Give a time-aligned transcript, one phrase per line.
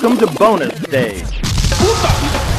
[0.00, 1.42] Welcome to bonus stage.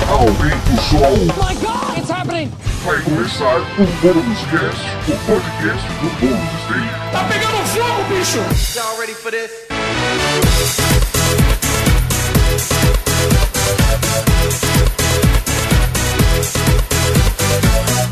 [0.08, 1.00] Aumenta o som.
[1.02, 2.52] Oh my god, it's happening!
[2.86, 6.92] Vai começar o Bônus Cast, o podcast do Bônus Stage.
[7.12, 8.38] Tá pegando fogo, bicho!
[8.78, 9.50] Y'all ready for this?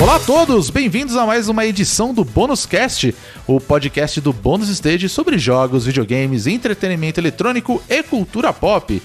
[0.09, 3.13] Olá a todos, bem-vindos a mais uma edição do Bônus Cast,
[3.45, 8.99] o podcast do Bônus Stage sobre jogos, videogames, entretenimento eletrônico e cultura pop.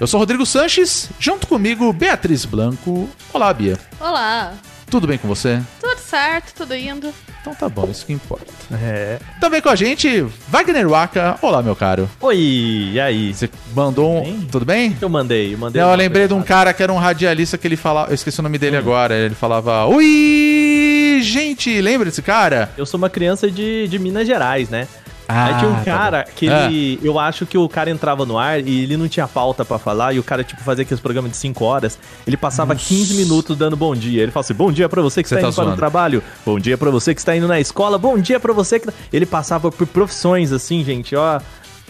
[0.00, 3.06] Eu sou Rodrigo Sanches, junto comigo Beatriz Blanco.
[3.34, 3.78] Olá, Bia.
[4.00, 4.54] Olá,
[4.90, 5.60] Tudo bem com você?
[5.78, 7.12] tudo certo, tudo indo.
[7.40, 8.46] Então tá bom, isso que importa.
[8.72, 9.18] É.
[9.40, 11.38] Também com a gente, Wagner Waka.
[11.42, 12.08] Olá, meu caro.
[12.20, 13.32] Oi, e aí?
[13.32, 14.22] Você mandou um.
[14.22, 14.48] Bem?
[14.50, 14.96] Tudo bem?
[15.00, 15.80] Eu mandei, eu mandei.
[15.82, 18.10] Não, eu lembrei de um cara que era um radialista que ele falava.
[18.10, 18.60] Eu esqueci o nome Hum.
[18.60, 19.14] dele agora.
[19.14, 19.86] Ele falava.
[19.86, 21.80] Ui, gente!
[21.80, 22.70] Lembra desse cara?
[22.76, 24.88] Eu sou uma criança de, de Minas Gerais, né?
[25.28, 26.32] Ah, Aí tinha um tá cara bom.
[26.36, 27.00] que ele.
[27.02, 30.12] Eu acho que o cara entrava no ar e ele não tinha pauta pra falar.
[30.14, 31.98] E o cara, tipo, fazia aqueles programas de 5 horas.
[32.26, 34.22] Ele passava 15 minutos dando bom dia.
[34.22, 36.22] Ele fala assim: bom dia pra você que Você está tá indo para o trabalho.
[36.44, 37.98] Bom dia pra você que está indo na escola.
[37.98, 38.86] Bom dia pra você que.
[38.86, 41.40] tá-" Ele passava por profissões, assim, gente, ó.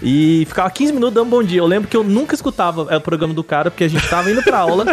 [0.03, 1.59] E ficava 15 minutos dando bom dia.
[1.61, 4.31] Eu lembro que eu nunca escutava é, o programa do cara, porque a gente tava
[4.31, 4.85] indo pra aula.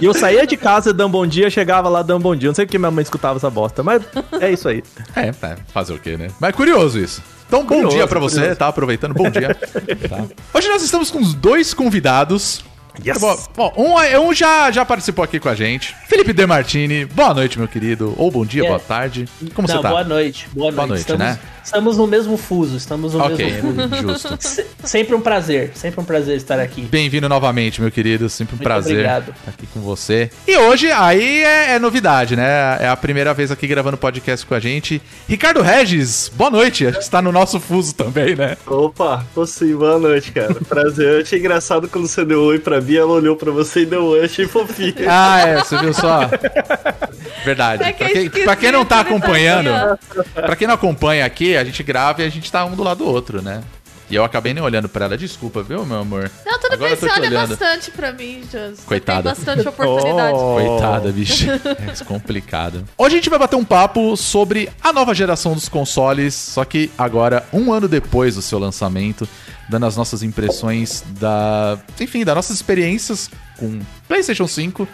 [0.00, 2.48] e eu saía de casa dando bom dia, chegava lá dando bom dia.
[2.48, 4.02] Eu não sei porque minha mãe escutava essa bosta, mas
[4.40, 4.82] é isso aí.
[5.14, 5.56] É, tá.
[5.72, 6.28] Fazer o quê, né?
[6.40, 7.22] Mas é curioso isso.
[7.46, 8.58] Então, bom Curioso, dia pra você, curioso.
[8.58, 8.68] tá?
[8.68, 9.56] Aproveitando, bom dia.
[10.08, 10.24] Tá.
[10.54, 12.64] Hoje nós estamos com os dois convidados.
[13.04, 13.18] Yes.
[13.18, 15.94] Bom, bom, um, um já, já participou aqui com a gente.
[16.08, 17.04] Felipe De Martini.
[17.04, 18.14] Boa noite, meu querido.
[18.18, 18.66] Ou bom dia, É.
[18.68, 19.26] boa tarde.
[19.54, 19.88] Como Não, você tá?
[19.88, 20.48] boa noite.
[20.52, 20.88] Boa noite.
[20.88, 21.38] noite, estamos, né?
[21.64, 24.02] estamos no mesmo fuso, estamos no Ok, mesmo fuso.
[24.12, 24.36] justo.
[24.40, 26.80] Se- Sempre um prazer, sempre um prazer estar aqui.
[26.82, 28.28] Bem-vindo novamente, meu querido.
[28.28, 29.30] Sempre um Muito prazer obrigado.
[29.38, 30.30] estar aqui com você.
[30.48, 32.76] E hoje, aí é, é novidade, né?
[32.80, 35.00] É a primeira vez aqui gravando podcast com a gente.
[35.28, 36.86] Ricardo Regis, boa noite.
[36.86, 38.56] Acho que está no nosso fuso também, né?
[38.66, 40.54] Opa, tô sim, boa noite, cara.
[40.68, 41.06] Prazer.
[41.16, 44.04] Eu achei engraçado quando você deu oi pra Bia, ela olhou pra você e deu
[44.04, 44.94] oi, achei fofinho.
[45.08, 46.28] Ah, é, você viu só?
[47.44, 47.84] Verdade.
[47.84, 49.70] Que pra, quem, pra quem não tá acompanhando,
[50.34, 52.98] pra quem não acompanha aqui, a gente grava e a gente tá um do lado
[52.98, 53.62] do outro, né?
[54.10, 55.16] E eu acabei nem olhando pra ela.
[55.16, 56.28] Desculpa, viu, meu amor?
[56.44, 57.48] Não, tudo Agora bem, você olha olhando.
[57.50, 58.80] bastante pra mim, Jus.
[58.84, 59.32] Coitada.
[59.32, 60.34] Tem bastante oportunidade.
[60.36, 60.56] Oh.
[60.56, 61.46] Coitada, bicho.
[61.48, 62.84] É complicado.
[62.98, 66.90] Hoje a gente vai bater um papo sobre a nova geração dos consoles, só que
[66.98, 69.28] agora, um ano depois do seu lançamento,
[69.70, 71.78] dando as nossas impressões da.
[72.00, 74.86] Enfim, das nossas experiências com PlayStation 5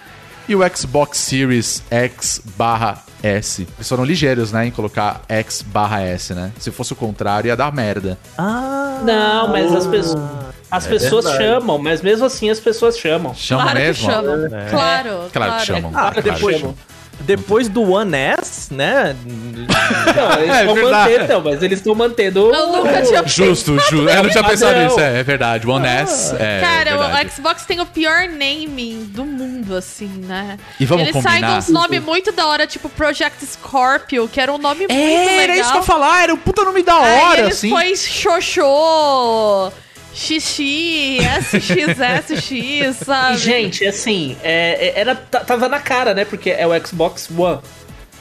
[0.48, 3.66] e o Xbox Series X barra S.
[3.76, 6.53] Eles foram ligeiros, né, em colocar X barra S, né?
[6.59, 8.19] Se fosse o contrário, ia dar merda.
[8.38, 9.00] Ah!
[9.03, 10.22] Não, mas as pessoas.
[10.70, 11.44] As pessoas verdade.
[11.44, 13.34] chamam, mas mesmo assim as pessoas chamam.
[13.34, 14.06] Chama Claro mesmo?
[14.06, 14.47] que chamam.
[14.47, 14.70] É.
[14.70, 15.91] Claro, Claro que chamam.
[15.94, 16.75] Ah, claro depois, chamam.
[17.21, 19.16] Depois do One S, né?
[19.27, 21.10] Não, eles É estão verdade.
[21.12, 22.54] mantendo, não, mas eles estão mantendo.
[22.54, 23.94] Eu nunca tinha Justo, justo.
[24.09, 25.66] Eu não tinha pensado nisso, é, é verdade.
[25.66, 26.34] One S.
[26.38, 27.27] É, Cara, verdade.
[27.28, 30.59] o Xbox tem o pior naming do mundo, assim, né?
[30.81, 31.53] E vamos Ele sai combinar?
[31.53, 35.41] de uns nomes muito da hora, tipo Project Scorpio, que era um nome muito legal.
[35.41, 37.71] Era isso que eu ia falar, era um puta nome da Aí hora, eles assim.
[37.71, 39.72] põem Xoxô,
[40.16, 43.34] Xixi, SXSX, sabe?
[43.34, 46.25] E, gente, assim, é, é- era, tava na cara, né?
[46.25, 47.60] Porque é o Xbox One.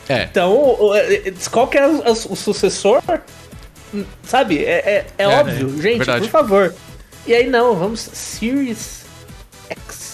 [0.09, 0.23] É.
[0.23, 3.01] Então, o- é- qual que é o, o sucessor?
[4.23, 4.65] Sabe?
[4.65, 6.21] É, é- é É, óbvio, é, gente, verdade.
[6.25, 6.75] por favor.
[7.25, 8.01] E aí, não, vamos.
[8.13, 9.05] Series
[9.69, 10.04] X.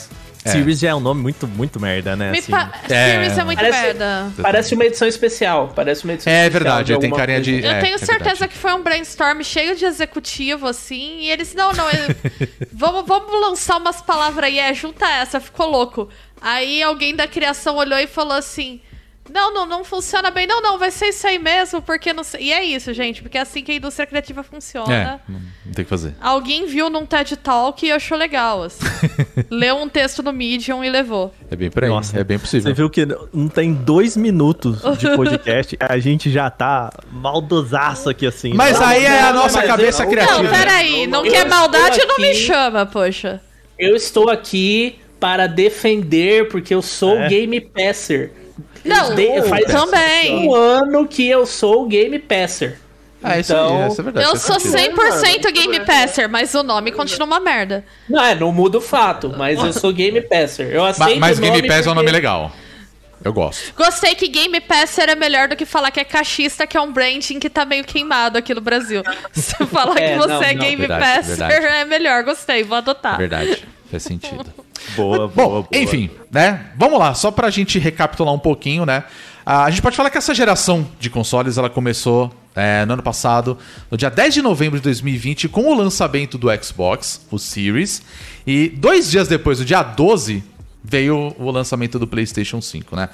[0.44, 0.50] É.
[0.50, 2.31] Series já é um nome muito, muito merda, né?
[2.31, 2.52] Me assim.
[2.52, 2.72] pa...
[2.90, 3.12] É.
[3.12, 4.31] Series é muito Parece- merda.
[4.41, 5.72] Parece uma edição especial.
[5.75, 6.63] Parece uma edição É especial.
[6.63, 7.52] verdade, tem carinha coisa.
[7.62, 7.66] de.
[7.66, 8.47] Eu é, tenho é certeza verdade.
[8.51, 12.16] que foi um brainstorm cheio de executivo, assim, e eles, não, não, eu-
[12.74, 16.09] vamos, vamos lançar umas palavras aí, é, junta essa, ficou louco.
[16.41, 18.81] Aí alguém da criação olhou e falou assim,
[19.30, 22.46] não, não, não funciona bem, não, não, vai ser isso aí mesmo, porque não sei...
[22.46, 24.94] E é isso, gente, porque é assim que a indústria criativa funciona.
[24.94, 26.16] É, não, não tem o que fazer.
[26.20, 28.84] Alguém viu num TED Talk e achou legal, assim.
[29.50, 31.34] Leu um texto no Medium e levou.
[31.50, 31.90] É bem por aí.
[31.90, 32.70] Nossa, é bem possível.
[32.70, 38.26] Você viu que não tem dois minutos de podcast, a gente já tá maldosaço aqui
[38.26, 38.54] assim.
[38.54, 38.86] Mas né?
[38.86, 40.44] aí é a nossa cabeça eu- criativa.
[40.44, 43.42] Não, peraí, não Eu quer maldade, não me chama, poxa.
[43.78, 47.30] Eu estou aqui para defender, porque eu sou É.
[47.30, 48.31] Game Passer.
[48.83, 50.48] Não, De- faz também.
[50.48, 52.80] um ano que eu sou Game Passer.
[53.24, 54.27] Ah, isso Então, isso é verdade.
[54.27, 54.95] Eu sou sentido.
[55.00, 57.86] 100% Game Passer, mas o nome continua uma merda.
[58.09, 60.71] Não, é, não muda o fato, mas eu sou Game Passer.
[60.71, 62.51] Eu aceito Mas o Game nome Pass é um nome legal.
[63.24, 63.71] Eu gosto.
[63.75, 66.92] Gostei que Game Passer é melhor do que falar que é cachista, que é um
[66.92, 69.04] branding que tá meio queimado aqui no Brasil.
[69.31, 71.65] Se falar É, que você não, é não, Game verdade, Passer verdade.
[71.77, 73.19] é melhor, gostei, vou adotar.
[73.19, 73.63] Verdade.
[73.92, 74.46] Faz sentido.
[74.96, 75.68] Boa, boa, Bom, boa.
[75.74, 76.72] enfim, né?
[76.76, 79.04] Vamos lá, só pra gente recapitular um pouquinho, né?
[79.46, 83.04] Ah, A gente pode falar que essa geração de consoles ela começou é, no ano
[83.04, 83.58] passado,
[83.92, 88.02] no dia 10 de novembro de 2020, com o lançamento do Xbox, o Series.
[88.46, 90.44] E dois dias depois, no dia 12,
[90.84, 93.08] veio o lançamento do PlayStation 5, né?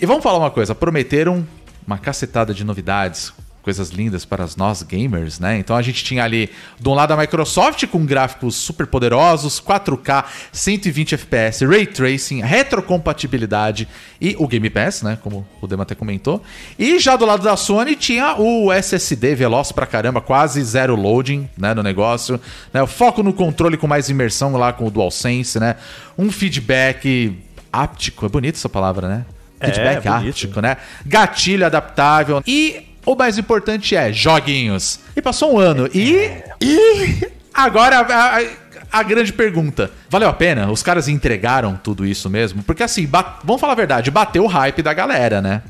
[0.00, 1.44] E vamos falar uma coisa: prometeram
[1.84, 3.32] uma cacetada de novidades,
[3.68, 5.58] coisas lindas para nós gamers, né?
[5.58, 6.48] Então a gente tinha ali,
[6.80, 13.86] de um lado a Microsoft com gráficos super poderosos, 4K, 120 FPS, Ray Tracing, retrocompatibilidade
[14.18, 15.18] e o Game Pass, né?
[15.22, 16.42] Como o Dema até comentou.
[16.78, 21.46] E já do lado da Sony tinha o SSD veloz pra caramba, quase zero loading,
[21.54, 21.74] né?
[21.74, 22.40] No negócio.
[22.72, 22.82] Né?
[22.82, 25.76] O foco no controle com mais imersão lá com o DualSense, né?
[26.16, 27.36] Um feedback
[27.70, 29.26] áptico, é bonita essa palavra, né?
[29.60, 30.28] É, Feedback bonito.
[30.30, 30.78] áptico, né?
[31.04, 32.42] Gatilho adaptável.
[32.46, 35.00] E o mais importante é joguinhos.
[35.16, 35.88] E passou um ano.
[35.94, 36.30] E.
[36.60, 37.28] E.
[37.54, 38.44] Agora a, a-
[38.90, 40.70] a grande pergunta: valeu a pena?
[40.70, 42.62] Os caras entregaram tudo isso mesmo?
[42.62, 43.08] Porque assim,
[43.44, 45.62] vamos falar a verdade, bateu o hype da galera, né?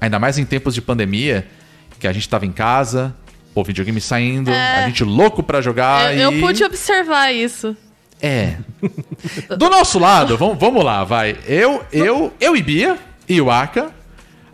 [0.00, 1.46] Ainda mais em tempos de pandemia,
[1.98, 3.14] que a gente tava em casa,
[3.54, 6.14] o videogame saindo, a gente louco pra jogar.
[6.14, 6.40] eu, eu e...
[6.40, 7.76] pude observar isso.
[8.20, 8.56] É.
[9.58, 11.36] Do nosso lado, vamos, vamos lá, vai.
[11.46, 13.90] Eu, eu, eu e Bia e o Aka,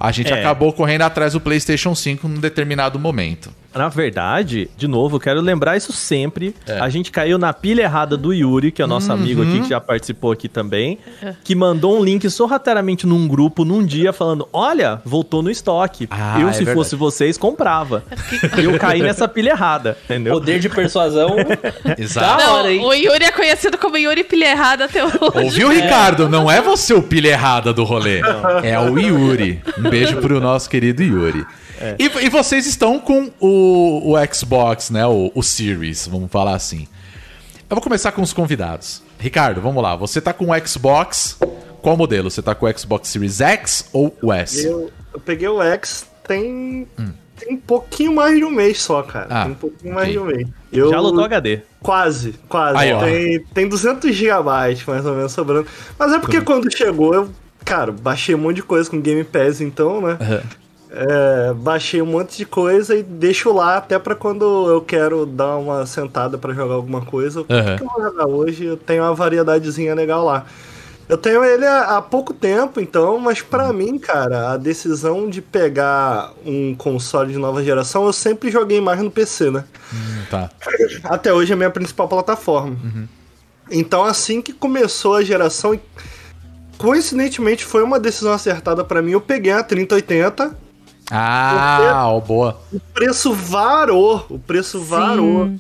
[0.03, 0.41] a gente É.
[0.41, 3.55] acabou correndo atrás do PlayStation 5 num determinado momento.
[3.75, 6.55] Na verdade, de novo, eu quero lembrar isso sempre.
[6.67, 6.79] É.
[6.81, 9.15] A gente caiu na pilha errada do Yuri, que é o nosso Uhum.
[9.19, 10.99] amigo aqui, que já participou aqui também,
[11.45, 16.07] que mandou um link sorrateiramente num grupo num dia falando: Olha, voltou no estoque.
[16.11, 16.77] Ah, eu, é se verdade.
[16.77, 18.05] fosse vocês, comprava.
[18.59, 20.35] E eu caí nessa pilha errada, entendeu?
[20.35, 21.37] Poder de persuasão.
[21.99, 22.43] Exato.
[22.45, 22.81] Da hora, hein?
[22.81, 25.19] Não, o Yuri é conhecido como Yuri Pilha Errada até hoje.
[25.35, 26.29] Ouviu, Ricardo?
[26.29, 28.21] Não é você o pilha errada do rolê.
[28.63, 29.61] É o Yuri.
[29.79, 31.45] Um beijo pro nosso querido Yuri.
[31.99, 35.07] E, e vocês estão com o, o Xbox, né?
[35.07, 36.87] O, o Series, vamos falar assim.
[37.69, 39.03] Eu vou começar com os convidados.
[39.19, 39.97] Ricardo, vamos lá.
[39.97, 41.39] Você tá com o Xbox.
[41.81, 42.31] Qual modelo?
[42.31, 44.65] Você tá com o Xbox Series X ou o S?
[44.65, 46.87] Eu, eu peguei o X tem,
[47.39, 49.27] tem um pouquinho mais de um mês só, cara.
[49.29, 50.49] Ah, tem um pouquinho mais de um mês.
[50.73, 51.61] Eu, Já lotou HD.
[51.81, 52.79] Quase, quase.
[52.79, 55.67] Aí, tem, tem 200 gigabytes mais ou menos sobrando.
[55.99, 57.31] Mas é porque quando chegou, eu,
[57.65, 60.17] cara, baixei um monte de coisa com Game Pass então, né?
[60.21, 60.43] Aham.
[60.95, 65.57] É, baixei um monte de coisa e deixo lá até pra quando eu quero dar
[65.57, 67.41] uma sentada pra jogar alguma coisa.
[67.41, 68.67] O que eu vou jogar hoje?
[68.67, 70.45] Eu tenho uma variedadezinha legal lá.
[71.09, 75.41] Eu tenho ele há, há pouco tempo, então, mas pra mim, cara, a decisão de
[75.41, 79.65] pegar um console de nova geração, eu sempre joguei mais no PC, né?
[79.93, 80.51] Hum, tá.
[81.05, 82.77] Até hoje é a minha principal plataforma.
[83.71, 85.79] Então, assim que começou a geração,
[86.77, 90.62] coincidentemente foi uma decisão acertada pra mim, eu peguei a 3080
[91.15, 92.59] Ah, boa.
[92.73, 95.53] o preço varou, o preço varou.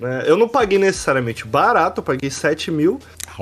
[0.00, 0.24] né?
[0.26, 2.98] Eu não paguei necessariamente barato, eu paguei 7 mil,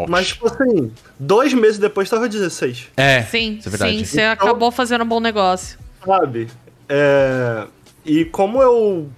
[0.09, 3.99] mas tipo assim, dois meses depois tava 16, É, Sim, isso é verdade.
[3.99, 5.79] sim, você acabou fazendo um bom negócio.
[6.05, 6.49] sabe?
[6.89, 7.67] É,
[8.05, 9.09] E como eu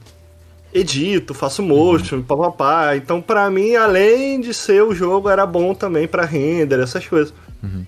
[0.73, 6.06] edito, faço motion, papapá, então pra mim, além de ser o jogo, era bom também
[6.06, 7.32] pra render, essas coisas.
[7.62, 7.87] Então,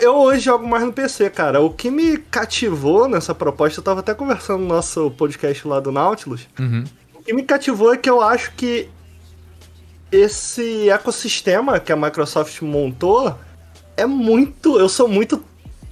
[0.00, 1.60] Eu hoje jogo mais no PC, cara.
[1.60, 5.90] O que me cativou nessa proposta, eu tava até conversando no nosso podcast lá do
[5.90, 6.48] Nautilus.
[6.58, 6.84] Uhum.
[7.14, 8.88] O que me cativou é que eu acho que
[10.10, 13.36] esse ecossistema que a Microsoft montou
[13.96, 14.78] é muito.
[14.78, 15.42] Eu sou muito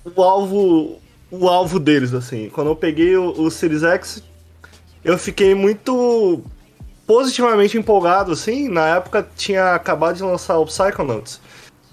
[0.05, 0.99] o alvo.
[1.31, 2.49] O alvo deles, assim.
[2.49, 4.23] Quando eu peguei o, o Series X,
[5.05, 6.43] eu fiquei muito
[7.07, 8.69] positivamente empolgado, assim.
[8.69, 11.41] Na época tinha acabado de lançar o Psychonauts.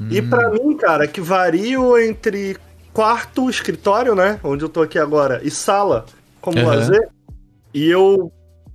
[0.09, 2.57] E pra mim, cara, que vario entre
[2.93, 4.39] quarto, escritório, né?
[4.43, 6.05] Onde eu tô aqui agora, e sala
[6.41, 6.67] como Aham.
[6.67, 7.09] lazer.
[7.73, 8.31] E eu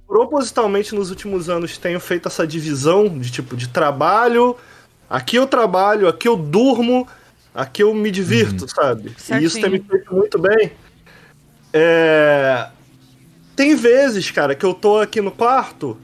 [0.07, 4.57] propositalmente nos últimos anos tenho feito essa divisão de tipo de trabalho.
[5.09, 7.07] Aqui eu trabalho, aqui eu durmo,
[7.55, 9.15] aqui eu me divirto, sabe?
[9.31, 10.73] E isso tem me feito muito bem.
[11.73, 12.69] É...
[13.55, 15.97] Tem vezes, cara, que eu tô aqui no quarto,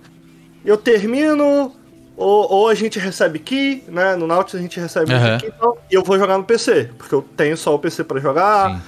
[0.65, 1.75] eu termino,
[2.17, 4.17] ou, ou a gente recebe key, né?
[4.17, 5.39] No Nautilus a gente recebe Aham.
[5.39, 8.05] key e tal, e eu vou jogar no PC, porque eu tenho só o PC
[8.05, 8.71] pra jogar.
[8.77, 8.83] Sim.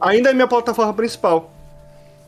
[0.00, 1.50] Ainda é minha plataforma principal.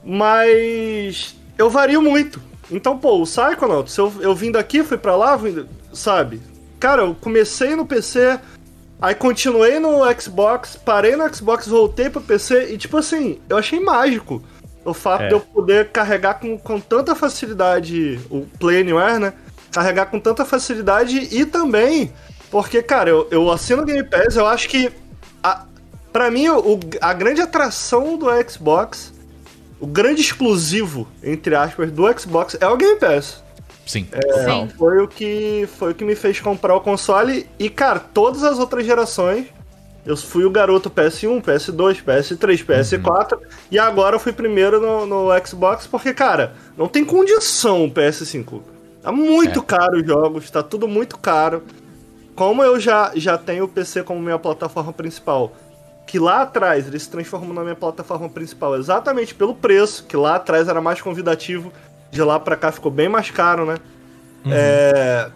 [0.02, 2.40] Mas eu vario muito.
[2.70, 6.40] Então, pô, o Psychonauts, eu, eu vim daqui, fui pra lá, vim- sabe?
[6.80, 8.38] Cara, eu comecei no PC,
[9.00, 13.78] aí continuei no Xbox, parei no Xbox, voltei pro PC e, tipo assim, eu achei
[13.80, 14.42] mágico
[14.84, 15.28] o fato É.
[15.28, 19.32] de eu poder carregar com, com tanta facilidade o Play Anywhere, né?
[19.72, 22.12] Carregar com tanta facilidade e também,
[22.50, 24.90] porque, cara, eu, eu assino o Game Pass, eu acho que
[25.42, 25.64] a,
[26.12, 29.12] pra mim, o, a grande atração do Xbox,
[29.78, 33.42] o grande exclusivo, entre aspas, do Xbox é o Game Pass.
[33.86, 34.08] Sim.
[34.44, 34.68] Sim.
[34.76, 38.58] Foi o que foi o que me fez comprar o console e cara, todas as
[38.58, 39.46] outras gerações
[40.04, 43.38] Eu fui o garoto PS1, PS2, PS3, PS4
[43.70, 48.60] e agora eu fui primeiro no, no Xbox porque, cara, não tem condição o PS5.
[49.06, 49.62] Tá muito É.
[49.62, 51.62] caro os jogos, tá tudo muito caro.
[52.34, 55.52] Como eu já, já tenho o PC como minha plataforma principal,
[56.08, 60.34] que lá atrás ele se transformou na minha plataforma principal exatamente pelo preço, que lá
[60.34, 61.72] atrás era mais convidativo,
[62.10, 63.76] de lá pra cá ficou bem mais caro, né?
[64.50, 65.30] É,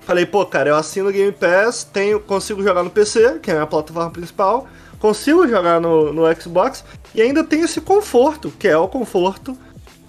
[0.00, 3.52] Falei, pô, cara, eu assino o Game Pass, tenho, consigo jogar no PC, que é
[3.52, 4.66] a minha plataforma principal,
[4.98, 6.82] consigo jogar no, no Xbox
[7.14, 9.54] e ainda tenho esse conforto, que é o conforto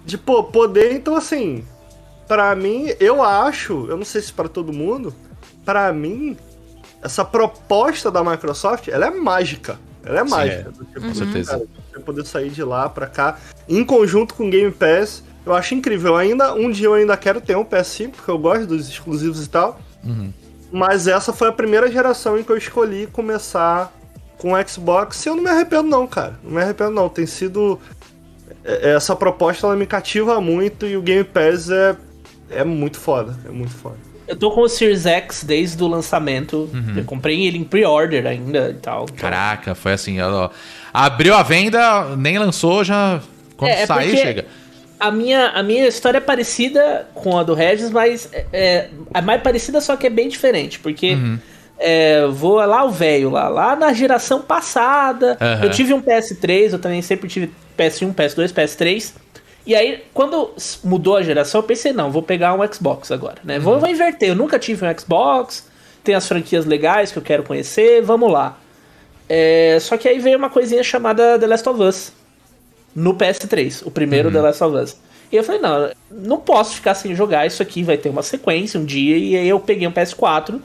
[0.05, 1.65] de pô, poder, então assim,
[2.29, 5.13] pra mim, eu acho, eu não sei se pra todo mundo,
[5.65, 6.37] pra mim,
[7.01, 9.77] essa proposta da Microsoft, ela é mágica.
[10.05, 10.71] Ela é mágica.
[10.71, 11.51] do tipo, com certeza.
[11.51, 15.53] cara, você poder sair de lá pra cá, em conjunto com o Game Pass, eu
[15.53, 16.15] acho incrível.
[16.15, 19.49] Ainda, um dia eu ainda quero ter um PS5, porque eu gosto dos exclusivos e
[19.49, 19.79] tal.
[20.71, 23.91] Mas essa foi a primeira geração em que eu escolhi começar
[24.37, 26.39] com o Xbox e eu não me arrependo não, cara.
[26.43, 27.09] Não me arrependo não.
[27.09, 27.79] Tem sido...
[28.63, 31.95] é- Essa proposta, ela me cativa muito e o Game Pass é,
[32.51, 33.37] é muito foda.
[33.45, 33.95] É muito foda.
[34.27, 36.69] Eu tô com o Series X desde o lançamento.
[36.95, 39.03] Eu comprei ele em pre-order ainda e tal.
[39.05, 40.49] Então- Caraca, foi assim, ó,
[40.93, 43.21] abriu a venda, nem lançou, já
[43.57, 44.45] quando É, é sair porque- chega.
[44.99, 49.21] A minha, a minha história é parecida com a do Regis, mas é, é, é
[49.21, 50.77] mais parecida, só que é bem diferente.
[50.77, 51.17] Porque
[51.79, 55.37] é, vou lá o velho, lá, lá na geração passada.
[55.39, 55.63] Aham.
[55.63, 59.13] Eu tive um PS3, eu também sempre tive PS1, PS2, PS3.
[59.65, 60.51] E aí, quando
[60.83, 63.59] mudou a geração, eu pensei, não, vou pegar um Xbox agora, né?
[63.59, 65.67] Vou, vou inverter, eu nunca tive um Xbox,
[66.03, 68.57] tem as franquias legais que eu quero conhecer, vamos lá.
[69.27, 72.13] É, só que aí veio uma coisinha chamada The Last of Us
[72.95, 74.97] no PS3, o primeiro The Last of Us.
[75.31, 78.79] E eu falei, não, não posso ficar sem jogar, isso aqui vai ter uma sequência
[78.79, 80.59] um dia, e aí eu peguei um PS4.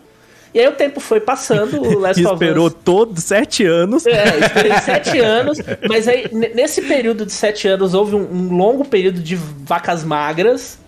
[0.55, 2.77] E aí o tempo foi passando, o Last of esperou Us.
[2.85, 4.07] todos sete anos.
[4.07, 5.59] É, esperei sete anos,
[5.89, 10.79] mas aí nesse período de sete anos houve um, um longo período de vacas magras,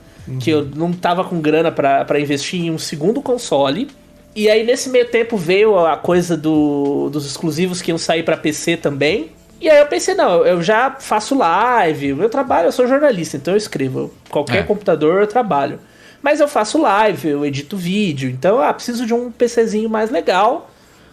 [0.41, 3.89] que eu não tava com grana pra pra investir em um segundo console.
[4.37, 8.37] E aí nesse meio tempo veio a coisa do, dos exclusivos que iam sair pra
[8.37, 9.31] PC também.
[9.61, 13.55] E aí eu pensei, não, eu já faço live, eu trabalho, eu sou jornalista, então
[13.55, 14.13] eu escrevo.
[14.31, 14.63] Qualquer É.
[14.63, 15.81] computador eu trabalho.
[16.26, 20.68] Mas eu faço live, eu edito vídeo, então ah, preciso de um PCzinho mais legal.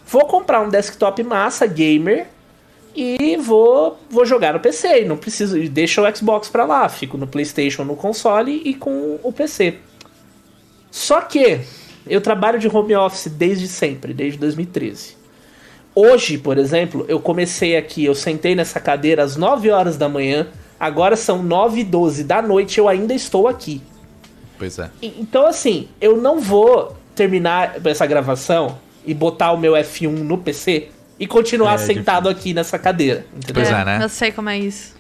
[0.08, 2.26] Vou comprar um desktop massa gamer
[2.96, 5.04] e vou, vou jogar no PC.
[5.04, 9.20] E não preciso, deixa o Xbox pra lá, fico no PlayStation, no console e com
[9.22, 9.76] o PC.
[10.90, 11.60] Só que
[12.08, 15.16] eu trabalho de home office desde sempre, desde 2013.
[15.94, 20.48] Hoje, por exemplo, eu comecei aqui, eu sentei nessa cadeira às 9 horas da manhã,
[20.80, 23.80] agora são 9 e 12 da noite, eu ainda estou aqui.
[24.58, 24.90] Pois é.
[25.02, 30.90] Então, assim, eu não vou terminar essa gravação e botar o meu F1 no PC
[31.20, 33.26] e continuar É, sentado aqui nessa cadeira.
[33.36, 33.64] Entendeu?
[33.64, 34.00] Pois é, né?
[34.02, 34.94] Eu sei como é isso.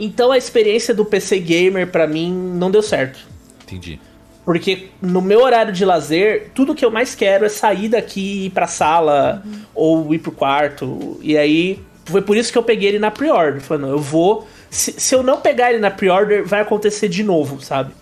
[0.00, 3.18] Então a experiência do PC Gamer pra mim não deu certo.
[3.64, 4.00] Entendi.
[4.44, 8.46] Porque no meu horário de lazer, tudo que eu mais quero é sair daqui e
[8.46, 9.42] ir pra sala
[9.74, 11.18] ou ir pro quarto.
[11.20, 13.60] E aí foi por isso que eu peguei ele na pre-order.
[13.60, 14.48] Falei, não, eu vou.
[14.70, 17.92] Se, se eu não pegar ele na pre-order, vai acontecer de novo, sabe?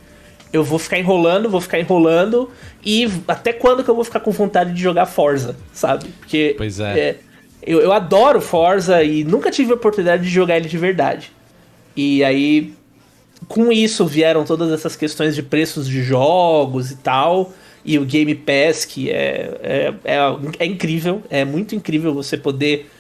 [0.53, 2.50] Eu vou ficar enrolando, vou ficar enrolando.
[2.85, 6.07] E até quando que eu vou ficar com vontade de jogar Forza, sabe?
[6.21, 6.55] Porque.
[6.57, 7.17] Pois é.
[7.62, 11.33] eu, eu adoro Forza e nunca tive a oportunidade de jogar ele de verdade.
[11.97, 12.75] E aí
[13.49, 17.53] com isso vieram todas essas questões de preços de jogos e tal.
[17.85, 20.19] E o Game Pass, que é, é, é,
[20.59, 22.91] é incrível, é muito incrível você poder.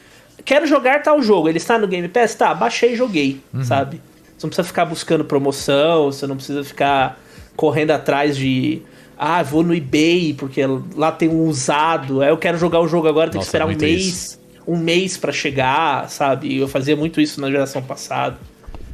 [0.44, 2.34] Quero jogar tal jogo, ele está no Game Pass?
[2.36, 4.00] Tá, baixei e joguei, sabe?
[4.36, 7.18] Você não precisa ficar buscando promoção, você não precisa ficar
[7.56, 8.82] correndo atrás de.
[9.18, 10.60] Ah, vou no eBay, porque
[10.94, 12.20] lá tem um usado.
[12.20, 14.40] Aí eu quero jogar o jogo agora, tem que esperar um mês isso.
[14.68, 16.58] um mês pra chegar, sabe?
[16.58, 18.36] Eu fazia muito isso na geração passada.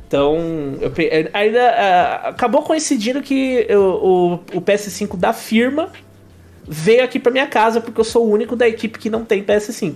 [0.06, 0.36] Então,
[0.80, 5.88] eu pe- eh, ainda ah, acabou coincidindo que eu- o, o PS5 da firma
[6.68, 9.42] veio aqui pra minha casa porque eu sou o único da equipe que não tem
[9.42, 9.94] PS5.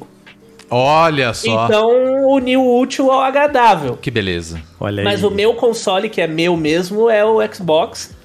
[0.69, 1.67] Olha só.
[1.67, 1.89] Então,
[2.31, 3.97] uniu o útil ao agradável.
[3.97, 4.61] Que beleza.
[4.81, 5.27] Olha Mas aí.
[5.27, 8.17] o meu console, que é meu mesmo, é o Xbox.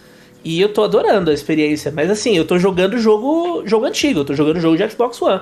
[0.44, 1.92] E eu tô adorando a experiência.
[1.96, 5.42] Mas assim, eu tô jogando jogo, jogo antigo, eu tô jogando jogo de Xbox One.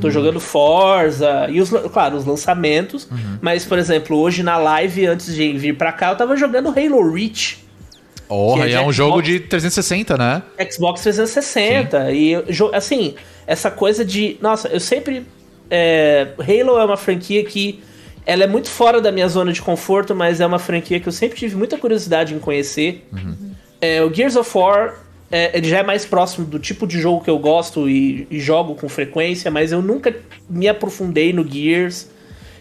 [0.00, 3.08] Tô jogando Forza e os, claro, os lançamentos.
[3.40, 7.12] Mas, por exemplo, hoje na live, antes de vir pra cá, eu tava jogando Halo
[7.12, 7.58] Reach.
[8.28, 9.28] Porra, Que é e é um jogo Xbox.
[9.28, 10.42] de 360, né?
[10.70, 12.12] Xbox 360.
[12.12, 13.14] E, eu jo- assim,
[13.46, 14.36] essa coisa de.
[14.40, 15.26] Nossa, eu sempre.
[15.68, 17.80] é, Halo é uma franquia que.
[18.24, 21.12] Ela é muito fora da minha zona de conforto, mas é uma franquia que eu
[21.12, 23.04] sempre tive muita curiosidade em conhecer.
[23.82, 24.94] É, o Gears of War
[25.30, 28.38] é, ele já é mais próximo do tipo de jogo que eu gosto e, e
[28.38, 30.14] jogo com frequência, mas eu nunca
[30.48, 32.08] me aprofundei no Gears.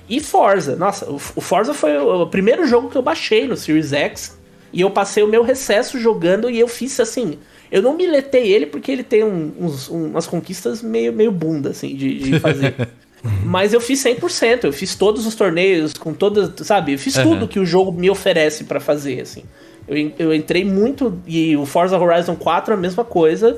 [0.09, 3.55] E Forza, nossa, o, o Forza foi o, o primeiro jogo que eu baixei no
[3.55, 4.37] Series X.
[4.73, 7.37] E eu passei o meu recesso jogando e eu fiz assim.
[7.69, 11.93] Eu não miletei ele porque ele tem um- uns, umas conquistas meio, meio bunda, assim,
[11.95, 12.73] de, de fazer.
[13.45, 16.93] Mas eu fiz 100%, eu fiz todos os torneios, com todas, sabe?
[16.93, 17.29] Eu fiz Aham.
[17.29, 19.43] tudo que o jogo me oferece pra fazer, assim.
[19.91, 23.57] Eu, eu entrei muito, e o Forza Horizon 4 é a mesma coisa,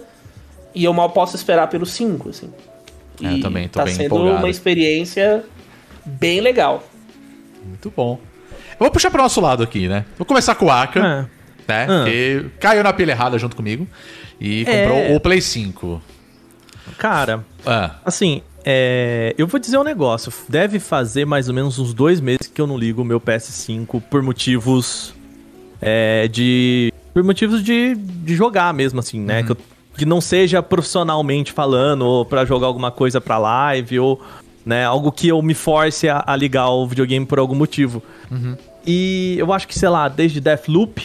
[0.74, 2.50] e eu mal posso esperar pelo 5, assim.
[3.22, 4.38] É, eu E também tô tá bem sendo empolgado.
[4.40, 5.44] uma experiência
[6.06, 6.84] bem legal.
[7.66, 8.20] Muito bom.
[8.72, 10.06] Eu vou puxar pro nosso lado aqui, né?
[10.18, 11.04] Vou começar com o Aka, É.
[11.04, 11.88] né?
[11.88, 12.04] Ah.
[12.06, 13.88] Que caiu na pilha errada junto comigo
[14.42, 15.16] e comprou É.
[15.16, 16.02] o Play 5.
[16.98, 20.34] Cara, Ah, assim, é, eu vou dizer um negócio.
[20.50, 24.02] Deve fazer mais ou menos uns dois meses que eu não ligo o meu PS5
[24.10, 25.14] por motivos
[25.86, 26.92] é, de.
[27.14, 29.44] Por motivos de, de jogar mesmo, assim, né?
[29.44, 29.58] Que, eu-
[29.98, 34.20] que não seja profissionalmente falando, ou pra jogar alguma coisa pra live, ou
[34.66, 38.02] né, algo que eu me force a, a ligar o videogame por algum motivo.
[38.86, 41.02] E eu acho que, sei lá, desde Deathloop,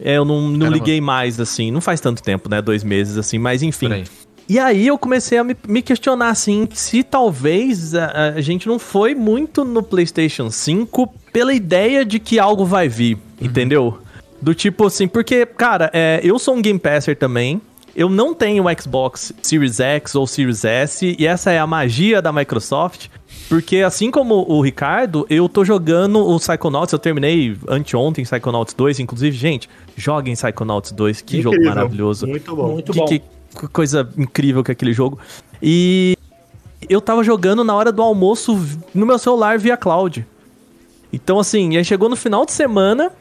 [0.00, 0.76] é, eu não, não Caramba.
[0.76, 1.70] liguei mais, assim.
[1.70, 2.62] Não faz tanto tempo, né?
[2.62, 3.92] Dois meses, assim, mas enfim.
[3.92, 4.04] aí.
[4.48, 8.78] E aí eu comecei a me, me questionar, assim, se talvez a, a gente não
[8.78, 13.98] foi muito no PlayStation 5 pela ideia de que algo vai vir, entendeu?
[14.42, 17.62] Do tipo assim, porque, cara, é, eu sou um Game Passer também.
[17.94, 22.20] Eu não tenho o Xbox Series X ou Series S, e essa é a magia
[22.20, 23.06] da Microsoft.
[23.48, 28.98] Porque assim como o Ricardo, eu tô jogando o Psychonauts, eu terminei anteontem Psychonauts 2,
[29.00, 32.26] inclusive, gente, joguem Psychonauts 2, que jogo Incrível, maravilhoso.
[32.26, 32.72] Muito bom.
[32.72, 33.04] Muito Que, bom.
[33.06, 33.18] que-
[33.60, 35.18] que coisa incrível que é aquele jogo.
[35.62, 36.16] E
[36.88, 38.58] eu tava jogando na hora do almoço
[38.94, 40.26] no meu celular via cloud.
[41.12, 43.12] Então, assim, aí chegou no final de semana,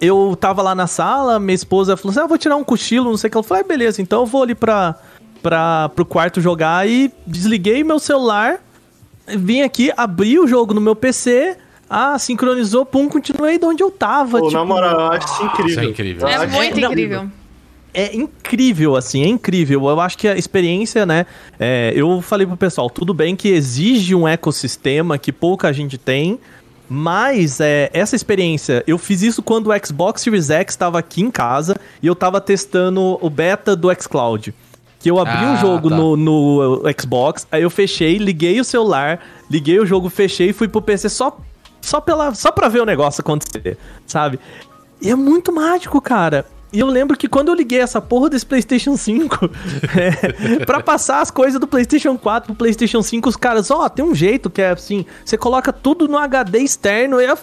[0.00, 3.16] eu tava lá na sala, minha esposa falou assim: ah, vou tirar um cochilo, não
[3.16, 3.36] sei o que.
[3.36, 4.94] Ela falou: ah, beleza, então eu vou ali pra,
[5.42, 6.88] pra, pro quarto jogar.
[6.88, 8.60] E desliguei meu celular,
[9.28, 11.56] vim aqui, abri o jogo no meu PC.
[11.88, 14.38] Ah, sincronizou, pum, continuei de onde eu tava.
[14.38, 15.66] Pô, tipo, na moral, eu acho isso incrível.
[15.66, 16.28] Isso é incrível.
[16.28, 17.28] Eu É muito incrível.
[17.92, 19.88] é incrível, assim, é incrível.
[19.88, 21.26] Eu acho que a experiência, né?
[21.58, 26.38] é, eu falei pro pessoal, tudo bem que exige um ecossistema que pouca gente tem,
[26.92, 31.30] mas é, essa experiência, eu fiz isso quando o Xbox Series X estava aqui em
[31.30, 34.52] casa e eu tava testando o beta do xCloud.
[34.98, 35.96] Que eu abri Ah, um jogo tá.
[35.96, 40.66] no, no Xbox, aí eu fechei, liguei o celular, liguei o jogo, fechei e fui
[40.66, 41.38] pro PC só,
[41.80, 44.40] só, pela, só pra ver o negócio acontecer, sabe?
[45.00, 46.44] E é muito mágico, cara.
[46.72, 49.50] E eu lembro que quando eu liguei essa porra desse PlayStation 5,
[50.60, 54.04] é, pra passar as coisas do PlayStation 4 pro PlayStation 5, os caras, ó, tem
[54.04, 57.36] um jeito que é assim, você coloca tudo no HD externo e eu.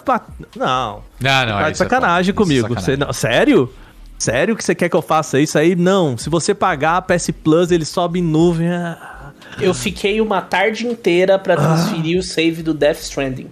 [0.56, 2.52] Não, Não, não, tá é de sacanagem foda.
[2.52, 2.80] Isso é comigo.
[2.80, 2.84] sacanagem.
[2.84, 3.72] Você, não, sério?
[4.18, 5.76] Sério que você quer que eu faça isso aí?
[5.76, 6.16] Não.
[6.18, 8.68] Se você pagar a PS Plus, ele sobe em nuvem.
[8.68, 9.14] ah.
[9.60, 13.48] Eu fiquei uma tarde inteira pra transferir o save do Death Stranding.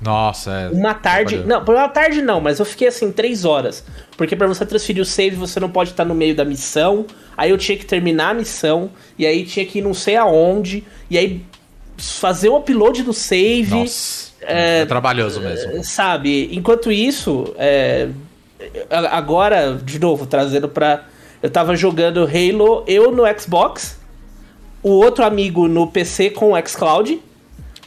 [0.00, 0.68] Nossa, é.
[0.70, 1.38] Uma tarde.
[1.44, 3.84] Não, por uma tarde não, mas eu fiquei assim, três horas.
[4.16, 7.04] Porque pra você transferir o save, você não pode estar no meio da missão.
[7.36, 8.90] Aí eu tinha que terminar a missão.
[9.18, 10.84] E aí tinha que ir não sei aonde.
[11.10, 11.42] E aí
[11.98, 13.70] fazer o upload do save.
[13.70, 14.30] Nossa.
[14.40, 15.84] É, trabalhoso Eh, mesmo.
[15.84, 16.48] Sabe?
[16.52, 18.08] Enquanto isso, é,
[19.10, 21.04] agora, de novo, trazendo pra.
[21.42, 23.98] Eu tava jogando Halo, eu no Xbox,
[24.82, 27.20] o outro amigo no PC com o xCloud.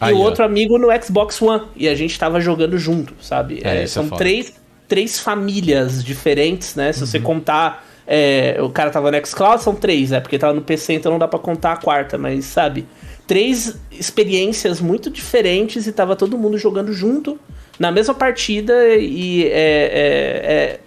[0.04, 0.24] Aí, e o ó.
[0.26, 1.63] outro amigo no Xbox One.
[1.76, 3.62] E a gente tava jogando junto, sabe?
[3.63, 4.54] É, É, é são três,
[4.88, 6.92] três famílias diferentes, né?
[6.94, 7.06] Se Uhum.
[7.08, 7.86] você contar.
[8.06, 10.20] é, o cara tava no xCloud, são três, né?
[10.20, 12.86] Porque tava no PC, então não dá pra contar a quarta, mas sabe?
[13.26, 17.39] Três experiências muito diferentes e tava todo mundo jogando junto
[17.80, 20.80] na mesma partida e é,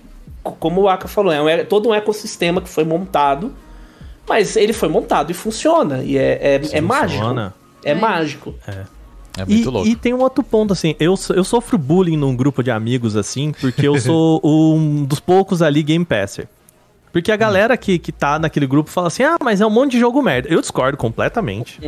[0.45, 3.55] é- como o Aka falou, é, um- todo um ecossistema que foi montado,
[4.29, 6.03] mas ele foi montado e funciona.
[6.05, 7.19] E é, é, é mágico.
[7.19, 7.55] Funciona.
[7.83, 7.95] É É.
[7.95, 8.55] mágico.
[9.37, 9.89] É E, muito louco.
[9.89, 13.53] e tem um outro ponto, assim, eu, eu sofro bullying num grupo de amigos, assim,
[13.61, 16.49] porque eu sou um dos poucos ali Game Passer.
[17.13, 19.93] Porque a galera que, que tá naquele grupo fala assim, ah, mas é um monte
[19.93, 20.49] de jogo merda.
[20.51, 21.81] Eu discordo completamente.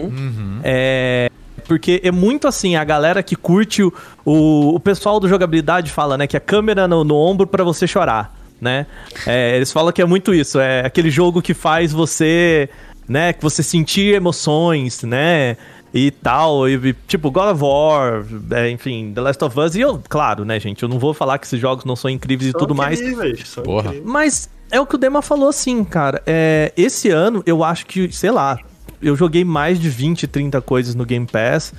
[0.65, 1.31] É...
[1.67, 3.93] Porque é muito assim, a galera que curte o,
[4.25, 7.87] o, o pessoal do jogabilidade fala, né, que a câmera no, no ombro pra você
[7.87, 8.87] chorar, né?
[9.27, 12.71] É, eles falam que é muito isso, é aquele jogo que faz você,
[13.07, 15.59] né, que você sentir emoções, né?
[15.93, 19.81] E tal, e, e, tipo, God of War, é, enfim, The Last of Us, e
[19.81, 22.53] eu, claro, né, gente, eu não vou falar que esses jogos não são incríveis e
[22.53, 23.89] São tudo mais, incríveis, são Porra.
[23.89, 24.07] incríveis.
[24.07, 26.23] mas é o que o Dema falou assim, cara.
[26.27, 28.59] É, esse ano eu acho que, sei lá,
[29.01, 31.73] eu joguei mais de 20, 30 coisas no Game Pass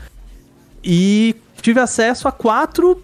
[0.83, 3.01] e tive acesso a quatro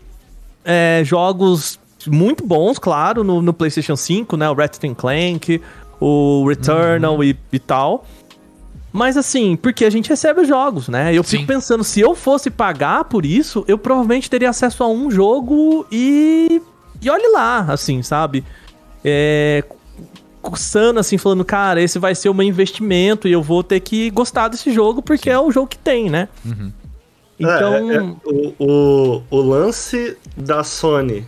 [0.64, 4.50] é, jogos muito bons, claro, no, no PlayStation 5, né?
[4.50, 5.62] O Ratchet Clank,
[6.00, 8.06] o Returnal e, e tal.
[8.96, 11.14] Mas assim, porque a gente recebe os jogos, né?
[11.14, 11.48] Eu fico Sim.
[11.48, 16.62] pensando, se eu fosse pagar por isso, eu provavelmente teria acesso a um jogo e.
[17.02, 18.42] E olhe lá, assim, sabe?
[19.04, 19.66] É.
[20.42, 24.10] Cursando, assim, falando, cara, esse vai ser o meu investimento e eu vou ter que
[24.12, 26.30] gostar desse jogo porque é o jogo que tem, né?
[27.38, 27.92] Então.
[27.92, 31.26] É, é, o, o, o lance da Sony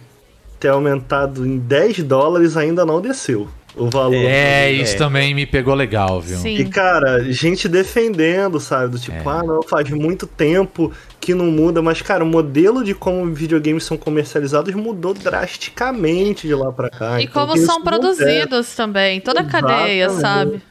[0.57, 4.15] ter aumentado em 10 dólares ainda não desceu o valor.
[4.15, 6.37] É, isso também me pegou legal, viu?
[6.37, 6.55] Sim.
[6.57, 8.89] E, cara, gente defendendo, sabe?
[8.89, 9.33] Do tipo, É.
[9.33, 11.81] ah, não, faz muito tempo que não muda.
[11.81, 17.19] Mas, cara, o modelo de como videogames são comercializados mudou drasticamente de lá pra cá.
[17.19, 20.51] E Então, como são produzidos também, toda a cadeia, Exatamente.
[20.51, 20.61] sabe?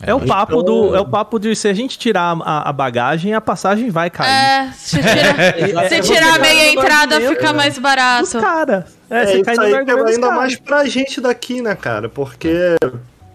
[0.00, 0.94] É o papo Então- do.
[0.96, 4.28] É o papo de se a gente tirar a, a bagagem, a passagem vai cair.
[4.30, 5.34] É, se tirar,
[5.88, 8.38] se É, tirar a meia entrada, fica mais Os barato.
[9.10, 10.36] É, É, você isso aí pegou ainda caras.
[10.36, 12.08] mais pra gente daqui, né, cara?
[12.08, 12.76] Porque,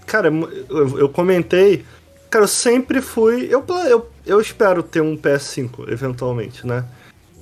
[0.05, 0.29] cara,
[0.69, 1.83] eu, eu comentei,
[2.29, 3.47] cara, eu sempre fui.
[3.49, 6.86] Eu, eu, eu espero ter um PS5, eventualmente, né?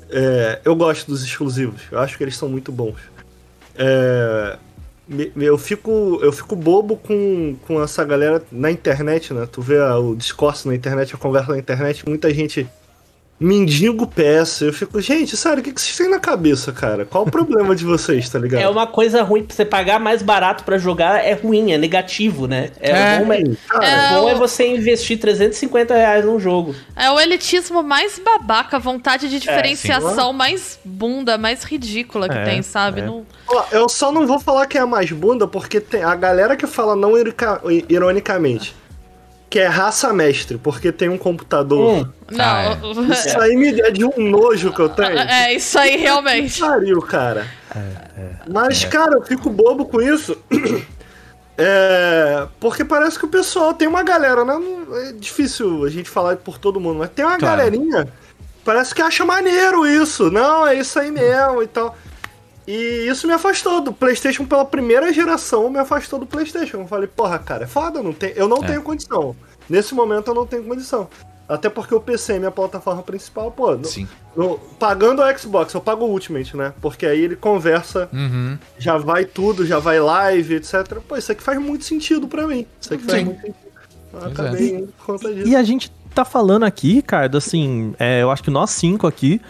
[0.09, 2.97] É, eu gosto dos exclusivos, eu acho que eles são muito bons.
[3.75, 4.57] É,
[5.37, 9.47] eu, fico, eu fico bobo com, com essa galera na internet, né?
[9.49, 12.67] Tu vê o discurso na internet, a conversa na internet, muita gente
[13.41, 14.62] mendigo PS.
[14.62, 17.06] Eu fico, gente, sério, o que, que vocês têm na cabeça, cara?
[17.06, 18.62] Qual o problema de vocês, tá ligado?
[18.62, 22.45] É uma coisa ruim pra você pagar mais barato pra jogar, é ruim, é negativo,
[22.45, 22.69] né?
[22.80, 23.19] É, É.
[23.19, 26.75] bom, é, Cara, É, bom é você investir 350 reais num jogo.
[26.95, 32.43] É o elitismo mais babaca, a vontade de diferenciação mais bunda, mais ridícula que É,
[32.43, 33.01] tem, sabe?
[33.01, 33.06] é.
[33.06, 33.25] Não-
[33.71, 36.67] eu só não vou falar que é a mais bunda, porque tem a galera que
[36.67, 38.75] fala não ironica- ironicamente.
[39.51, 42.05] Que é raça mestre, porque tem um computador.
[42.05, 42.09] Hum.
[42.31, 43.11] Não.
[43.11, 45.19] Isso aí me é de um nojo que eu tenho.
[45.19, 46.59] É, isso aí realmente.
[46.59, 47.45] Pariu, cara.
[48.49, 50.35] Mas, cara, eu fico bobo com isso.
[51.57, 54.53] É, porque parece que o pessoal tem uma galera, né?
[54.53, 57.57] Não- É difícil a gente falar por todo mundo, mas tem uma Claro.
[57.57, 58.07] galerinha.
[58.65, 60.31] Parece que acha maneiro isso.
[60.31, 61.95] Não, é isso aí mesmo e tal.
[62.67, 66.78] E isso me afastou do PlayStation pela primeira geração, me afastou do PlayStation.
[66.82, 68.67] Eu falei, porra, cara, é foda, não tem, eu não É.
[68.67, 69.36] tenho condição.
[69.69, 71.08] Nesse momento eu não tenho condição.
[71.50, 73.76] Até porque o PC é minha plataforma principal, pô.
[73.76, 74.08] no- Sim.
[74.38, 76.74] no- pagando o Xbox, eu pago o Ultimate, né?
[76.82, 78.58] Porque aí ele conversa, Uhum.
[78.78, 81.00] já vai tudo, já vai live, etc.
[81.06, 82.65] Pô, isso aqui faz muito sentido pra mim.
[82.80, 83.26] Isso aqui faz Sim.
[83.26, 83.56] muito sentido.
[84.13, 85.47] Eu Pois acabei indo por conta disso.
[85.47, 89.41] E a gente tá falando aqui, Ricardo, assim, é, eu acho que nós cinco aqui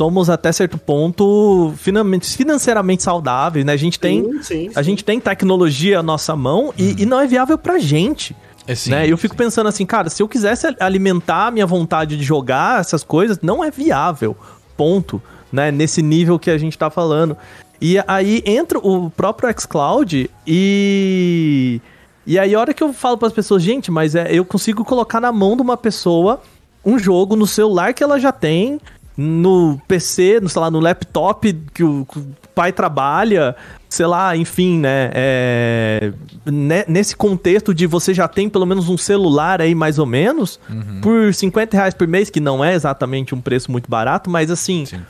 [0.00, 3.74] somos até certo ponto financeiramente saudáveis, né?
[3.74, 4.90] A gente tem, Sim, sim, a sim.
[4.90, 8.34] gente tem tecnologia à nossa mão e, e não é viável pra gente.
[8.66, 8.92] É sim.
[8.92, 9.06] né?
[9.06, 13.04] Eu fico pensando assim, cara, se eu quisesse alimentar a minha vontade de jogar essas
[13.04, 14.34] coisas, não é viável.
[14.74, 15.20] Ponto.
[15.52, 15.70] Né?
[15.70, 17.36] Nesse nível que a gente tá falando.
[17.78, 21.78] E aí entra o próprio xCloud e.
[22.26, 24.82] E aí, a hora que eu falo para as pessoas, gente, mas é, eu consigo
[24.82, 26.40] colocar na mão de uma pessoa
[26.84, 28.80] um jogo no celular que ela já tem,
[29.22, 33.54] no PC, no, sei lá, no laptop que o, que o pai trabalha,
[33.88, 35.10] sei lá, enfim, né?
[35.12, 36.12] É,
[36.46, 40.58] ne- nesse contexto de você já tem pelo menos um celular aí, mais ou menos,
[41.02, 44.86] por 50 reais por mês, que não é exatamente um preço muito barato, mas assim,
[44.86, 45.02] Sim.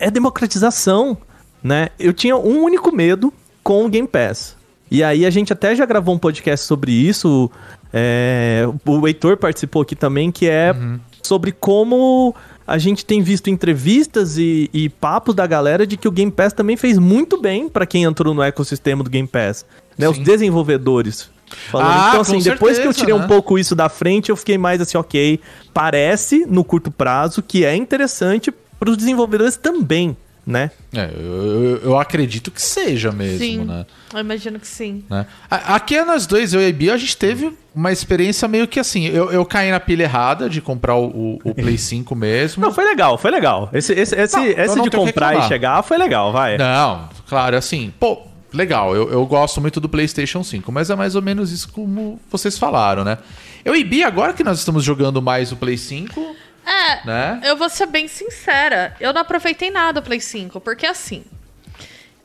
[0.00, 1.16] é democratização,
[1.62, 1.90] né?
[1.98, 4.56] Eu tinha um único medo com o Game Pass.
[4.90, 7.48] E aí a gente até já gravou um podcast sobre isso.
[7.92, 10.74] é, o Heitor participou aqui também, que é
[11.22, 12.34] sobre como
[12.68, 16.52] a gente tem visto entrevistas e, e papos da galera de que o Game Pass
[16.52, 19.64] também fez muito bem pra quem entrou no ecossistema do Game Pass.
[19.96, 20.06] Né?
[20.06, 20.22] Os Sim.
[20.22, 21.30] desenvolvedores.
[21.70, 21.88] Falando.
[21.88, 23.26] Ah, então, assim, depois que eu certeza, tirei um né?
[23.26, 25.40] pouco isso da frente, eu fiquei mais assim, ok.
[25.72, 30.14] Parece, no curto prazo, que é interessante pros desenvolvedores também,
[30.48, 30.70] né?
[30.94, 33.64] É, eu, eu- acredito que seja mesmo, Sim.
[33.64, 33.84] né?
[34.14, 35.04] Eu imagino que sim.
[35.10, 35.26] né?
[35.50, 38.66] A- Aqui é nós dois, eu e a Bia, a gente teve uma experiência meio
[38.66, 39.06] que assim.
[39.06, 42.62] Eu, eu caí na pilha errada de comprar o, o- o Play 5 mesmo.
[42.62, 43.68] Não, foi legal, foi legal.
[43.74, 46.56] Esse, esse, esse, Não, esse de comprar e chegar foi legal, vai.
[46.56, 51.14] Não, claro, assim, pô, legal, eu, eu gosto muito do PlayStation 5, mas é mais
[51.14, 53.18] ou menos isso como vocês falaram, né?
[53.64, 56.34] Eu e Bia, agora que nós estamos jogando mais o Play 5,
[56.68, 57.40] É, né?
[57.44, 58.94] eu vou ser bem sincera.
[59.00, 61.24] Eu não aproveitei nada o Play 5, porque assim.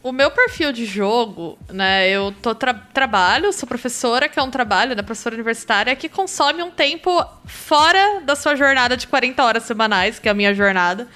[0.03, 2.09] O meu perfil de jogo, né?
[2.09, 5.01] Eu tô tra trabalho, sou professora, que é um trabalho, né?
[5.01, 10.27] Professora universitária, que consome um tempo fora da sua jornada de 40 horas semanais, que
[10.27, 11.07] é a minha jornada.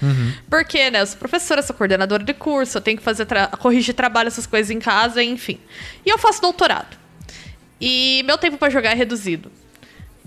[0.48, 1.02] Porque, né?
[1.02, 4.46] Eu sou professora, sou coordenadora de curso, eu tenho que fazer tra corrigir trabalho, essas
[4.46, 5.60] coisas em casa, enfim.
[6.06, 6.96] E eu faço doutorado.
[7.78, 9.52] E meu tempo pra jogar é reduzido.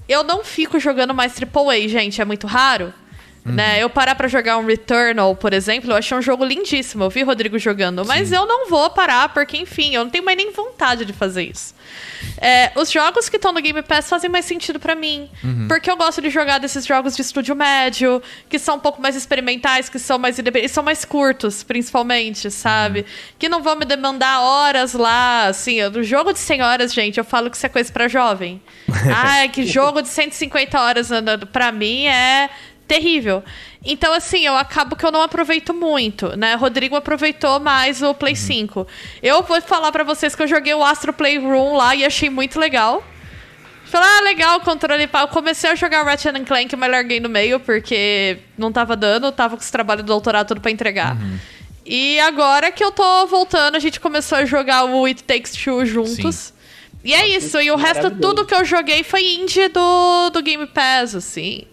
[0.07, 2.93] Eu não fico jogando mais AAA, gente, é muito raro.
[3.43, 3.81] Né?
[3.81, 7.03] Eu parar pra jogar um Returnal, por exemplo, eu achei um jogo lindíssimo.
[7.03, 10.23] Eu vi o Rodrigo jogando, mas eu não vou parar, porque, enfim, eu não tenho
[10.23, 11.73] mais nem vontade de fazer isso.
[12.37, 15.29] É, os jogos que estão no Game Pass fazem mais sentido pra mim.
[15.67, 19.15] Porque eu gosto de jogar desses jogos de estúdio médio, que são um pouco mais
[19.15, 23.05] experimentais, que são mais independentes, são mais curtos, principalmente, sabe?
[23.39, 25.81] Que não vão me demandar horas lá, assim.
[25.89, 28.61] No jogo de 100 horas, gente, eu falo que isso é coisa pra jovem.
[29.15, 31.09] ah, que jogo de 150 horas
[31.51, 32.49] pra mim é
[32.91, 33.41] terrível.
[33.85, 36.55] Então, assim, eu acabo que eu não aproveito muito, né?
[36.55, 38.85] Rodrigo aproveitou mais o Play 5.
[39.23, 42.59] Eu vou falar pra vocês que eu joguei o Astro Playroom lá e achei muito
[42.59, 43.01] legal.
[43.85, 45.21] Falei, ah, legal, controle pá.
[45.21, 49.31] Eu comecei a jogar Ratchet and Clank, mas larguei no meio porque não tava dando,
[49.31, 51.15] tava com os trabalhos do doutorado tudo pra entregar.
[51.85, 55.85] E agora que eu tô voltando, a gente começou a jogar o It Takes Two
[55.85, 56.53] juntos.
[57.03, 60.67] E é isso, e o resto, tudo que eu joguei foi indie do, do Game
[60.67, 61.65] Pass, assim.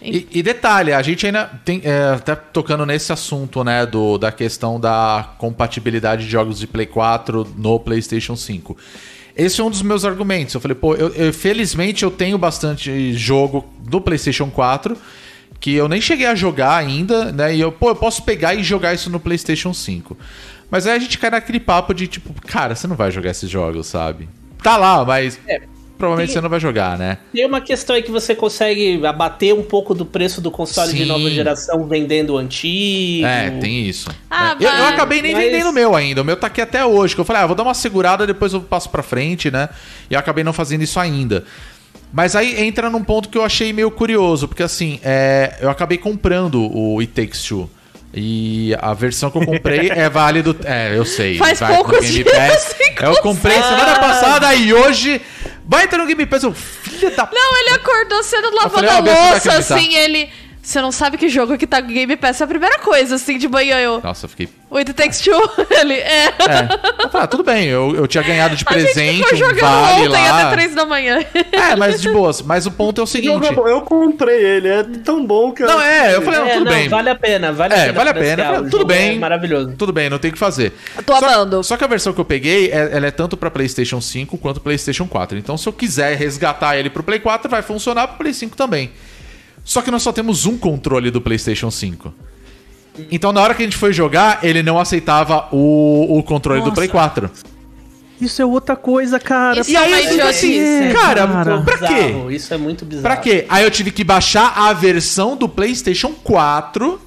[0.00, 1.80] E, e detalhe, a gente ainda tem.
[1.84, 3.84] É, até tocando nesse assunto, né?
[3.84, 8.76] Do, da questão da compatibilidade de jogos de Play 4 no PlayStation 5.
[9.36, 10.54] Esse é um dos meus argumentos.
[10.54, 14.96] Eu falei, pô, eu, eu- felizmente eu tenho bastante jogo do PlayStation 4
[15.60, 17.54] que eu nem cheguei a jogar ainda, né?
[17.56, 20.16] E eu, pô, eu posso pegar e jogar isso no PlayStation 5.
[20.70, 23.50] Mas aí a gente cai naquele papo de tipo, cara, você não vai jogar esses
[23.50, 24.28] jogos, sabe?
[24.62, 25.60] Tá lá, mas É,
[25.98, 27.18] provavelmente tem- você não vai jogar, né?
[27.32, 30.98] Tem uma questão aí que você consegue abater um pouco do preço do console de
[31.02, 31.04] Sim.
[31.06, 33.26] nova geração vendendo o antigo.
[33.26, 34.08] É, tem isso.
[34.30, 34.66] Ah, né?
[34.66, 36.22] eu, eu acabei nem mas- vendendo o meu ainda.
[36.22, 37.14] O meu tá aqui até hoje.
[37.14, 39.68] Que eu falei, ah, vou dar uma segurada, depois eu passo pra frente, né?
[40.08, 41.44] E eu acabei não fazendo isso ainda.
[42.12, 45.98] Mas aí entra num ponto que eu achei meio curioso, porque assim, é, eu acabei
[45.98, 47.68] comprando o It Takes Two.
[48.12, 50.56] E a versão que eu comprei é válido.
[50.64, 51.36] É, eu sei.
[51.36, 52.76] Faz vai poucos Game dias, Pass.
[53.00, 55.20] Eu comprei semana passada e hoje
[55.64, 56.42] vai entrar no Game Pass.
[56.42, 60.28] Eu, filha da Não, ele acordou cedo lavando falei, a louça, assim, ele...
[60.68, 63.38] Você não sabe que jogo que tá no Game Pass é a primeira coisa, assim,
[63.38, 64.02] de manhã eu...
[64.02, 64.50] Nossa, eu fiquei.
[64.68, 65.32] O It Takes Two,
[65.80, 65.94] ele...
[65.94, 66.26] É...
[66.26, 66.68] É.
[67.04, 69.36] Eu falei, ah, tudo bem, eu, eu tinha ganhado de A gente presente ficou um
[69.38, 70.40] jogando vale ontem lá.
[70.42, 71.24] até três da manhã.
[71.52, 72.42] É, mas de boas.
[72.42, 73.54] Mas o ponto é o seguinte.
[73.54, 73.66] bom.
[73.66, 75.68] Eu comprei ele, é tão bom que eu.
[75.68, 76.88] Não, é, eu falei, não, É, tudo não, bem.
[76.90, 77.92] vale a pena, vale a É, pena.
[77.94, 79.16] vale a pena, o tudo bem.
[79.16, 79.72] É maravilhoso.
[79.74, 80.74] Tudo bem, não tem o que fazer.
[81.06, 81.64] Tô só, amando.
[81.64, 84.60] Só que a versão que eu peguei, é- ela é tanto pra PlayStation 5 quanto
[84.60, 85.38] PlayStation 4.
[85.38, 88.90] Então, se eu quiser resgatar ele pro Play 4, vai funcionar pro Play 5 também.
[89.68, 92.14] Só que nós só temos um controle do PlayStation 5.
[93.10, 96.68] Então, na hora que a gente foi jogar, ele não aceitava o, o controle do
[96.68, 96.74] Nossa.
[96.76, 97.30] Play 4.
[98.18, 99.60] Isso é outra coisa, cara.
[99.60, 100.58] Isso é uma eu idiotice.
[100.58, 101.60] assim, cara, cara.
[101.60, 102.06] pra quê?
[102.06, 103.02] Bizarro, Isso é muito bizarro.
[103.02, 103.44] Pra quê?
[103.46, 106.98] Aí eu tive que baixar a versão do PlayStation 4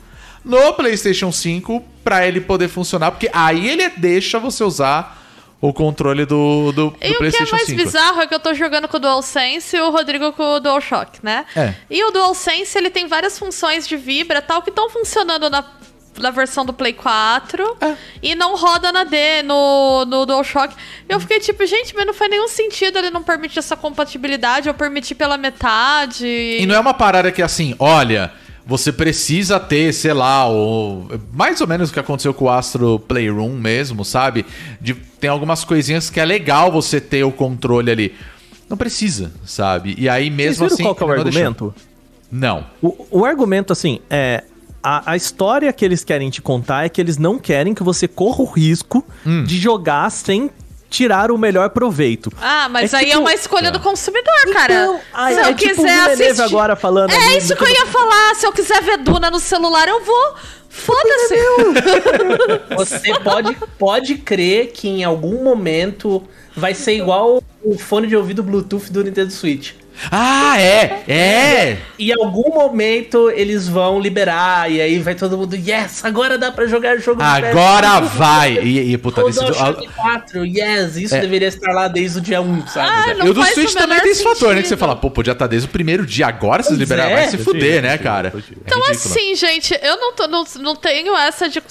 [0.45, 5.19] no PlayStation 5 pra ele poder funcionar, porque aí ele deixa você usar
[5.61, 7.77] o controle do, do, do E o que é PlayStation mais 5.
[7.83, 11.19] bizarro é que eu tô jogando com o DualSense e o Rodrigo com o DualShock,
[11.21, 11.45] né?
[11.55, 11.75] É.
[11.89, 15.63] E o DualSense, ele tem várias funções de vibra e tal que estão funcionando na,
[16.17, 17.95] na versão do Play 4 É.
[18.23, 20.75] e não roda na D, no, no DualShock.
[21.07, 24.73] Eu fiquei tipo, gente, mas não faz nenhum sentido ele não permitir essa compatibilidade, eu
[24.73, 26.25] permiti pela metade.
[26.25, 28.31] E não é uma parada que assim, olha,
[28.65, 32.99] você precisa ter, sei lá, o, mais ou menos o que aconteceu com o Astro
[32.99, 34.45] Playroom mesmo, sabe?
[34.79, 38.15] De, tem algumas coisinhas que é legal você ter o controle ali.
[38.69, 39.95] Não precisa, sabe?
[39.97, 40.83] E aí Vocês mesmo viram assim.
[40.83, 41.75] qual que é o argumento?
[42.31, 42.65] Não.
[42.81, 44.43] O, o argumento, assim, é.
[44.83, 48.07] A, a história que eles querem te contar é que eles não querem que você
[48.07, 49.43] corra o risco Hum.
[49.43, 50.49] de jogar sem
[50.91, 52.31] tirar o melhor proveito.
[52.39, 53.77] Ah, mas É aí é tipo- uma escolha Tá.
[53.77, 54.73] do consumidor, cara.
[54.73, 56.41] Então, aí Se é eu tipo o quiser Villeneuve assistir...
[56.43, 58.35] agora falando É ali isso que eu ia falar.
[58.35, 60.35] Se eu quiser ver Duna no celular, eu vou.
[60.69, 61.35] Foda-se.
[62.75, 66.23] Você pode, pode crer que em algum momento
[66.55, 69.73] vai ser igual o fone de ouvido Bluetooth do Nintendo Switch.
[70.09, 71.03] Ah, é!
[71.07, 71.77] É!
[71.99, 76.65] Em algum momento eles vão liberar, e aí vai todo mundo, yes, agora dá pra
[76.65, 78.05] jogar jogo Agora PS5.
[78.15, 78.53] vai!
[78.57, 79.39] E, e puta, O desse.
[79.39, 81.19] DualShock 4, yes, isso É.
[81.19, 83.11] deveria estar lá desde o dia 1, sabe?
[83.11, 84.61] Ah, não E o do Switch também tem esse fator, né?
[84.61, 87.11] Que você fala, pô, podia estar desde o primeiro dia, agora vocês liberaram.
[87.11, 87.15] é.
[87.15, 88.33] Vai se fuder, né, cara?
[88.65, 91.61] Então, É assim, gente, eu não, tô- não, não tenho essa de,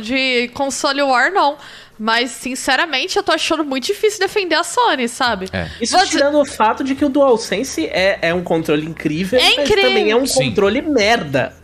[0.00, 1.56] de console war, não.
[1.98, 5.46] Mas, sinceramente, eu tô achando muito difícil defender a Sony, sabe?
[5.52, 5.68] É.
[5.80, 9.42] Isso Você- tirando o fato de que o DualSense é, é um controle incrível, É
[9.56, 9.82] mas incrível.
[9.90, 10.48] também é um Sim.
[10.48, 11.54] controle merda.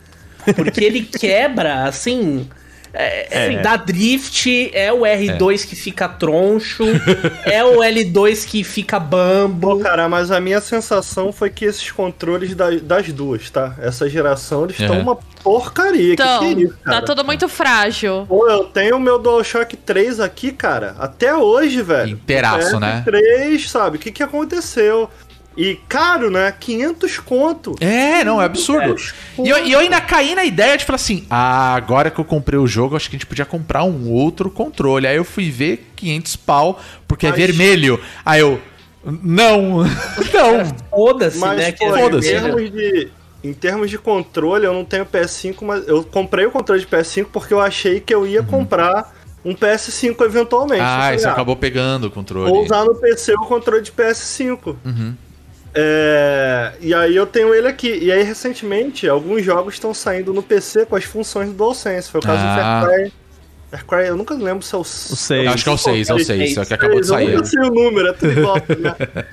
[0.55, 2.49] Porque ele quebra, assim.
[2.93, 6.83] É, assim, dá drift, é o R2 que fica troncho,
[7.47, 9.79] é o L2 que fica Pô, bambo.
[9.81, 13.75] cara, mas a minha sensação foi que esses controles da- das duas, tá?
[13.81, 14.99] Essa geração, eles estão É.
[15.01, 16.15] uma porcaria.
[16.15, 18.27] Então, que que é isso, tá tudo muito frágil.
[18.29, 20.97] Pô, eu tenho o meu DualShock 3 aqui, cara.
[20.99, 22.11] Até hoje, velho.
[22.11, 23.03] Inteiraço, né?
[23.05, 23.97] 3, sabe?
[23.97, 25.09] O que que aconteceu?
[25.57, 26.55] E caro, né?
[26.59, 27.75] 500 conto.
[27.81, 28.95] É, não, é absurdo.
[29.39, 32.25] E eu, e eu ainda caí na ideia de falar assim: ah, agora que eu
[32.25, 35.07] comprei o jogo, acho que a gente podia comprar um outro controle.
[35.07, 38.01] Aí eu fui ver 500 pau, porque é Mas- vermelho.
[38.25, 38.61] Aí eu.
[39.05, 39.79] Não,
[40.33, 40.75] não.
[40.91, 41.73] Foda-se, Mas, né?
[41.73, 43.09] pô, que é em termos de.
[43.43, 47.27] Em termos de controle, eu não tenho PS5, mas eu comprei o controle de PS5
[47.33, 50.83] porque eu achei que eu ia comprar um PS5 eventualmente.
[50.83, 52.51] Ah, falei, você ah, acabou pegando o controle.
[52.51, 54.77] Vou usar no PC o controle de PS5.
[54.85, 55.15] Uhum.
[55.75, 57.99] É, e aí eu tenho ele aqui.
[58.03, 62.11] E aí, recentemente, alguns jogos estão saindo no PC com as funções do DualSense.
[62.11, 62.55] Foi o caso Ah.
[62.55, 63.13] do Far Cry.
[63.71, 65.45] Far Cry, eu nunca lembro se é o O 6.
[65.47, 67.15] Eu acho que é o 6, é o 6, é o que acabou de eu
[67.15, 67.31] sair.
[67.31, 68.57] nunca sei o número, é tudo igual.
[68.57, 68.95] né?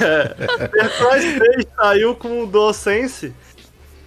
[0.00, 3.32] é, Far Cry 3 saiu com o DualSense.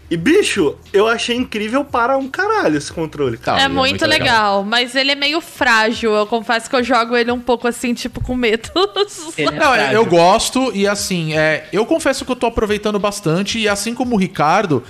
[0.10, 3.38] E, bicho, eu achei incrível para um caralho esse controle.
[3.38, 3.58] cara.
[3.58, 6.13] Tá, É ele muito legal, mas ele é meio frágil.
[6.13, 8.70] Eu confesso que eu jogo ele um pouco assim, tipo, com medo.
[9.38, 13.60] Ele é Não, eu- gosto e assim, é, eu confesso que eu tô aproveitando bastante
[13.60, 14.82] e assim como o Ricardo,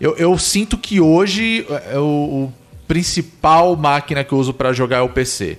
[0.00, 2.02] eu, eu sinto que hoje é, o,
[2.48, 2.52] o
[2.88, 5.58] principal máquina que eu uso pra jogar é o PC,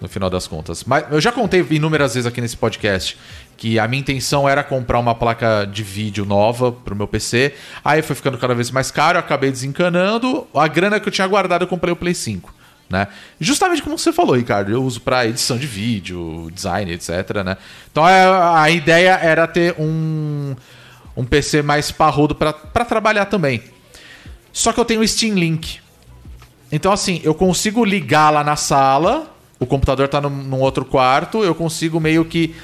[0.00, 0.82] no final das contas.
[0.84, 3.18] Mas eu já contei inúmeras vezes aqui nesse podcast
[3.56, 8.02] que a minha intenção era comprar uma placa de vídeo nova pro meu PC, aí
[8.02, 11.62] foi ficando cada vez mais caro, eu acabei desencanando, a grana que eu tinha guardado
[11.62, 12.56] eu comprei o Play 5
[12.88, 13.08] né?
[13.40, 17.56] Justamente como você falou, Ricardo, eu uso para edição de vídeo, design, etc, né?
[17.90, 20.54] Então é, a ideia era ter um,
[21.16, 23.62] um PC mais parrudo para trabalhar também.
[24.52, 25.80] Só que eu tenho o Steam Link.
[26.70, 31.42] Então assim, eu consigo ligar lá na sala, o computador tá num, num outro quarto,
[31.42, 32.54] eu consigo meio que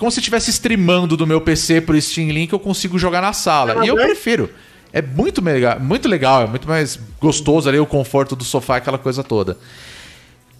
[0.00, 3.84] como se estivesse streamando do meu PC pro Steam Link, eu consigo jogar na sala.
[3.84, 4.48] E eu prefiro.
[4.94, 8.96] É muito legal, muito legal, é muito mais gostoso ali o conforto do sofá, aquela
[8.96, 9.58] coisa toda.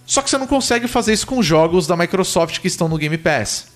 [0.05, 3.17] Só que você não consegue fazer isso com jogos da Microsoft que estão no Game
[3.17, 3.69] Pass.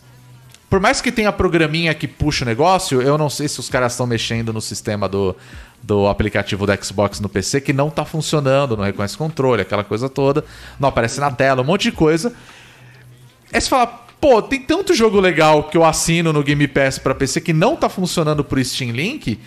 [0.69, 3.93] Por mais que tenha programinha que puxa o negócio, eu não sei se os caras
[3.93, 5.35] estão mexendo no sistema do,
[5.83, 10.11] do aplicativo do Xbox no PC que não tá funcionando, não reconhece controle, aquela coisa
[10.11, 10.45] toda,
[10.79, 12.35] não aparece na tela, um monte de coisa.
[13.51, 17.15] Aí você fala, pô, tem tanto jogo legal que eu assino no Game Pass pra
[17.15, 19.39] PC que não tá funcionando por Steam Link,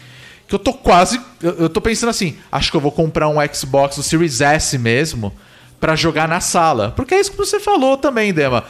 [0.48, 1.20] que eu tô quase.
[1.42, 4.78] Eu, eu tô pensando assim, acho que eu vou comprar um Xbox, o Series S
[4.78, 5.34] mesmo,
[5.80, 6.94] pra jogar na sala.
[6.96, 8.66] Porque é isso que você falou também, Dema.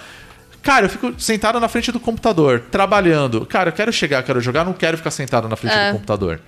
[0.63, 3.46] Cara, eu fico sentado na frente do computador, trabalhando.
[3.46, 5.89] Cara, eu quero chegar, quero jogar, não quero ficar sentado na frente É.
[5.89, 6.39] do computador.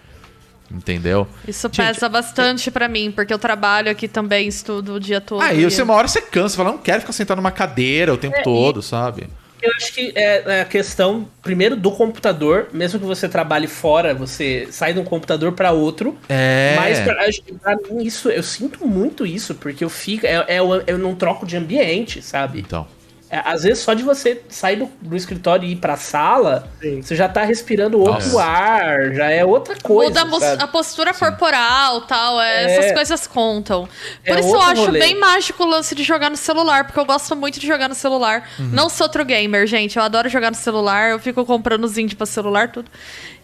[0.72, 1.28] Entendeu?
[1.46, 5.42] Isso Gente, pesa bastante pra mim, porque eu trabalho aqui também, estudo o dia todo.
[5.42, 8.18] Aí e- você, uma hora você cansa, fala, não quero ficar sentado numa cadeira o
[8.18, 9.28] tempo É, e- todo, sabe?
[9.62, 12.68] Eu acho que é é a questão, primeiro, do computador.
[12.72, 16.18] Mesmo que você trabalhe fora, você sai de um computador para outro.
[16.30, 16.74] É.
[16.78, 17.16] Mas pra,
[17.62, 20.26] pra mim, isso, eu sinto muito isso, porque eu fico.
[20.26, 22.60] É, é, o- eu não troco de ambiente, sabe?
[22.60, 22.88] Então.
[23.32, 27.02] É, às vezes, só de você sair do, do escritório e ir pra sala, Sim.
[27.02, 28.44] você já tá respirando outro Nossa.
[28.44, 30.26] ar, já é outra coisa.
[30.26, 32.72] Muda a, postura corporal tal, é, É.
[32.80, 33.88] essas coisas contam.
[34.26, 35.00] Por É isso eu acho rolê.
[35.00, 37.94] bem mágico o lance de jogar no celular, porque eu gosto muito de jogar no
[37.94, 38.50] celular.
[38.58, 38.70] Uhum.
[38.70, 39.96] Não sou outro gamer, gente.
[39.98, 42.90] Eu adoro jogar no celular, eu fico comprando os indie pra celular, tudo.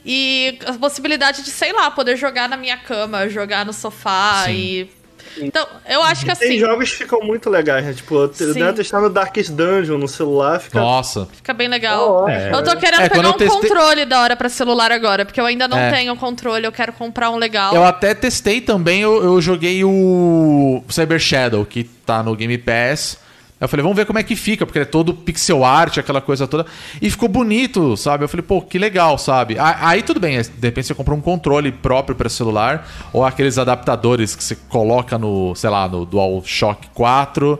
[0.03, 4.51] E a possibilidade de, sei lá, poder jogar na minha cama, jogar no sofá Sim.
[4.51, 5.04] e.
[5.37, 6.59] Então, eu acho que Tem assim.
[6.59, 7.93] jogos que ficam muito legais, né?
[7.93, 8.53] Tipo, eu Sim.
[8.73, 10.79] testar no Darkest Dungeon no celular, fica.
[10.79, 11.27] Nossa.
[11.33, 12.27] Fica bem legal.
[12.27, 12.51] É.
[12.53, 15.45] Eu tô querendo É, pegar um testei- controle da hora pra celular agora, porque eu
[15.45, 15.91] ainda não É.
[15.91, 17.73] tenho controle, eu quero comprar um legal.
[17.75, 23.17] Eu até testei também, eu, eu joguei o Cyber Shadow, que tá no Game Pass.
[23.65, 26.21] Eu falei, vamos ver como é que fica, porque ele é todo pixel art, aquela
[26.21, 26.65] coisa toda.
[27.01, 28.23] E ficou bonito, sabe?
[28.23, 29.57] Eu falei, pô, que legal, sabe?
[29.59, 34.35] Aí tudo bem, de repente você compra um controle próprio para celular, ou aqueles adaptadores
[34.35, 37.59] que você coloca no, sei lá, no DualShock 4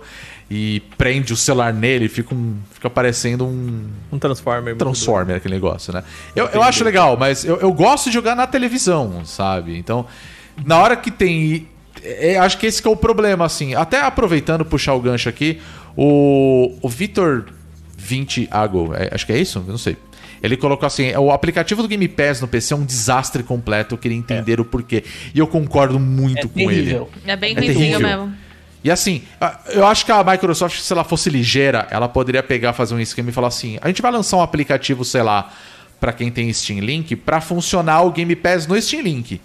[0.50, 4.76] e prende o celular nele, fica, um, fica parecendo um, Um Transformer.
[4.76, 6.04] Transformer, aquele negócio, né?
[6.36, 9.78] Eu, eu acho legal, mas eu, eu gosto de jogar na televisão, sabe?
[9.78, 10.06] Então,
[10.64, 11.68] na hora que tem.
[12.04, 13.74] é, acho que esse que é o problema, assim.
[13.74, 15.60] Até aproveitando, puxar o gancho aqui,
[15.98, 17.46] o, o Vitor
[17.98, 19.60] 20 Ago, é, acho que é isso?
[19.60, 19.98] Eu não sei.
[20.44, 23.96] Ele colocou assim: o aplicativo do Game Pass no PC é um desastre completo.
[23.96, 25.04] Eu queria entender o porquê.
[25.34, 27.10] E eu concordo muito É com terrível.
[27.24, 27.32] ele.
[27.32, 28.00] É bem É terrível.
[28.00, 28.34] mesmo.
[28.84, 29.24] E assim,
[29.70, 33.30] eu acho que a Microsoft, se ela fosse ligeira, ela poderia pegar, fazer um esquema
[33.30, 35.52] e falar assim: a gente vai lançar um aplicativo, sei lá,
[36.00, 39.42] pra quem tem Steam Link, pra funcionar o Game Pass no Steam Link.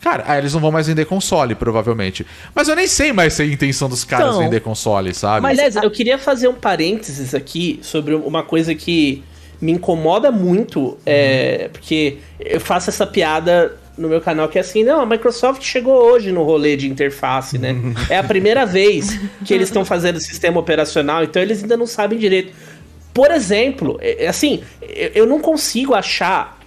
[0.00, 2.26] Cara, aí eles não vão mais vender console, provavelmente.
[2.54, 5.42] Mas eu nem sei mais se é a intenção dos caras Então, vender console, sabe?
[5.42, 9.22] Mas, aliás, eu queria fazer um parênteses aqui sobre uma coisa que
[9.60, 14.82] me incomoda muito, é, porque eu faço essa piada no meu canal que é assim,
[14.82, 17.76] não, a Microsoft chegou hoje no rolê de interface, né?
[18.08, 22.18] É a primeira vez que eles estão fazendo sistema operacional, então eles ainda não sabem
[22.18, 22.54] direito.
[23.12, 24.62] Por exemplo, é- é assim,
[25.14, 26.58] eu não consigo achar.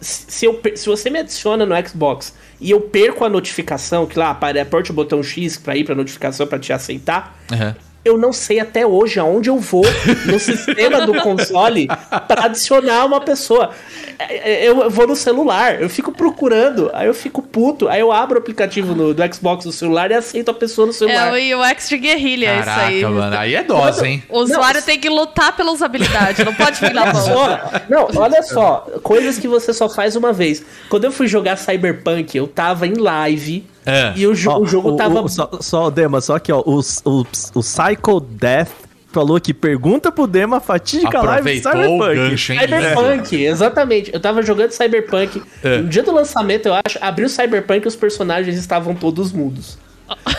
[0.00, 4.30] Se, eu, se você me adiciona no Xbox e eu perco a notificação, que lá
[4.30, 7.76] aperte o botão X pra ir pra notificação pra te aceitar, Aham.
[8.04, 9.84] Eu não sei até hoje aonde eu vou
[10.26, 11.86] no sistema do console
[12.26, 13.70] pra adicionar uma pessoa.
[14.18, 18.10] É, é, Eu vou no celular, eu fico procurando, aí eu fico puto, aí eu
[18.12, 21.32] abro o aplicativo no- do Xbox no celular e aceito a pessoa no É celular.
[21.32, 21.36] o
[21.72, 23.00] UX de guerrilha, isso aí.
[23.00, 23.36] Caraca, mano.
[23.38, 24.22] Aí é dose, hein?
[24.28, 27.22] O usuário tem que lutar pela usabilidade, não pode vir na Olha mão.
[27.22, 30.62] só, não, olha só, coisas que você só faz uma vez.
[30.88, 34.12] Quando eu fui jogar Cyberpunk, eu tava em live É.
[34.16, 35.26] e o, jo- Ó, o jogo tava.
[35.28, 37.20] só, só, Dema, só que, ó, o, o,
[37.54, 38.68] o Psycho Death
[39.12, 42.14] falou que pergunta pro Dema a fatídica live de Aproveitou o Cyberpunk.
[42.30, 42.58] gancho, hein?
[42.60, 44.10] Cyberpunk, exatamente.
[44.14, 45.42] Eu tava jogando Cyberpunk.
[45.64, 45.78] É.
[45.78, 49.76] No dia do lançamento, eu acho, abriu Cyberpunk e os personagens estavam todos mudos.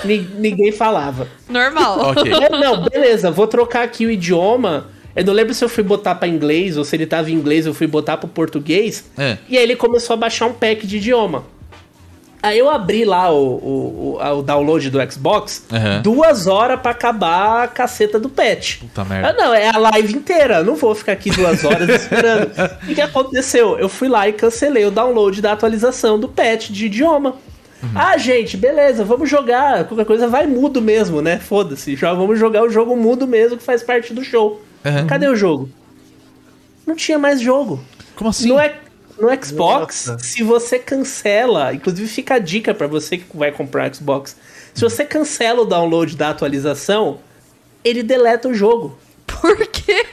[0.06, 1.28] Ni- ninguém falava.
[1.50, 2.00] Normal.
[2.12, 2.32] Ok.
[2.32, 4.86] É, não, beleza, vou trocar aqui o idioma.
[5.14, 7.66] Eu não lembro se eu fui botar pra inglês ou se ele tava em inglês,
[7.66, 9.10] eu fui botar pro português.
[9.18, 9.38] É.
[9.50, 11.44] E aí ele começou a baixar um pack de idioma.
[12.44, 16.02] Aí eu abri lá o, o, o, o download do Xbox, Aham.
[16.02, 18.80] duas horas pra acabar a caceta do patch.
[18.80, 19.30] Puta merda.
[19.30, 20.64] Ah, não, é a live inteira.
[20.64, 22.50] Não vou ficar aqui duas horas esperando.
[22.84, 23.78] O que, aconteceu?
[23.78, 27.36] Eu fui lá e cancelei o download da atualização do patch de idioma.
[27.84, 27.89] Uhum.
[27.96, 29.86] Ah, gente, beleza, vamos jogar.
[29.86, 31.38] Qualquer coisa vai mudo mesmo, né?
[31.39, 31.96] Foda-se.
[31.96, 34.62] Já vamos jogar o jogo mudo mesmo, que faz parte do show.
[34.84, 35.06] Uhum.
[35.08, 35.70] Cadê o jogo?
[36.86, 37.80] Não tinha mais jogo.
[38.16, 38.48] Como assim?
[38.50, 38.76] No, X-
[39.22, 40.19] no Xbox, Nossa.
[40.24, 44.36] se você cancela, inclusive fica a dica pra você que vai comprar Xbox.
[44.74, 47.19] Se você cancela o download da atualização,
[47.84, 48.97] ele deleta o jogo.
[49.28, 50.05] Por quê?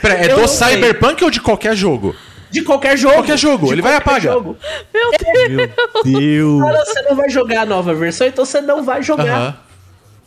[0.00, 0.74] Pera, é Eu do sei.
[0.74, 2.14] Cyberpunk ou de qualquer jogo?
[2.50, 3.14] De qualquer jogo.
[3.14, 4.32] Qualquer jogo, De ele vai e qualquer apaga.
[4.32, 4.56] jogo.
[4.92, 5.48] Meu Deus.
[5.48, 6.62] Meu Deus.
[6.62, 9.24] Cara, você não vai jogar a nova versão, então você não vai jogar.
[9.38, 9.56] Aham.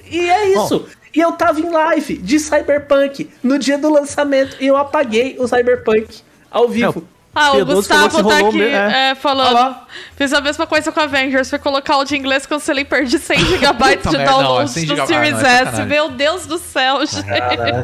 [0.10, 0.86] E é isso.
[1.14, 5.48] E eu tava em live de Cyberpunk no dia do lançamento e eu apaguei o
[5.48, 6.22] Cyberpunk
[6.52, 7.08] ao vivo.
[7.36, 9.10] Ah, o Gustavo tá aqui me- é.
[9.12, 9.76] é, falando.
[10.16, 11.50] Fiz a mesma coisa com Avengers.
[11.50, 14.86] Fui colocar o de inglês, cancelei e perdi 100 GB de merda, não, download 100
[14.86, 15.82] do Series não, é S.
[15.84, 17.26] Meu Deus do céu, gente.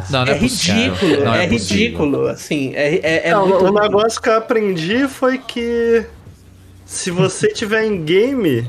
[0.10, 0.94] Não, não é, é, possível.
[0.94, 3.82] ridículo, Não é, ridículo, assim, é, é, é Não, muito o ridículo.
[3.82, 6.06] negócio que eu aprendi foi que
[6.86, 8.66] se você tiver em game,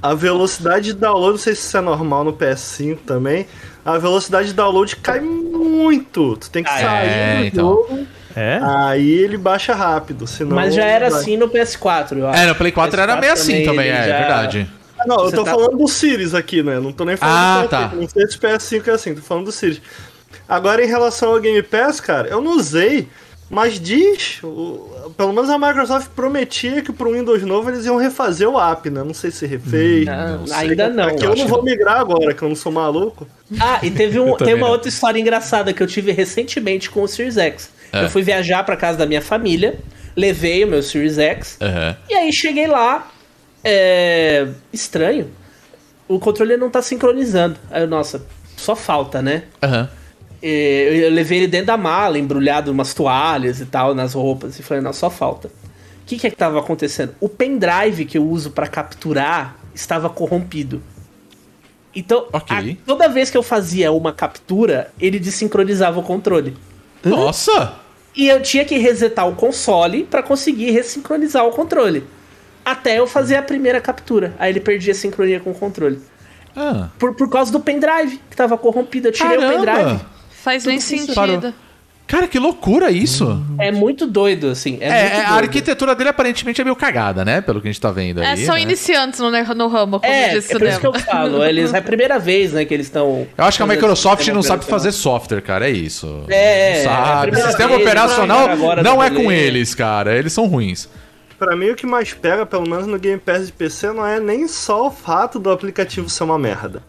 [0.00, 3.46] a velocidade de download, não sei se isso é normal no PS5 também,
[3.84, 6.36] a velocidade de download cai muito.
[6.36, 7.64] Tu tem que Ah, é, sair do então.
[7.68, 8.06] jogo,
[8.36, 8.58] É?
[8.62, 10.54] aí ele baixa rápido, senão...
[10.56, 11.20] Mas já era vai.
[11.20, 12.40] assim no PS4, eu acho.
[12.40, 14.70] É, no Play 4 era meio assim também, ele é, já- verdade.
[14.98, 16.78] Ah, Não, eu Você tô tá- falando do Series aqui, né?
[16.78, 17.70] Não tô nem falando Ah, do PS5.
[17.70, 17.96] tá.
[17.96, 19.80] Não sei se o PS5 é assim, tô falando do Series.
[20.48, 23.08] Agora, em relação ao Game Pass, cara, eu não usei,
[23.50, 28.48] mas diz, o- pelo menos a Microsoft prometia que pro Windows novo eles iam refazer
[28.48, 29.02] o app, né?
[29.02, 30.06] Não sei se refez.
[30.08, 30.56] Ah, Não sei.
[30.70, 31.04] ainda não.
[31.08, 33.26] Aqui eu não vou migrar agora, que eu não sou maluco.
[33.60, 34.72] Ah, e teve um, também tem uma não.
[34.72, 37.70] outra história engraçada que eu tive recentemente com o Series X.
[37.92, 38.04] É.
[38.04, 39.78] Eu fui viajar pra casa da minha família,
[40.16, 41.96] levei o meu Series X, Aham.
[42.08, 43.10] e aí cheguei lá,
[43.62, 44.48] é...
[44.72, 45.30] estranho,
[46.08, 47.56] o controle não tá sincronizando.
[47.70, 48.24] Aí nossa,
[48.56, 49.44] só falta, né?
[50.42, 54.62] É, Eu levei ele dentro da mala, embrulhado umas toalhas e tal, nas roupas, e
[54.62, 55.48] falei, não, só falta.
[55.48, 57.14] O que que é que tava acontecendo?
[57.20, 60.82] O pendrive que eu uso pra capturar estava corrompido.
[61.94, 62.56] Então, Ok.
[62.80, 66.56] a- toda vez que eu fazia uma captura, ele desincronizava o controle.
[67.04, 67.74] Nossa!
[68.14, 72.04] E eu tinha que resetar o console pra conseguir ressincronizar o controle.
[72.64, 74.34] Até eu fazer a primeira captura.
[74.38, 76.00] Aí ele perdia a sincronia com o controle.
[76.54, 76.88] Ah.
[76.98, 79.08] Por, por causa do pendrive, que tava corrompido.
[79.08, 79.64] Eu tirei o pendrive.
[79.64, 80.06] Caramba!
[80.30, 81.14] Faz nem Tudo isso sentido.
[81.14, 81.54] parou.
[82.06, 83.42] Cara, que loucura isso!
[83.58, 84.76] É muito doido, assim.
[84.80, 85.42] É, É, muito é, a doido.
[85.44, 87.40] arquitetura dele aparentemente é meio cagada, né?
[87.40, 88.44] Pelo que a gente tá vendo É, aí.
[88.44, 88.60] são né?
[88.60, 91.42] iniciantes no, no ramo, como É, é disse o por isso que eu falo.
[91.42, 93.26] Eles, é a primeira vez, né, que eles estão.
[93.38, 95.66] Eu acho que a Microsoft não sabe fazer software, cara.
[95.68, 96.24] É isso.
[96.28, 97.22] É, Não é a sabe.
[97.22, 100.14] primeira Sistema vez, operacional agora não é com eles, cara.
[100.14, 100.88] Eles são ruins.
[101.38, 104.20] Pra mim, o que mais pega, pelo menos no Game Pass de PC, não é
[104.20, 106.82] nem só o fato do aplicativo ser uma merda.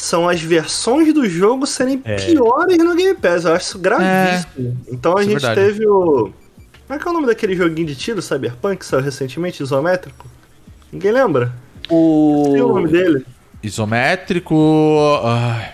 [0.00, 3.44] São as versões do jogo serem piores no Game Pass.
[3.44, 4.76] Eu acho isso gravíssimo.
[4.88, 5.60] Então a Isso é gente verdade.
[5.60, 6.32] teve o.
[6.86, 10.26] Como é que é o nome daquele joguinho de tiro, Cyberpunk, que saiu recentemente, isométrico?
[10.90, 11.52] Ninguém lembra?
[11.90, 12.90] O nome O...
[12.90, 13.26] dele?
[13.62, 14.54] Isométrico.
[15.22, 15.72] Ai.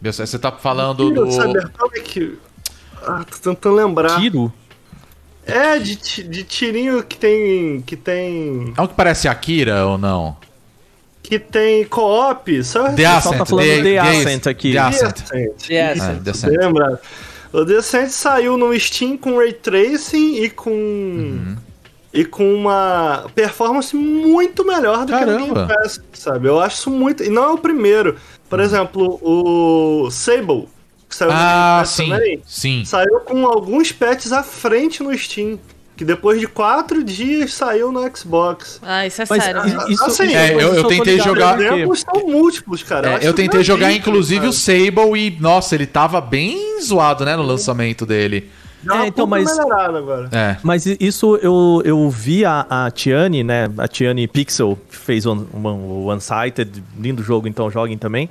[0.00, 1.30] Você tá falando Tiro, do.
[1.30, 2.38] Cyberpunk.
[3.02, 4.18] Ah, tô tentando lembrar.
[4.18, 4.52] Tiro?
[5.44, 7.82] É, de, de tirinho que tem.
[7.82, 8.72] que tem.
[8.76, 10.36] É um que parece Akira ou não?
[11.28, 12.64] Que tem co-op.
[12.64, 13.38] Só The pessoal Ascent.
[13.38, 14.72] tá falando The Ascent aqui.
[14.72, 15.16] The Ascent.
[15.20, 16.50] Isso, Descent.
[16.50, 16.98] bem lembrado.
[17.52, 20.70] O Descent saiu no Steam com Ray Tracing e com.
[20.70, 21.56] Uhum.
[22.12, 25.46] E com uma performance muito melhor do que Caramba.
[25.46, 26.48] no Game Pass, sabe?
[26.48, 27.22] Eu acho isso muito.
[27.22, 28.16] E não é o primeiro.
[28.48, 30.66] Por exemplo, o Sable.
[31.08, 32.08] que saiu no Ah, Game Pass sim.
[32.10, 32.84] também, Sim.
[32.86, 35.58] saiu com alguns patches à frente no Steam.
[35.98, 38.78] Que depois de quatro dias saiu no Xbox.
[38.82, 39.62] Ah, isso é Mas sério.
[39.90, 43.10] isso, Assim, É, eu- eu tentei ligado jogar- Exemplos são múltiplos, cara.
[43.10, 44.50] É, eu que tentei não jogar, inclusive, cara.
[44.50, 48.48] o Sable e, nossa, ele tava bem zoado, né, no lançamento dele.
[48.88, 49.50] É, então, mas-.
[50.30, 50.56] É.
[50.62, 53.68] Mas isso eu, eu vi a, a Tiane, né?
[53.76, 58.30] A Tiane Pixel, que fez o o One-Sighted, lindo jogo, então joguem também.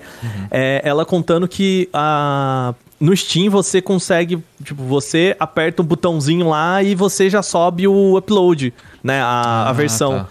[0.49, 6.81] É, ela contando que a, no Steam você consegue, tipo, você aperta um botãozinho lá
[6.81, 8.73] e você já sobe o upload,
[9.03, 9.21] né?
[9.21, 10.19] A, a Ah, versão.
[10.19, 10.27] tá.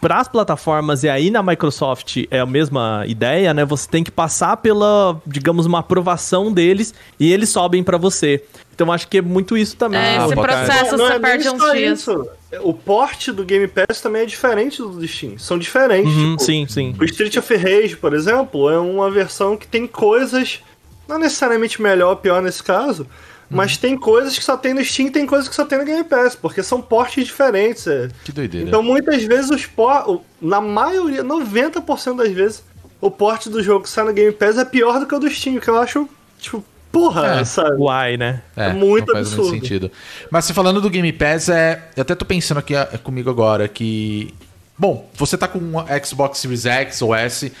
[0.00, 3.64] Para as plataformas e aí na Microsoft é a mesma ideia, né?
[3.64, 8.44] Você tem que passar pela, digamos, uma aprovação deles e eles sobem para você.
[8.72, 9.98] Então acho que é muito isso também.
[9.98, 11.98] É, Ah, esse processo Não, não você é perde uns dias.
[12.00, 12.28] isso.
[12.62, 15.36] O porte do Game Pass também é diferente do do Steam.
[15.36, 16.14] São diferentes.
[16.14, 16.94] Uhum, tipo, sim, sim.
[16.98, 20.60] O Street of Rage, por exemplo, é uma versão que tem coisas,
[21.08, 23.06] não necessariamente melhor ou pior nesse caso,
[23.50, 23.78] mas Uhum.
[23.80, 26.04] tem coisas que só tem no Steam e tem coisas que só tem no Game
[26.04, 27.86] Pass, porque são portes diferentes.
[27.86, 28.08] é.
[28.24, 28.66] Que doideira.
[28.68, 30.22] Então muitas vezes os por...
[30.40, 32.62] na maioria, 90% das vezes,
[33.00, 35.30] o porte do jogo que sai no Game Pass é pior do que o do
[35.30, 36.06] Steam, que eu acho,
[36.38, 37.44] tipo, porra, É.
[37.44, 37.76] sabe?
[37.78, 38.42] Uai, né?
[38.56, 39.50] É, É muito não faz muito absurdo.
[39.62, 39.90] sentido.
[40.30, 43.66] Mas se falando do Game Pass, é, eu até tô pensando aqui é, comigo agora
[43.68, 44.34] que.
[44.76, 45.72] Bom, você tá com um
[46.04, 47.52] Xbox Series X ou S,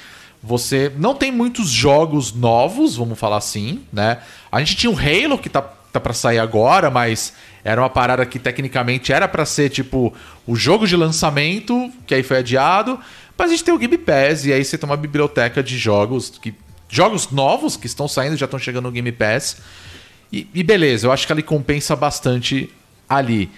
[0.42, 4.18] você não tem muitos jogos novos, vamos falar assim, né?
[4.50, 7.32] A gente tinha o Halo que tá, tá para sair agora, mas
[7.64, 10.14] era uma parada que tecnicamente era pra ser tipo
[10.46, 12.98] o jogo de lançamento, que aí foi adiado.
[13.36, 16.30] Mas a gente tem o Game Pass e aí você tem uma biblioteca de jogos
[16.40, 16.54] que
[16.88, 19.58] jogos novos que estão saindo já estão chegando no Game Pass.
[20.32, 22.70] E, e beleza, eu acho que ele compensa bastante
[23.08, 23.50] ali.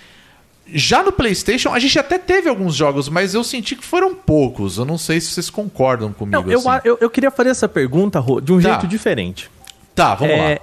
[0.72, 4.78] Já no PlayStation, a gente até teve alguns jogos, mas eu senti que foram poucos.
[4.78, 6.42] Eu não sei se vocês concordam comigo.
[6.42, 6.80] Não, eu, assim.
[6.88, 8.70] eu, eu queria fazer essa pergunta, Rô, de um Tá.
[8.70, 9.50] jeito diferente.
[9.94, 10.60] Tá, vamos É, lá.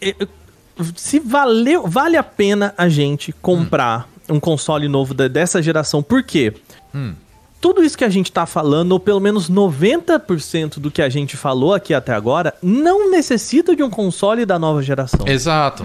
[0.00, 0.28] eu-
[0.96, 6.22] se valeu, vale a pena a gente comprar um console novo da- dessa geração, por
[6.22, 6.54] quê?
[6.94, 7.12] Hum.
[7.60, 11.36] Tudo isso que a gente tá falando, ou pelo menos 90% do que a gente
[11.36, 15.26] falou aqui até agora, não necessita de um console da nova geração.
[15.26, 15.84] Exato.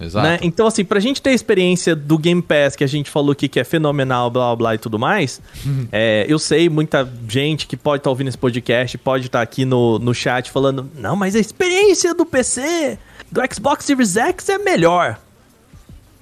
[0.00, 0.26] Exato.
[0.26, 0.38] né?
[0.42, 3.48] Então, assim, pra gente ter a experiência do Game Pass, que a gente falou aqui
[3.48, 5.40] que é fenomenal, blá blá blá e tudo mais,
[5.92, 9.98] é, eu sei, muita gente que pode estar ouvindo esse podcast, pode estar aqui no,
[9.98, 12.98] no chat falando, não, mas a experiência do PC,
[13.30, 15.18] do Xbox Series X é melhor.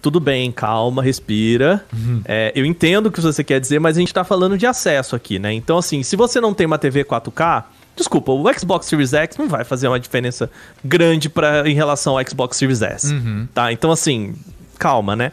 [0.01, 1.85] Tudo bem, calma, respira.
[2.25, 5.17] É, eu entendo o que você quer dizer, mas a gente tá falando de acesso
[5.17, 5.53] aqui, né?
[5.53, 7.65] Então, assim, se você não tem uma TV 4K,
[7.99, 10.51] desculpa, o Xbox Series X não vai fazer uma diferença
[10.83, 13.15] grande pra, em relação ao Xbox Series S.
[13.53, 13.71] Tá?
[13.73, 14.35] Então, assim,
[14.79, 15.33] calma, né?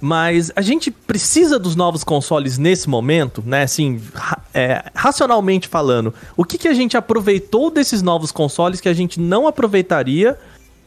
[0.00, 3.62] Mas a gente precisa dos novos consoles nesse momento, né?
[3.62, 8.88] Assim, ra- é, racionalmente falando, o que, que a gente aproveitou desses novos consoles que
[8.88, 10.36] a gente não aproveitaria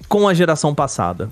[0.08, 1.32] com a geração passada?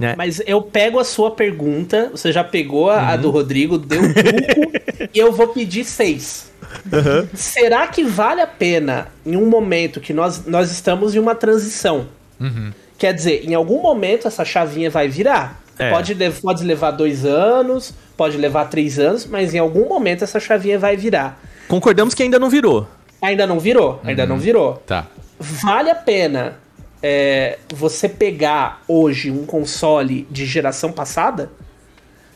[0.00, 0.14] Né?
[0.16, 3.20] Mas eu pego a sua pergunta, você já pegou a, a Uhum.
[3.20, 4.72] do Rodrigo, deu um truco,
[5.14, 6.49] e eu vou pedir seis.
[6.92, 7.28] Uhum.
[7.34, 12.06] Será que vale a pena, em um momento que nós, nós estamos em uma transição?
[12.40, 12.72] Uhum.
[12.98, 15.60] Quer dizer, em algum momento essa chavinha vai virar.
[15.78, 15.90] É.
[15.90, 20.78] Pode, pode levar dois anos, pode levar três anos, mas em algum momento essa chavinha
[20.78, 21.40] vai virar.
[21.68, 22.86] Concordamos que ainda não virou.
[23.22, 24.28] Ainda não virou, ainda Uhum.
[24.28, 24.74] não virou.
[24.86, 25.06] Tá.
[25.38, 26.56] Vale a pena
[27.02, 31.50] é, você pegar hoje um console de geração passada,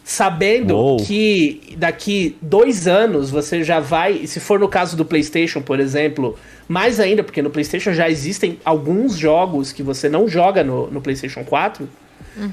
[0.05, 0.97] sabendo Uou.
[0.99, 6.39] que daqui dois anos você já vai, se for no caso do PlayStation, por exemplo,
[6.69, 11.01] mais ainda, porque no PlayStation já existem alguns jogos que você não joga no, no
[11.01, 11.89] PlayStation 4,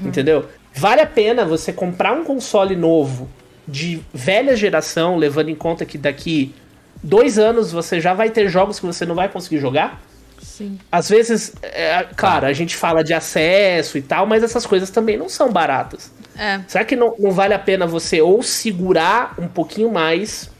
[0.02, 0.46] entendeu?
[0.74, 3.28] Vale a pena você comprar um console novo
[3.68, 6.54] de velha geração, levando em conta que daqui
[7.02, 10.00] dois anos você já vai ter jogos que você não vai conseguir jogar?
[10.40, 10.78] Sim.
[10.90, 15.18] Às vezes, é, claro, a gente fala de acesso e tal, mas essas coisas também
[15.18, 16.10] não são baratas.
[16.36, 16.60] É.
[16.66, 20.50] Será que não, não vale a pena você ou segurar um pouquinho mais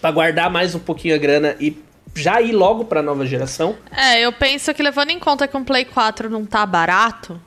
[0.00, 1.76] pra guardar mais um pouquinho a grana e
[2.14, 3.76] já ir logo pra nova geração?
[3.96, 7.40] É, eu penso que levando em conta que um Play 4 não tá barato,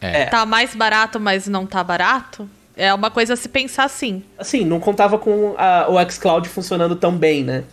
[0.00, 0.26] É.
[0.26, 4.22] tá mais barato, mas não tá barato, é uma coisa a se pensar assim.
[4.38, 7.64] Assim, não contava com a- o xCloud funcionando tão bem, né?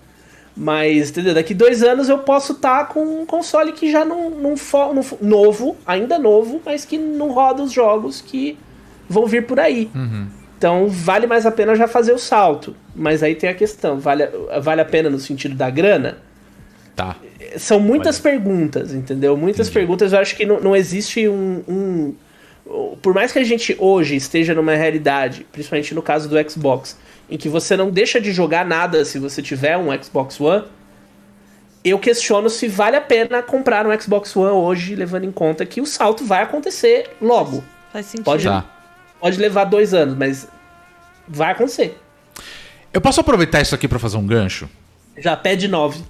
[0.56, 1.34] Mas, entendeu?
[1.34, 5.04] Daqui dois anos eu posso estar com um console que já não, não, fo- não
[5.22, 8.58] novo, ainda novo, mas que não roda os jogos que
[9.12, 9.90] vão vir por aí.
[10.58, 12.76] Então vale mais a pena já fazer o salto.
[12.96, 16.18] Mas aí tem a questão: vale, a- vale a pena no sentido da grana?
[16.96, 17.16] Tá.
[17.58, 19.36] São muitas perguntas, entendeu?
[19.36, 20.14] Muitas perguntas.
[20.14, 22.14] Eu acho que não, não existe um, um-
[23.02, 26.98] Por mais que a gente hoje esteja numa realidade, principalmente no caso do Xbox,
[27.30, 30.64] em que você não deixa de jogar nada se você tiver um Xbox One,
[31.84, 35.82] eu questiono se vale a pena comprar um Xbox One hoje, levando em conta que
[35.82, 37.64] o salto vai acontecer logo.
[37.92, 38.26] Faz sentido.
[38.26, 38.66] Pode, Tá.
[39.22, 40.48] Pode levar dois anos, mas
[41.28, 42.02] vai acontecer.
[42.94, 44.68] Eu posso aproveitar isso aqui pra fazer um gancho?
[45.18, 46.02] Já pede 9.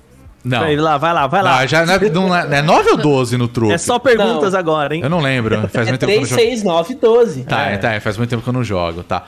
[0.43, 0.59] Não.
[0.59, 1.59] Vai lá, vai lá, vai lá.
[1.61, 3.73] Não, já não é, não é, é 9 ou 12 no truque?
[3.73, 4.59] É só perguntas Não.
[4.59, 5.01] agora, hein?
[5.03, 5.67] Eu não lembro.
[5.69, 6.41] Faz É muito tempo que eu não 3, jogo.
[6.41, 7.43] 6, 9, 12.
[7.43, 9.27] Tá, é, tá, faz muito tempo que eu não jogo, tá.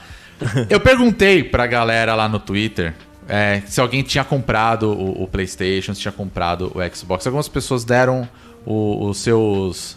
[0.70, 2.96] Eu perguntei pra galera lá no Twitter
[3.30, 7.26] é, se alguém tinha comprado o, o PlayStation, se tinha comprado o Xbox.
[7.28, 8.28] Algumas pessoas deram
[8.66, 9.96] o- os seus,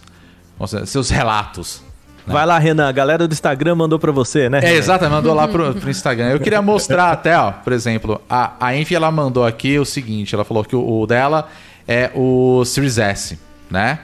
[0.85, 1.81] seus relatos.
[2.27, 2.87] Vai lá, Renan.
[2.87, 4.59] A galera do Instagram mandou pra você, né?
[4.61, 6.29] É, exatamente, mandou lá pro, pro Instagram.
[6.29, 10.35] Eu queria mostrar até, ó, por exemplo, a, a Envy, ela mandou aqui o seguinte,
[10.35, 11.47] ela falou que o, o dela
[11.87, 13.99] é o Series S, né?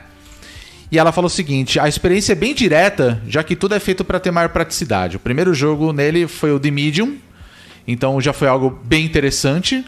[0.89, 4.03] E ela falou o seguinte, a experiência é bem direta, já que tudo é feito
[4.03, 5.17] para ter maior praticidade.
[5.17, 7.17] O primeiro jogo nele foi o The Medium,
[7.87, 9.83] então já foi algo bem interessante,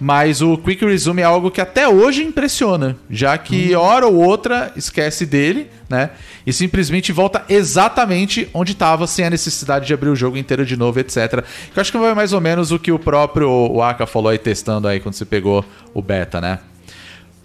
[0.00, 4.72] mas o Quick Resume é algo que até hoje impressiona, já que hora ou outra
[4.76, 6.10] esquece dele, né?
[6.46, 10.76] E simplesmente volta exatamente onde estava, sem a necessidade de abrir o jogo inteiro de
[10.76, 11.42] novo, etc.
[11.72, 14.30] Que eu acho que vai mais ou menos o que o próprio o Aka falou
[14.30, 16.58] aí testando aí quando você pegou o beta, né?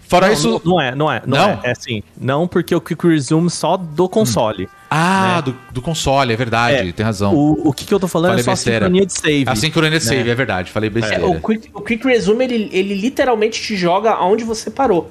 [0.06, 0.62] Fora Não, isso.
[0.64, 1.22] não, é, não é.
[1.26, 1.48] Não, Não?
[1.50, 1.60] é.
[1.64, 2.02] É assim.
[2.20, 4.68] Não porque o Quick Resume só do console.
[4.90, 7.34] Ah, do, do console, é verdade, É, tem razão.
[7.34, 8.84] O, o que, que eu tô falando Falei é só a besteira.
[8.86, 9.44] sincronia de save.
[9.48, 11.26] A sincronia de save, é verdade, falei É, besteira.
[11.26, 15.10] o, quick, o Quick Resume, ele, ele literalmente te joga aonde você parou.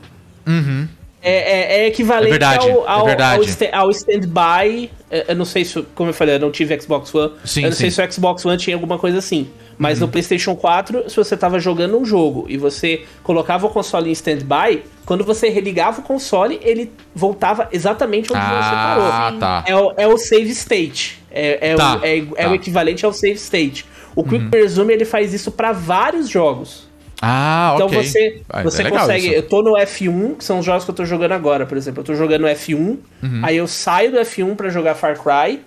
[1.26, 4.90] É, é- é equivalente É verdade, ao, ao, é ao sta- ao stand-by.
[5.10, 7.32] É, Eu não sei se, como eu falei, eu não tive Xbox One.
[7.46, 8.02] Sim, eu não sei sim.
[8.02, 8.06] Uhum.
[8.08, 9.48] se o Xbox One tinha alguma coisa assim.
[9.84, 14.10] Mas no PlayStation 4, se você tava jogando um jogo e você colocava o console
[14.10, 19.06] em stand-by, quando você religava o console, ele voltava exatamente onde você parou.
[19.06, 19.64] Ah, tá.
[19.68, 21.22] É o, é o save state.
[21.30, 22.46] É, é, Tá, o, é, é tá.
[22.46, 22.52] Uhum.
[22.52, 23.86] o equivalente ao save state.
[24.16, 26.88] O Quick Resume ele faz isso pra vários jogos.
[27.22, 28.04] Ah, Então ok.
[28.04, 29.26] você, Ah, você é consegue.
[29.28, 29.36] isso.
[29.36, 32.02] Eu tô no F1, que são os jogos que eu tô jogando agora, por exemplo.
[32.02, 32.78] Eu tô jogando F1,
[33.22, 33.42] Uhum.
[33.42, 35.62] aí eu saio do F1 pra jogar Far Cry.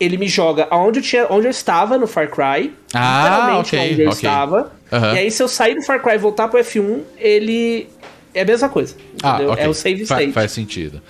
[0.00, 2.72] Ele me joga aonde eu, tinha, onde eu estava no Far Cry.
[2.94, 4.16] Ah, literalmente ok, onde eu ok.
[4.16, 4.72] estava.
[4.92, 5.14] Aham.
[5.14, 7.88] E aí, se eu sair do Far Cry e voltar pro F1, ele.
[8.32, 8.94] É a mesma coisa.
[9.22, 9.52] Ah, entendeu?
[9.52, 9.64] ok.
[9.64, 10.32] É o save Fa- state.
[10.32, 11.02] faz sentido.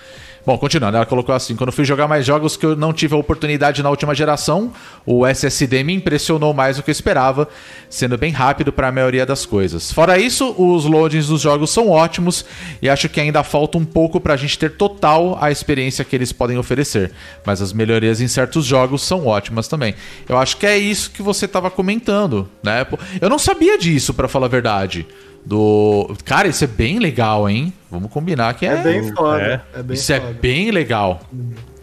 [0.49, 3.17] Bom, continuando, ela colocou assim: quando fui jogar mais jogos que eu não tive a
[3.19, 4.73] oportunidade na última geração,
[5.05, 7.47] o SSD me impressionou mais do que eu esperava,
[7.87, 9.91] sendo bem rápido para a maioria das coisas.
[9.91, 12.43] Fora isso, os loadings dos jogos são ótimos
[12.81, 16.15] e acho que ainda falta um pouco para a gente ter total a experiência que
[16.15, 17.11] eles podem oferecer.
[17.45, 19.93] Mas as melhorias em certos jogos são ótimas também.
[20.27, 22.87] Eu acho que é isso que você estava comentando, né?
[23.21, 25.05] Eu não sabia disso, para falar a verdade.
[25.45, 26.15] Do.
[26.25, 27.73] Cara, isso é bem legal, hein?
[27.89, 28.73] Vamos combinar que é.
[28.73, 29.63] É bem foda.
[29.73, 30.33] É, bem Isso é foda.
[30.39, 31.21] bem legal.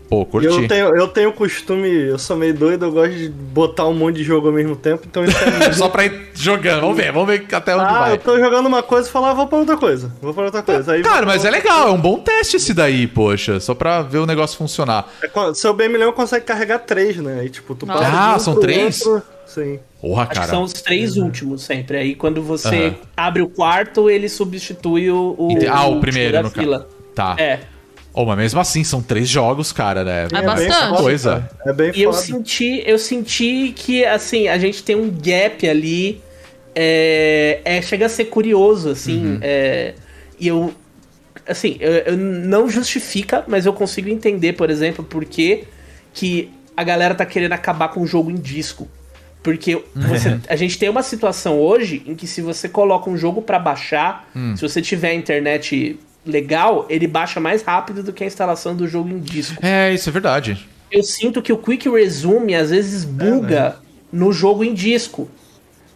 [0.08, 0.46] Pô, curti.
[0.46, 4.16] eu tenho, eu tenho costume, eu sou meio doido, eu gosto de botar um monte
[4.16, 6.82] de jogo ao mesmo tempo, então isso é Só pra ir jogando.
[6.82, 8.12] Vamos ver, vamos ver até onde Ah, vai.
[8.12, 10.12] eu tô jogando uma coisa e falar, ah, vou pra outra coisa.
[10.22, 10.92] Vou pra outra coisa.
[10.92, 13.58] Aí Cara, mas é legal, é um bom teste esse daí, poxa.
[13.58, 15.08] Só pra ver o negócio funcionar.
[15.22, 17.40] É Seu bem milhão consegue carregar três, né?
[17.40, 18.00] Aí, tipo, tu Nossa.
[18.00, 19.04] passa Ah, um são três?
[19.04, 19.22] outro.
[19.44, 19.80] Sim.
[20.00, 20.48] Porra, Acho que cara.
[20.50, 21.96] são os três últimos sempre.
[21.96, 22.94] Aí quando você Aham.
[23.16, 25.34] abre o quarto, ele substitui o.
[25.38, 26.78] o Ah, o primeiro, da no fila.
[26.80, 26.90] caso.
[27.14, 27.34] Tá.
[27.38, 27.60] É.
[28.18, 30.24] Oh, mas mesmo assim, são três jogos, cara, né?
[30.24, 31.02] É bem bastante.
[31.02, 31.50] Coisa.
[31.66, 36.22] É bem E eu senti, eu senti que, assim, a gente tem um gap ali.
[36.74, 39.26] É, é- chega a ser curioso, assim.
[39.34, 39.38] Uhum.
[39.42, 39.94] é,
[40.40, 40.72] e eu.
[41.46, 45.64] Assim, eu, eu não justifica, mas eu consigo entender, por exemplo, por que
[46.12, 48.88] que a galera tá querendo acabar com o jogo em disco.
[49.42, 53.42] Porque você- a gente tem uma situação hoje em que se você coloca um jogo
[53.42, 54.56] pra baixar, Hum.
[54.56, 58.86] se você tiver a internet legal, ele baixa mais rápido do que a instalação do
[58.86, 60.66] jogo em disco É, isso é verdade.
[60.90, 63.76] eu sinto que o Quick Resume às vezes buga
[64.12, 65.28] no jogo em disco.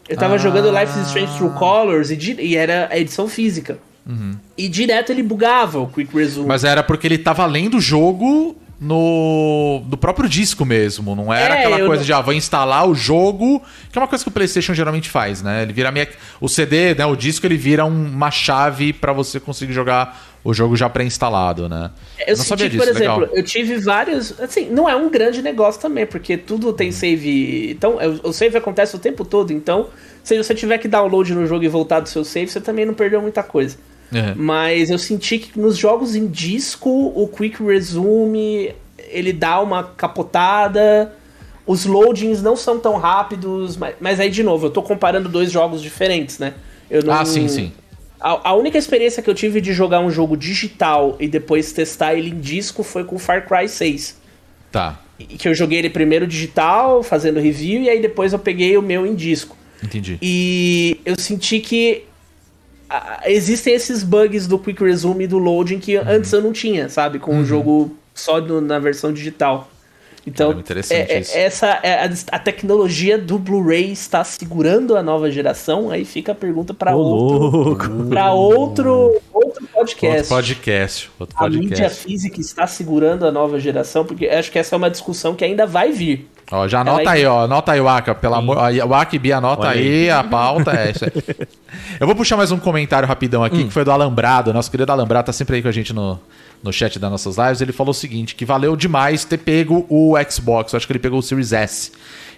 [0.09, 3.79] Eu tava jogando Life is Strange True Colors e, e era a edição física.
[4.59, 6.49] E direto ele bugava o Quick Resume.
[6.49, 11.15] Mas era porque ele tava lendo o jogo no do próprio disco mesmo.
[11.15, 13.63] Não era É, aquela eu coisa não- de, ah, vou instalar o jogo,
[13.93, 15.63] que é uma coisa que o PlayStation geralmente faz, né?
[15.63, 15.91] Ele vira.
[16.41, 17.05] O CD, né?
[17.05, 21.69] O disco, ele vira um- uma chave pra você conseguir jogar o jogo já pré-instalado,
[21.69, 21.91] né?
[22.27, 23.37] eu não senti sabia que, por disso, exemplo, legal.
[23.37, 24.41] eu tive vários.
[24.41, 27.71] Assim, não é um grande negócio também, porque tudo tem save.
[27.73, 29.53] Então, é, o save acontece o tempo todo.
[29.53, 29.89] Então,
[30.25, 32.95] se você tiver que download no jogo e voltar do seu save, você também não
[32.95, 33.77] perdeu muita coisa.
[34.37, 38.75] Mas eu senti que nos jogos em disco, o Quick Resume,
[39.09, 41.13] ele dá uma capotada.
[41.67, 45.53] Os loadings não são tão rápidos, mas, mas aí, de novo, eu tô comparando dois
[45.53, 46.55] jogos diferentes, né?
[47.05, 47.73] Não- Ah, sim, sim.
[48.21, 52.15] A, a única experiência que eu tive de jogar um jogo digital e depois testar
[52.15, 54.19] ele em disco foi com Far Cry 6.
[54.73, 58.77] Tá, E Que eu joguei ele primeiro digital, fazendo review, e aí depois eu peguei
[58.77, 59.57] o meu em disco.
[59.83, 60.19] entendi.
[60.21, 62.05] E eu senti que
[63.25, 66.05] existem esses bugs do Quick Resume e do Loading que Uhum.
[66.09, 67.19] antes eu não tinha, sabe?
[67.19, 69.71] Com o jogo só no- na versão digital.
[70.33, 70.53] Então,
[70.91, 71.37] é- é- isso.
[71.37, 75.91] essa é a, a tecnologia do Blu-ray está segurando a nova geração.
[75.91, 80.17] Aí fica a pergunta para outro, para outro, outro podcast.
[80.17, 81.11] Outro podcast.
[81.19, 84.91] Outro A mídia física está segurando a nova geração, porque acho que essa é uma
[84.91, 86.29] discussão que ainda vai vir.
[86.53, 87.45] Ó, já anota Ela- aí, ó.
[87.45, 88.15] Anota aí, Waka.
[88.15, 88.59] Pelo amor.
[88.59, 91.13] aí, Waka e Bia, anota Olha aí, a pauta é essa.
[92.01, 94.53] Eu vou puxar mais um comentário rapidão aqui, que foi do Alambrado.
[94.53, 96.19] Nosso querido Alambrado tá sempre aí com a gente no,
[96.63, 97.61] no chat das nossas lives.
[97.61, 100.73] Ele falou o seguinte: que valeu demais ter pego o Xbox.
[100.73, 101.93] Eu acho que ele pegou o Series S.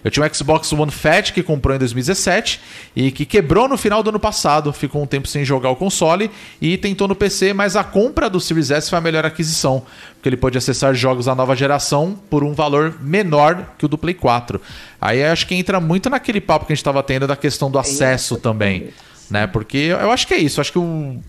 [0.04, 2.60] Eu tinha um Xbox One Fat que comprou em 2017
[2.96, 4.72] e que quebrou no final do ano passado.
[4.72, 8.40] Ficou um tempo sem jogar o console e tentou no PC, mas a compra do
[8.40, 9.82] Series S foi a melhor aquisição,
[10.14, 13.96] porque ele pôde acessar jogos da nova geração por um valor menor que o do
[13.96, 14.60] Play 4.
[15.00, 17.78] Aí acho que entra muito naquele papo que a gente estava tendo da questão do
[17.78, 18.88] acesso também,
[19.30, 19.46] né?
[19.46, 20.60] Porque eu acho que é isso.
[20.60, 21.20] Acho que o,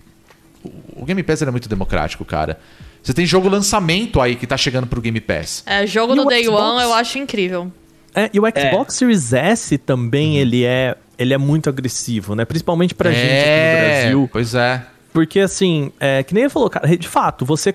[0.96, 2.60] o Game Pass é muito democrático, cara.
[3.02, 5.64] Você tem jogo lançamento aí que tá chegando pro Game Pass.
[5.66, 6.62] É, jogo E Day Xbox?
[6.64, 7.72] One eu acho incrível.
[8.16, 9.82] É, e o Xbox Series S Uhum.
[9.86, 12.44] também, ele é ele é muito agressivo, né?
[12.44, 14.30] Principalmente pra gente aqui no é, Brasil.
[14.32, 14.84] pois é.
[15.12, 17.74] Porque, assim, é, que nem ele falou, cara, de fato, você,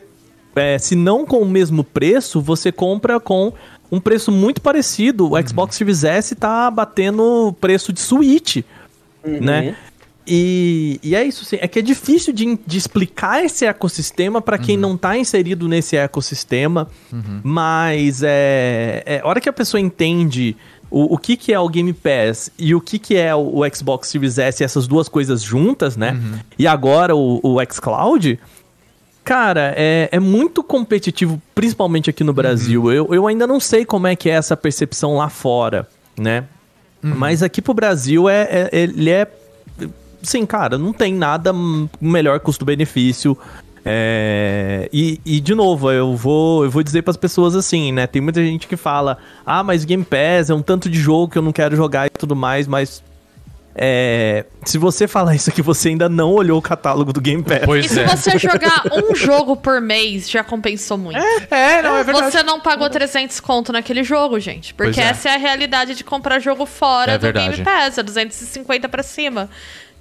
[0.57, 3.53] é, se não com o mesmo preço, você compra com
[3.93, 5.33] um preço muito parecido.
[5.33, 8.59] O Xbox Series S tá batendo preço de Switch,
[9.25, 9.77] né?
[10.31, 14.59] E, e é isso, assim, é que é difícil de, de explicar esse ecossistema pra
[14.59, 16.87] quem não tá inserido nesse ecossistema,
[17.43, 20.55] mas é, é hora que a pessoa entende
[20.91, 23.75] o, o que, que é o Game Pass e o que, que é o, o
[23.75, 26.21] Xbox Series S, essas duas coisas juntas, né?
[26.59, 28.39] E agora o, o xCloud,
[29.25, 32.91] Cara, é, é muito competitivo, principalmente aqui no Brasil.
[32.91, 35.87] Eu, eu ainda não sei como é que é essa percepção lá fora,
[36.19, 36.45] né?
[37.03, 39.27] Mas aqui pro Brasil, é, é- ele é...
[40.23, 41.53] Sim, cara, não tem nada
[42.01, 43.37] melhor custo-benefício.
[43.85, 48.07] É, e, e, de novo, eu vou, eu vou dizer pras pessoas assim, né?
[48.07, 49.17] Tem muita gente que fala,
[49.47, 52.11] ah, mas Game Pass é um tanto de jogo que eu não quero jogar e
[52.11, 53.03] tudo mais, mas...
[53.75, 57.63] é, se você falar isso aqui, você ainda não olhou o catálogo do Game Pass.
[57.63, 58.07] E Pois se é.
[58.09, 61.19] você jogar um jogo por mês, já compensou muito.
[61.51, 62.33] É, não, é verdade.
[62.33, 64.75] Você não pagou 300 conto naquele jogo, gente.
[64.75, 65.05] Porque é.
[65.05, 67.53] essa é a realidade de comprar jogo fora É do verdade.
[67.53, 67.97] Game Pass.
[67.97, 69.49] É 250 pra cima.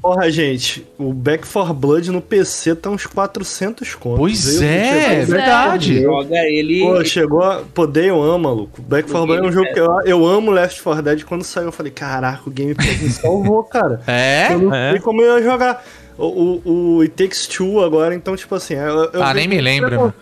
[0.02, 4.18] Porra, gente, o Back 4 Blood no PC tá uns 400 contos.
[4.20, 6.02] Pois Eu- é, é verdade.
[6.04, 6.80] Joga ele.
[6.82, 7.44] Pô, chegou.
[7.44, 8.82] a- Pô, Day One, maluco.
[8.82, 11.24] Back 4 Blood é um jogo que eu, eu amo Left 4 Dead.
[11.24, 14.02] Quando saiu, eu falei, caraca, o Game Pass me salvou, cara.
[14.08, 14.54] É?
[14.54, 14.92] Eu não É.
[14.92, 15.84] sei como eu ia jogar.
[16.18, 16.26] O,
[16.66, 18.76] o, o It Takes Two agora, então, tipo assim.
[18.76, 20.14] Eu, eu Ah, nem me lembro, mano.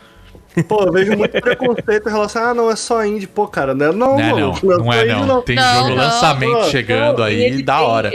[0.69, 3.27] Pô, eu vejo muito preconceito em relação a, ah, não, é só indie.
[3.27, 4.65] Pô, cara, não é não, Não, não, maluco.
[4.65, 5.41] não é só indie, não.
[5.41, 5.95] Tem Não, jogo não.
[5.97, 8.11] lançamento Pô, chegando Não, aí, da tem- hora.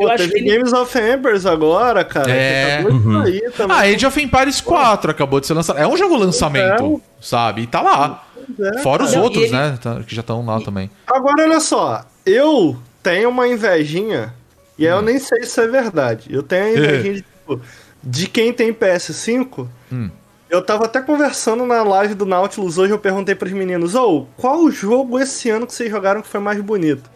[0.00, 2.30] Eu Pô, acho teve que ele Games of Embers agora, cara.
[2.30, 2.78] É.
[2.82, 3.76] Que acabou de sair também.
[3.76, 5.78] Ah, Age of Empires 4 acabou de ser lançado.
[5.78, 7.62] É um jogo lançamento, sabe?
[7.62, 8.24] E tá lá.
[8.58, 9.78] é, Fora os Não, e outros, ele- né?
[10.06, 10.90] Que já estão lá também.
[11.06, 12.04] Agora, olha só.
[12.24, 14.34] Eu tenho uma invejinha,
[14.78, 14.90] e Hum.
[14.90, 16.28] eu nem sei se é verdade.
[16.30, 17.60] Eu tenho a invejinha de, tipo,
[18.02, 19.68] de quem tem PS5.
[19.92, 20.10] Hum.
[20.48, 24.58] Eu tava até conversando na live do Nautilus hoje, eu perguntei pros meninos, ô, qual
[24.64, 27.08] o jogo esse ano que vocês jogaram que foi mais bonito?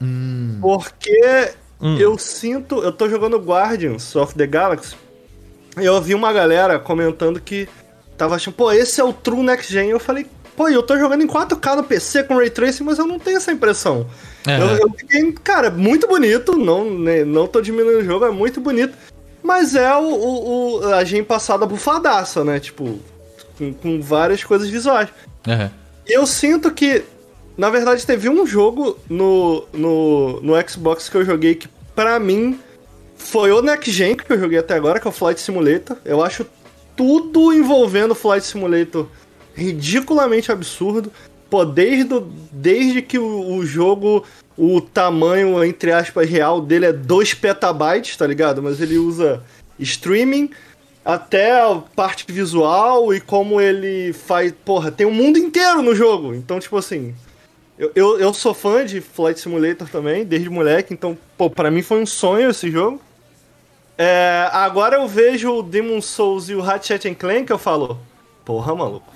[0.00, 0.58] Hum.
[0.60, 1.52] Porque
[1.98, 4.94] eu sinto, eu tô jogando Guardians of the Galaxy,
[5.80, 7.68] e eu vi uma galera comentando que
[8.16, 9.88] tava achando, pô, esse é o True Next Gen.
[9.90, 10.26] Eu falei,
[10.56, 13.38] pô, eu tô jogando em 4K no PC com Ray Tracing, mas eu não tenho
[13.38, 14.06] essa impressão.
[14.46, 14.60] É.
[14.60, 18.60] Eu, eu fiquei, cara, muito bonito, não, né, não tô diminuindo o jogo, é muito
[18.60, 18.94] bonito.
[19.42, 22.60] Mas é o, o, o- a gen passada bufadaça, né?
[22.60, 23.00] Tipo,
[23.58, 25.08] com, com várias coisas visuais.
[26.06, 27.02] E eu sinto que,
[27.56, 32.58] na verdade, teve um jogo no, no, no Xbox que eu joguei que, pra mim,
[33.16, 35.96] foi o Next Gen que eu joguei até agora, que é o Flight Simulator.
[36.04, 36.46] Eu acho
[36.96, 39.06] tudo envolvendo Flight Simulator
[39.54, 41.12] ridiculamente absurdo.
[41.50, 44.24] Pô, desde, o- desde que o, o jogo,
[44.56, 48.62] o tamanho, entre aspas, real dele é 2 petabytes, tá ligado?
[48.62, 49.42] Mas ele usa
[49.78, 50.50] streaming,
[51.04, 54.52] até a parte visual e como ele faz.
[54.64, 56.34] Porra, tem um mundo inteiro no jogo.
[56.34, 57.14] Então, tipo assim.
[57.78, 61.82] Eu, eu, eu sou fã de Flight Simulator também, desde moleque, então, pô, pra mim
[61.82, 63.00] foi um sonho esse jogo.
[63.96, 67.98] É, agora eu vejo o Demon Souls e o Ratchet and Clank, eu falo,
[68.44, 69.12] porra, maluco.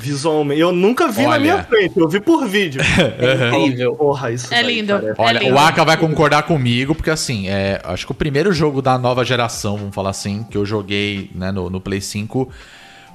[0.00, 1.40] Visualmente, eu nunca vi na Olha.
[1.40, 2.80] minha frente, eu vi por vídeo.
[3.18, 3.94] É incrível.
[3.94, 4.94] Porra, isso É daí, lindo.
[4.94, 5.54] cara, É Olha, lindo.
[5.54, 9.22] o Aka vai concordar comigo, porque assim, é, acho que o primeiro jogo da nova
[9.24, 12.48] geração, vamos falar assim, que eu joguei né, no, no Play 5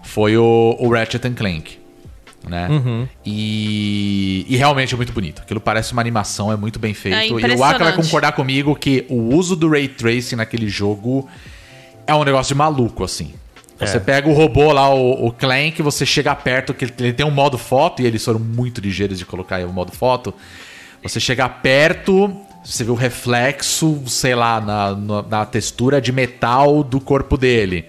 [0.04, 1.80] foi o, o Ratchet Clank.
[2.48, 2.68] Né?
[3.26, 5.42] E, e realmente é muito bonito.
[5.42, 7.16] Aquilo parece uma animação, é muito bem feito.
[7.40, 11.28] É e o Aka vai concordar comigo que o uso do Ray Tracing naquele jogo
[12.08, 13.34] é um negócio de maluco, assim.
[13.80, 17.26] Você pega o robô lá, o, o Clank, você chega perto, que ele- ele tem
[17.26, 20.34] um modo foto, e eles foram muito ligeiros de colocar aí o modo foto.
[21.04, 22.34] Você chega perto,
[22.64, 27.86] você vê o reflexo, sei lá, na, na, na textura de metal do corpo dele.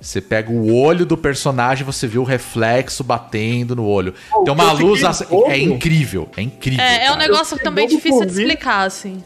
[0.00, 4.14] Você pega o olho do personagem, você vê o reflexo batendo no olho.
[4.44, 5.02] Tem uma luz.
[5.02, 5.50] assim- bobo.
[5.50, 6.84] É incrível, é incrível.
[6.84, 9.22] É, é um negócio também difícil de explicar, assim.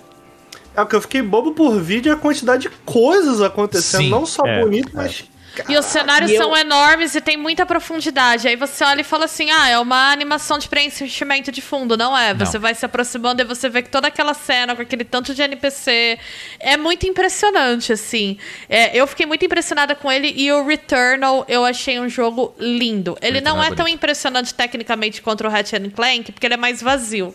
[0.74, 4.02] É o que eu fiquei bobo por vídeo é a quantidade de coisas acontecendo.
[4.02, 5.24] Sim, não só é, bonito, mas.
[5.68, 8.46] E os cenários e eu- são enormes e tem muita profundidade.
[8.48, 11.96] Aí você olha e fala assim: ah, é uma animação de preenchimento de fundo.
[11.96, 12.32] Não é.
[12.34, 15.42] Você vai se aproximando e você vê que toda aquela cena com aquele tanto de
[15.42, 16.18] NPC
[16.58, 18.38] é muito impressionante, assim.
[18.68, 23.16] É, eu fiquei muito impressionada com ele e o Returnal eu achei um jogo lindo.
[23.20, 26.54] Ele Returnal não é é tão impressionante tecnicamente contra o Ratchet and Clank, porque ele
[26.54, 27.34] é mais vazio.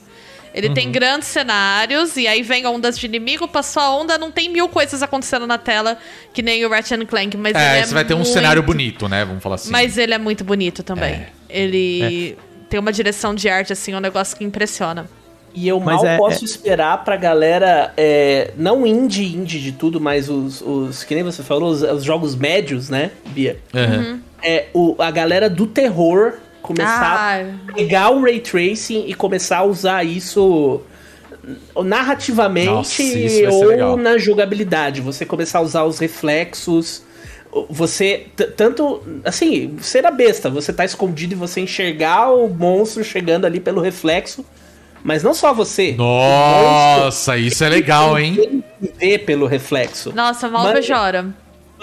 [0.56, 0.74] Ele Uhum.
[0.74, 4.70] tem grandes cenários, e aí vem ondas de inimigo, passou a onda, não tem mil
[4.70, 5.98] coisas acontecendo na tela,
[6.34, 8.64] que nem o Ratchet Clank, mas ele É, é você vai ter um muito- cenário
[8.64, 9.26] bonito, né?
[9.26, 9.70] Vamos falar assim.
[9.70, 11.14] Mas ele é muito bonito também.
[11.14, 11.28] É.
[11.50, 12.38] Ele
[12.70, 15.08] tem uma direção de arte, assim, um negócio que impressiona.
[15.54, 20.00] E eu Mas mal é- posso esperar pra galera, é, não indie, indie de tudo,
[20.02, 23.58] mas os, os que nem você falou, os, os jogos médios, né, Bia?
[23.74, 24.20] Uhum.
[24.44, 26.34] É, o, a galera do terror
[26.66, 27.54] começar Ah.
[27.70, 30.82] a pegar o Ray Tracing e começar a usar isso
[31.84, 33.54] narrativamente Nossa, isso
[33.86, 35.02] ou na jogabilidade.
[35.02, 37.04] Você começar a usar os reflexos.
[37.70, 43.46] Você, tanto, assim, ser a besta, você tá escondido e você enxergar o monstro chegando
[43.46, 44.44] ali pelo reflexo,
[45.02, 45.94] mas não só você.
[45.94, 48.64] Nossa, isso é legal, hein?
[48.82, 50.12] monstro vê pelo reflexo.
[50.14, 51.28] Nossa, mal Mas- chora.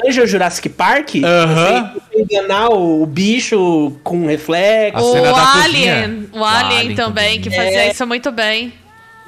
[0.04, 1.16] Manja o Jurassic Park?
[1.24, 1.92] Aham.
[1.94, 5.02] Você enganar o bicho com reflexo.
[5.04, 7.40] O cena da Alien, o O Alien, Alien também, também.
[7.40, 7.90] que fazia É.
[7.90, 8.72] isso muito bem.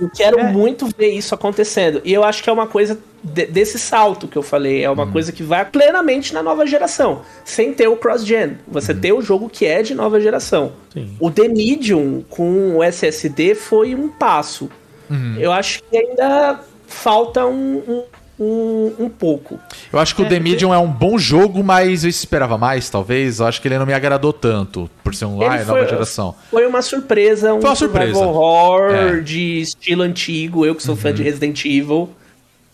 [0.01, 0.51] Eu quero É.
[0.53, 2.01] muito ver isso acontecendo.
[2.05, 4.83] E eu acho que é uma coisa de- desse salto que eu falei.
[4.85, 7.22] É uma coisa que vai plenamente na nova geração.
[7.45, 8.59] Sem ter o cross-gen.
[8.66, 9.01] Você Uhum.
[9.01, 10.72] ter o jogo que é de nova geração.
[10.93, 11.16] Sim.
[11.20, 14.68] O The Medium com o SSD foi um passo.
[15.09, 15.37] Uhum.
[15.39, 16.59] Eu acho que ainda
[16.89, 18.03] falta um, um,
[18.39, 19.59] um, um pouco.
[19.93, 23.39] Eu acho que o The Medium é um bom jogo, mas eu esperava mais, talvez.
[23.41, 25.74] Eu acho que ele não me agradou tanto, por ser um Ele ah, é foi-
[25.80, 26.35] nova geração.
[26.51, 28.26] Foi uma surpresa, um Foi uma survival surpresa.
[28.26, 29.05] horror É.
[29.12, 29.22] Uhum.
[29.22, 30.66] de estilo antigo.
[30.66, 32.11] Eu que sou fã de Resident Evil.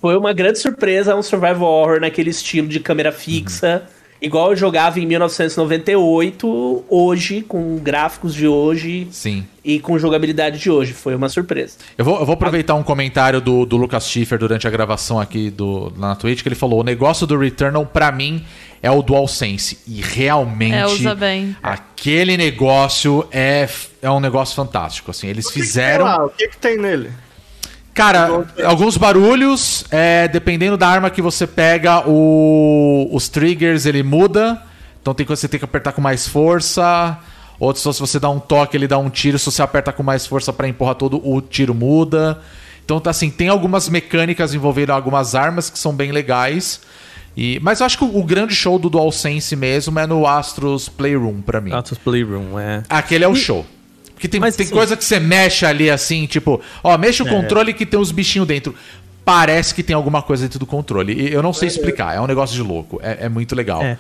[0.01, 3.83] Foi uma grande surpresa um survival horror naquele estilo de câmera fixa.
[3.85, 4.00] Uhum.
[4.23, 9.47] Igual eu jogava em 1998, hoje, com gráficos de hoje Sim.
[9.65, 10.93] e com jogabilidade de hoje.
[10.93, 11.77] Foi uma surpresa.
[11.97, 15.51] Eu vou, eu vou aproveitar um comentário do, do Lucas Schiffer durante a gravação aqui
[15.51, 18.45] do, na Twitch, que ele falou: o negócio do Returnal, pra mim,
[18.83, 19.79] é o DualSense.
[19.87, 20.75] E realmente.
[20.75, 21.57] É, usa bem.
[21.63, 23.69] Aquele negócio é,
[24.03, 25.11] é um negócio fantástico.
[25.11, 26.05] Assim, eles O que que tem fizeram.
[26.05, 26.25] lá?
[26.25, 27.11] O que, que tem nele?
[27.93, 34.63] Cara, alguns barulhos, é, dependendo da arma que você pega, o- os triggers ele muda.
[35.03, 37.19] Então tem coisa que você tem que apertar com mais força.
[37.59, 39.39] Outros, só se você dá um toque, ele dá um tiro.
[39.39, 42.41] Se você aperta com mais força pra empurrar todo, o tiro muda.
[42.85, 46.81] Então, tá assim, tem algumas mecânicas envolvendo algumas armas que são bem legais.
[47.37, 50.89] E, mas eu acho que o, o grande show do DualSense mesmo é no Astros
[50.89, 51.73] Playroom, pra mim.
[51.73, 52.83] Atos Playroom, é.
[52.89, 53.65] Aquele é o show.
[54.21, 57.27] Porque tem, Mas, tem assim- coisa que você mexe ali assim, tipo, ó, mexe o
[57.27, 58.75] controle que tem uns bichinhos dentro.
[59.25, 61.15] Parece que tem alguma coisa dentro do controle.
[61.15, 63.01] E eu não sei explicar, é um negócio de louco.
[63.03, 63.81] É, é muito legal.
[63.83, 63.97] É.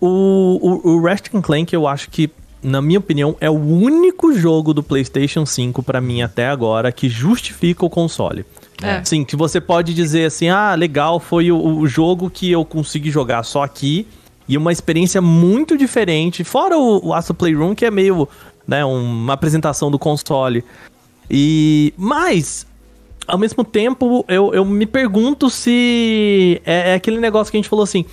[0.00, 2.28] O, o, o Ratchet and Clank, eu acho que,
[2.60, 7.08] na minha opinião, é o único jogo do PlayStation 5 pra mim até agora que
[7.08, 8.44] justifica o console.
[8.82, 9.00] É.
[9.04, 13.12] Sim, que você pode dizer assim, ah, legal, foi o, o jogo que eu consegui
[13.12, 14.08] jogar só aqui
[14.48, 16.42] e uma experiência muito diferente.
[16.42, 18.28] Fora o, o Astro Playroom, que é meio,
[18.66, 20.64] né, uma apresentação do console.
[21.30, 22.66] E mas
[23.26, 27.68] ao mesmo tempo, eu, eu me pergunto se é, é aquele negócio que a gente
[27.68, 28.04] falou assim.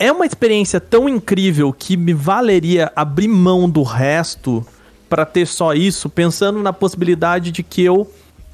[0.00, 4.64] É uma experiência tão incrível que me valeria abrir mão do resto
[5.08, 8.08] pra ter só isso, pensando na possibilidade de que eu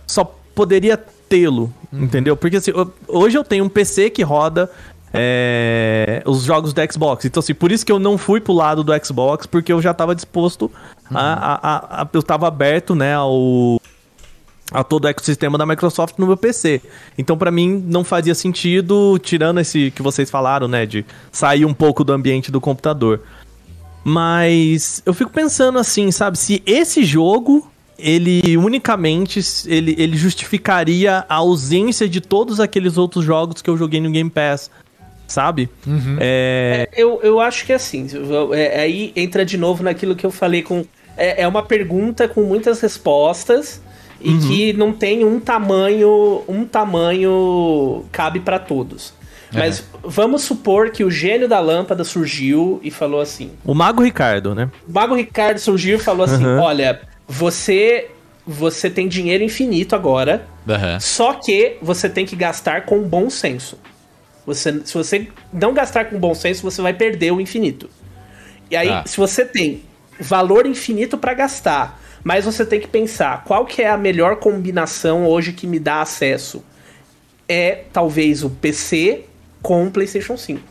[0.06, 0.24] só
[0.54, 0.96] poderia
[1.28, 2.36] tê-lo, entendeu?
[2.36, 4.70] Porque assim, eu- hoje eu tenho um PC que roda
[5.12, 7.24] é, os jogos do Xbox.
[7.24, 9.92] Então, assim, por isso que eu não fui pro lado do Xbox, porque eu já
[9.94, 10.70] tava disposto
[11.12, 11.54] a, a-
[11.98, 13.80] a- a- Eu tava aberto, né, ao
[14.72, 16.80] a todo o ecossistema da Microsoft no meu PC.
[17.16, 21.74] Então, pra mim, não fazia sentido, tirando esse que vocês falaram, né, de sair um
[21.74, 23.20] pouco do ambiente do computador.
[24.04, 31.36] Mas eu fico pensando assim, sabe, se esse jogo ele unicamente ele, ele justificaria a
[31.36, 34.70] ausência de todos aqueles outros jogos que eu joguei no Game Pass,
[35.26, 35.68] sabe?
[36.20, 38.06] É, Eu, eu acho que é assim.
[38.52, 40.84] é, aí entra de novo naquilo que eu falei com.
[41.16, 43.80] É, é uma pergunta com muitas respostas
[44.20, 46.42] e que não tem um tamanho.
[46.48, 49.12] Um tamanho cabe pra todos.
[49.52, 54.52] Mas vamos supor que o gênio da lâmpada surgiu e falou assim: O Mago Ricardo,
[54.54, 54.68] né?
[54.88, 56.58] o Mago Ricardo surgiu e falou assim: Uhum.
[56.58, 58.08] olha, você
[58.46, 60.98] você tem dinheiro infinito agora, Aham.
[61.00, 63.78] só que você tem que gastar com bom senso.
[64.46, 67.88] Você, se você não gastar com bom senso, você vai perder o infinito.
[68.70, 69.04] E aí, Ah.
[69.06, 69.82] se você tem
[70.20, 75.26] valor infinito pra gastar, mas você tem que pensar qual que é a melhor combinação
[75.26, 76.62] hoje que me dá acesso.
[77.48, 79.24] É talvez o PC
[79.62, 80.62] com o PlayStation 5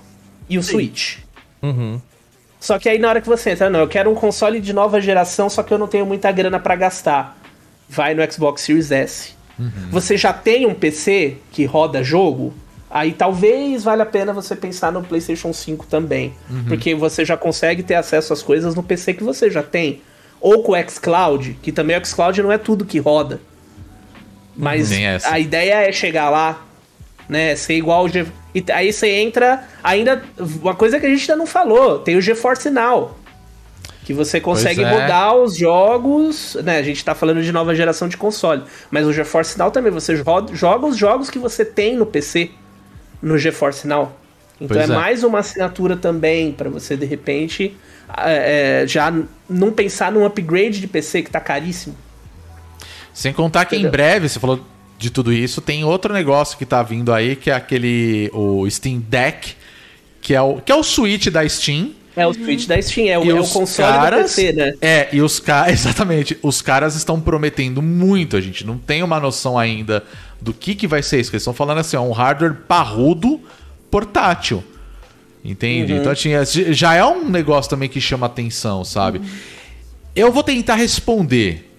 [0.49, 1.17] e o Switch.
[2.59, 4.99] Só que aí na hora que você entra, não, eu quero um console de nova
[5.01, 7.37] geração, só que eu não tenho muita grana pra gastar.
[7.89, 9.33] Vai no Xbox Series S.
[9.91, 12.53] Você já tem um PC que roda jogo?
[12.93, 16.31] Aí talvez valha a pena você pensar no PlayStation 5 também.
[16.67, 20.03] Porque você já consegue ter acesso às coisas no PC que você já tem.
[20.39, 23.41] Ou com o xCloud, que também o xCloud não é tudo que roda.
[24.55, 24.91] Mas
[25.25, 26.63] a ideia é chegar lá,
[27.27, 27.55] né?
[27.55, 28.09] Ser igual o
[28.53, 29.63] e aí você entra.
[29.83, 30.21] Ainda.
[30.61, 33.17] Uma coisa que a gente ainda não falou: tem o GeForce Now.
[34.03, 34.87] Que você consegue é.
[34.87, 36.55] rodar os jogos.
[36.63, 38.61] Né, a gente tá falando de nova geração de console.
[38.91, 40.21] Mas o GeForce Now também, você
[40.51, 42.51] joga os jogos que você tem no PC
[43.23, 44.15] no GeForce Now.
[44.59, 44.87] Então é, é.
[44.87, 47.75] mais uma assinatura também pra você, de repente,
[48.17, 49.11] é, já
[49.49, 51.95] não pensar num upgrade de PC que tá caríssimo.
[53.13, 54.63] Sem contar que em breve, você falou
[54.97, 58.99] de tudo isso, tem outro negócio que tá vindo aí, que é aquele o Steam
[58.99, 59.55] Deck,
[60.21, 61.91] que é o, que é o Switch da Steam.
[62.15, 64.73] É o Switch da Steam, é o, é o console caras, PC, né?
[64.79, 69.19] É, e os caras, exatamente, os caras estão prometendo muito, a gente não tem uma
[69.19, 70.03] noção ainda
[70.43, 73.39] do que que vai ser isso, eles estão falando assim, é um hardware parrudo
[73.89, 74.63] portátil.
[75.43, 75.93] Entende?
[75.93, 75.99] Uhum.
[75.99, 79.21] Então tinha, já é um negócio também que chama atenção, sabe?
[80.15, 81.69] Eu vou tentar responder,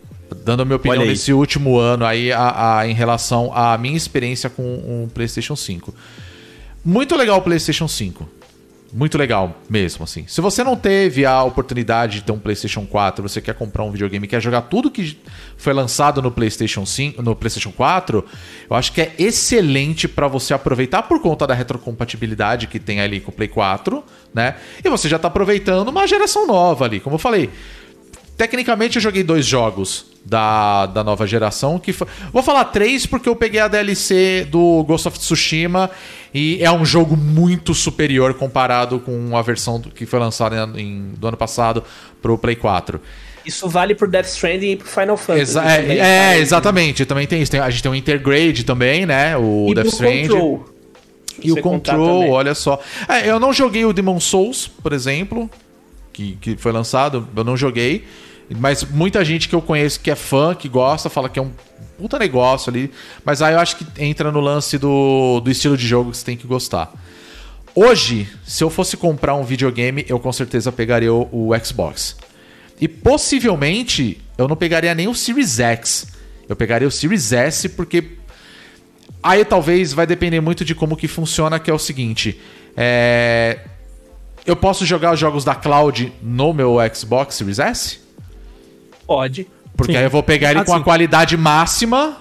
[0.44, 4.50] dando a minha opinião nesse último ano aí a, a- em relação à minha experiência
[4.50, 5.94] com o PlayStation 5.
[6.84, 8.28] Muito legal o PlayStation 5.
[8.96, 10.24] Muito legal mesmo, assim.
[10.28, 13.90] Se você não teve a oportunidade de ter um PlayStation 4, você quer comprar um
[13.90, 15.18] videogame, quer jogar tudo que
[15.56, 18.24] foi lançado no PlayStation 5, no PlayStation 4,
[18.70, 23.18] eu acho que é excelente pra você aproveitar por conta da retrocompatibilidade que tem ali
[23.18, 24.00] com o Play 4,
[24.32, 24.54] né?
[24.84, 27.50] E você já tá aproveitando uma geração nova ali, como eu falei.
[28.36, 31.78] Tecnicamente eu joguei dois jogos da, da nova geração.
[31.78, 35.90] que foi- Vou falar três porque eu peguei a DLC do Ghost of Tsushima
[36.32, 41.12] e é um jogo muito superior comparado com a versão do- que foi lançada em-
[41.18, 41.84] do ano passado
[42.22, 43.00] pro Play 4.
[43.44, 45.42] Isso vale pro Death Stranding e pro Final Fantasy.
[45.42, 47.04] Exa- também, é, é, exatamente.
[47.04, 47.50] Também tem isso.
[47.52, 49.36] Tem- a gente tem o Intergrade também, né?
[49.36, 50.28] O E Death Stranding.
[50.28, 50.64] Control.
[51.42, 52.80] E o Control, olha só.
[53.06, 55.50] É, eu não joguei o Demon Souls, por exemplo,
[56.10, 58.04] que, que foi lançado, eu não joguei.
[58.50, 61.50] Mas muita gente que eu conheço que é fã, que gosta, fala que é um
[61.98, 62.90] puta negócio ali.
[63.24, 66.24] Mas aí eu acho que entra no lance do, do estilo de jogo que você
[66.24, 66.92] tem que gostar.
[67.74, 72.16] Hoje, se eu fosse comprar um videogame, eu com certeza pegaria o, o Xbox.
[72.80, 76.06] E possivelmente eu não pegaria nem o Series X.
[76.48, 78.18] Eu pegaria o Series S porque
[79.24, 82.38] Aí talvez vai depender muito de como que funciona, que é o seguinte.
[82.76, 83.60] é,
[84.44, 88.03] Eu posso jogar os jogos da Cloud no meu Xbox Series S?
[89.06, 89.46] Pode.
[89.76, 89.98] Porque Sim.
[89.98, 90.84] aí eu vou pegar ele com a Assim.
[90.84, 92.16] qualidade máxima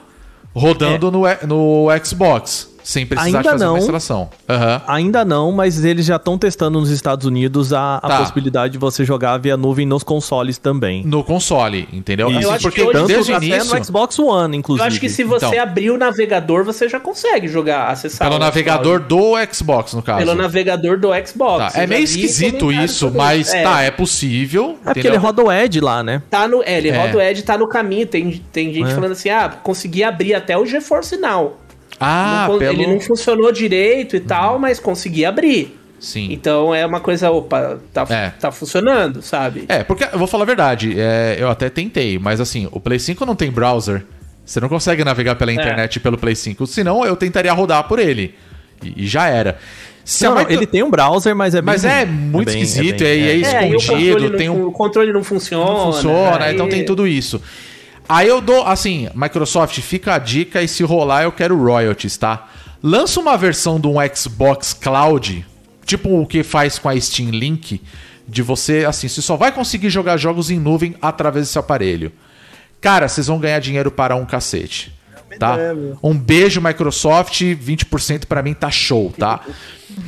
[0.54, 2.73] rodando no, no Xbox.
[2.84, 3.72] Sem precisar de Ainda fazer não.
[3.74, 4.30] uma instalação.
[4.50, 4.82] Aham.
[4.88, 8.18] Ainda não, mas eles já estão testando nos Estados Unidos a, a Tá.
[8.20, 11.04] possibilidade de você jogar via nuvem nos consoles também.
[11.06, 12.30] No console, entendeu?
[12.30, 14.84] Isso, Eu acho porque que hoje- Tanto desde o até início, no Xbox One, inclusive.
[14.84, 15.62] Eu acho que se você Então.
[15.62, 18.28] abrir o navegador, você já consegue jogar, acessar.
[18.28, 20.20] pelo o navegador do Xbox, no caso.
[20.20, 21.74] Pelo navegador do Xbox.
[21.74, 23.54] Tá, É meio esquisito isso, mas.
[23.54, 24.72] É, tá, é possível.
[24.82, 25.12] É porque entendeu?
[25.12, 26.22] ele roda o Edge lá, né?
[26.30, 26.98] Tá no, é, ele É.
[26.98, 28.06] roda o Edge, tá no caminho.
[28.06, 28.94] Tem, tem gente É.
[28.96, 31.58] falando assim: ah, consegui abrir até o GeForce Now.
[32.04, 32.74] Ah, Não pelo...
[32.82, 35.80] Ele não funcionou direito e tal, mas consegui abrir.
[36.00, 36.28] Sim.
[36.34, 38.30] Então é uma coisa, opa, tá, É.
[38.32, 39.64] tá funcionando, sabe?
[39.70, 43.00] É, porque eu vou falar a verdade, é, eu até tentei, mas assim, o Play
[43.00, 44.04] 5 não tem browser.
[44.46, 45.36] Você não consegue navegar É.
[45.36, 46.68] pela internet pelo Play 5.
[46.68, 48.36] Senão eu tentaria rodar por ele.
[48.84, 49.58] E, e já era.
[50.04, 52.12] Se a Não, micro- ele tem um browser, mas é bem Mas é ruim.
[52.14, 54.60] muito bem- esquisito, bem- é, e é É, e o escondido, controle, tem não, um
[54.64, 55.66] fun- o controle não funciona.
[55.66, 57.42] não funciona, aí- então tem tudo isso.
[58.08, 62.48] Aí eu dou, assim, Microsoft, fica a dica e se rolar eu quero royalties, tá?
[62.82, 65.46] Lança uma versão de um Xbox Cloud,
[65.86, 67.82] tipo o que faz com a Steam Link,
[68.28, 72.12] de você, assim, você só vai conseguir jogar jogos em nuvem através desse aparelho.
[72.82, 74.94] Cara, vocês vão ganhar dinheiro para um cacete.
[75.40, 75.58] Tá?
[76.02, 77.42] Um beijo, Microsoft.
[77.42, 79.40] 20% pra mim tá show, tá?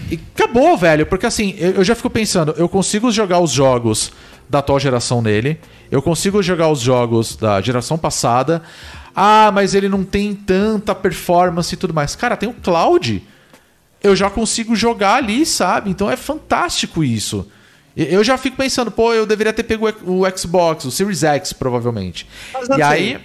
[0.09, 1.05] E acabou, velho.
[1.05, 4.11] Porque assim, eu já fico pensando, eu consigo jogar os jogos
[4.49, 5.59] da atual geração nele.
[5.91, 8.61] Eu consigo jogar os jogos da geração passada.
[9.15, 12.15] Ah, mas ele não tem tanta performance e tudo mais.
[12.15, 13.23] Cara, tem o cloud.
[14.03, 15.89] eu já consigo jogar ali, sabe?
[15.89, 17.47] Então é fantástico isso.
[17.97, 22.27] Eu já fico pensando, pô, eu deveria ter pego o Xbox, o Series X, provavelmente.
[22.53, 23.17] Mas e assim- aí.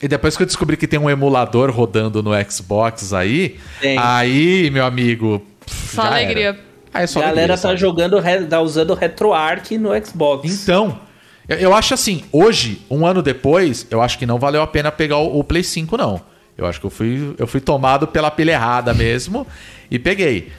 [0.00, 3.98] E depois que eu descobri que tem um emulador rodando no Xbox aí, Tem.
[3.98, 5.44] aí, meu amigo.
[5.66, 6.58] pff, Só já era.
[6.94, 10.62] Aí é A só galera alegria, tá jogando, tá usando RetroArch no Xbox.
[10.62, 10.98] Então,
[11.48, 14.92] eu, eu acho assim, hoje, um ano depois, eu acho que não valeu a pena
[14.92, 16.20] pegar o, o Play 5, não.
[16.56, 19.46] Eu acho que eu fui, eu fui tomado pela pilha errada mesmo
[19.90, 20.52] e peguei.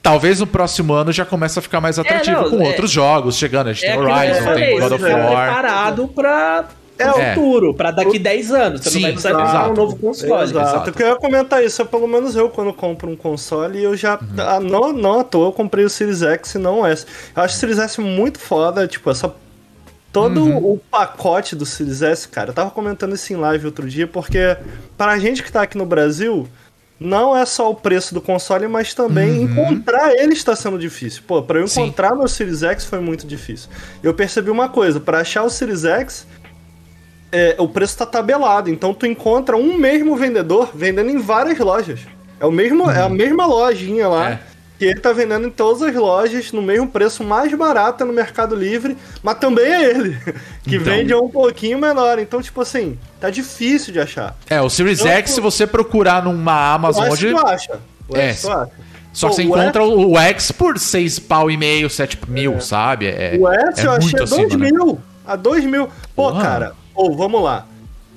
[0.00, 3.36] Talvez no próximo ano já comece a ficar mais atrativo não, com é- outros jogos
[3.36, 3.66] chegando.
[3.68, 5.44] A gente É tem Horizon, tem God of tá War.
[5.54, 6.64] preparado pra
[6.98, 7.34] É, o É.
[7.34, 8.80] futuro, pra daqui 10 anos.
[8.82, 10.42] Você Sim, não vai precisar comprar um novo console.
[10.42, 10.68] Exato.
[10.68, 10.84] exato.
[10.90, 14.14] Porque eu ia comentar isso, é pelo menos eu quando compro um console, eu já.
[14.18, 14.26] Uhum.
[14.38, 17.06] ah, não, não à toa, eu comprei o Series X e não o S.
[17.36, 19.32] Eu acho o Series S muito foda, tipo, essa.
[20.10, 20.72] Todo Uhum.
[20.72, 24.56] o pacote do Series S, cara, eu tava comentando isso em live outro dia, porque
[24.96, 26.48] pra gente que tá aqui no Brasil,
[26.98, 31.22] não é só o preço do console, mas também encontrar ele está sendo difícil.
[31.26, 31.68] Pô, pra eu Uhum.
[31.68, 31.82] Sim.
[31.82, 33.68] encontrar meu Series X foi muito difícil.
[34.02, 36.26] Eu percebi uma coisa, pra achar o Series X,
[37.32, 38.70] é, o preço tá tabelado.
[38.70, 42.00] Então tu encontra um mesmo vendedor vendendo em várias lojas.
[42.40, 44.30] É, o mesmo, é a mesma lojinha lá.
[44.30, 44.40] É.
[44.78, 48.12] Que ele tá vendendo em todas as lojas, no mesmo preço mais barato é no
[48.12, 50.16] Mercado Livre, mas também é ele,
[50.62, 50.84] que Então.
[50.94, 52.20] vende a um pouquinho menor.
[52.20, 54.36] Então, tipo assim, tá difícil de achar.
[54.48, 57.30] É, o Series Eu- X, se você procurar numa O Amazon S hoje.
[57.34, 57.80] tu acha.
[58.08, 58.70] O É, S tu acha.
[59.12, 62.16] Só Pô, que você o encontra o o X por 6 pau e meio, 7
[62.28, 63.06] mil, sabe?
[63.08, 64.70] É, O S é eu achei a 2 acima, né?
[64.70, 65.00] mil.
[65.26, 65.86] A 2 mil.
[66.14, 66.40] Pô, Porra.
[66.40, 67.64] cara, pô, vamos lá.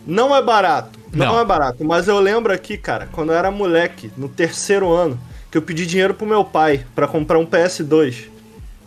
[0.07, 0.99] Não é barato.
[1.13, 1.39] Não, Não.
[1.39, 1.86] é barato.
[1.86, 5.19] Mas eu lembro aqui, cara, quando eu era moleque, no terceiro ano,
[5.51, 8.29] que eu pedi dinheiro pro meu pai pra comprar um PS2.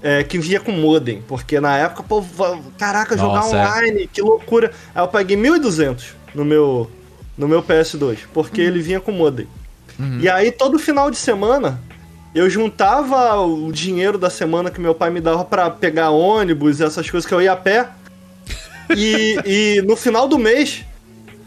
[0.03, 1.22] é, que vinha com modem.
[1.28, 2.22] Porque na época, pô,
[2.78, 3.66] caraca, jogar Nossa, é.
[3.66, 4.70] online, que loucura.
[4.95, 6.90] Aí eu paguei 1.200 no meu,
[7.38, 8.18] no meu PS2.
[8.34, 9.47] Porque ele vinha com modem.
[9.99, 10.18] Uhum.
[10.20, 11.80] E aí, todo final de semana,
[12.34, 16.84] eu juntava o dinheiro da semana que meu pai me dava pra pegar ônibus e
[16.84, 17.88] essas coisas que eu ia a pé.
[18.97, 20.85] E, e no final do mês,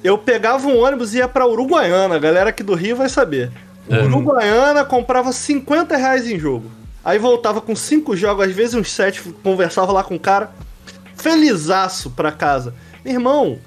[0.04, 2.16] eu pegava um ônibus e ia pra Uruguaiana.
[2.16, 3.52] A galera aqui do Rio vai saber.
[3.90, 6.70] Uruguaiana comprava 50 reais em jogo.
[7.06, 10.52] Aí voltava com cinco jogos, às vezes uns sete, conversava lá com o cara.
[11.16, 12.74] Felizaço pra casa.
[13.04, 13.60] Meu irmão,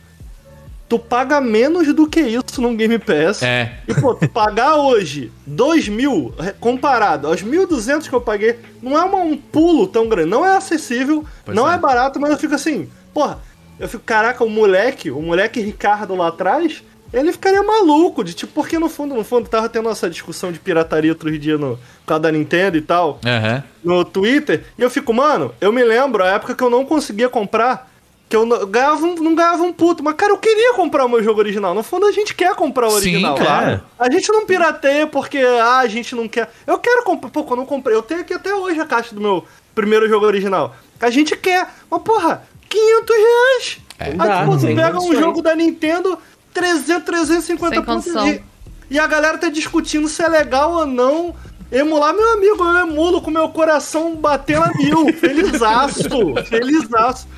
[0.89, 3.43] tu paga menos do que isso num Game Pass.
[3.43, 3.75] É.
[3.89, 9.05] E, pô, tu pagar hoje 2 mil, comparado aos 1.200 que eu paguei, não é
[9.05, 10.29] uma- um pulo tão grande.
[10.29, 11.75] Não é acessível, Pois não é.
[11.75, 11.79] é.
[11.79, 13.39] barato, mas eu fico assim, porra,
[13.81, 18.53] eu fico, caraca, o moleque, o moleque Ricardo lá atrás, ele ficaria maluco, de tipo,
[18.53, 22.23] porque no fundo, no fundo, tava tendo essa discussão de pirataria outro dia no, causa
[22.23, 23.65] da Nintendo e tal Aham.
[23.83, 27.29] no Twitter, e eu fico, mano, eu me lembro a época que eu não conseguia
[27.29, 27.91] comprar,
[28.29, 31.09] que eu não ganhava um, não ganhava um puto, mas cara, eu queria comprar o
[31.09, 31.75] meu jogo original.
[31.75, 33.35] No fundo, a gente quer comprar o Sim, original.
[33.35, 33.83] claro.
[33.99, 36.49] A gente não pirateia porque ah, a gente não quer.
[36.65, 39.45] Eu quero comprar, pô, eu comprei, eu tenho aqui até hoje a caixa do meu
[39.75, 40.77] primeiro jogo original.
[41.01, 43.79] A gente quer, mas porra, 500 reais.
[43.99, 44.05] É.
[44.05, 46.19] Aí Dá, pô, você sem pega um jogo da Nintendo,
[46.55, 48.29] 300, 350 Sem pontos condição.
[48.29, 48.43] e,
[48.91, 51.35] e a galera tá discutindo se é legal ou não
[51.71, 52.15] emular.
[52.15, 55.13] Meu amigo, eu emulo com meu coração batendo a mil.
[55.15, 56.09] Felizaço,
[56.49, 57.29] felizaço.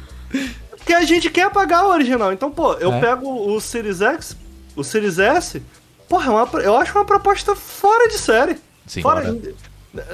[0.71, 2.33] Porque a gente quer pagar o original.
[2.33, 3.01] Então, pô, eu É.
[3.01, 4.37] pego o Series X,
[4.77, 5.61] o Series S,
[6.09, 8.57] porra, é uma, eu acho uma proposta fora de série.
[8.87, 9.55] Sim, fora, fora.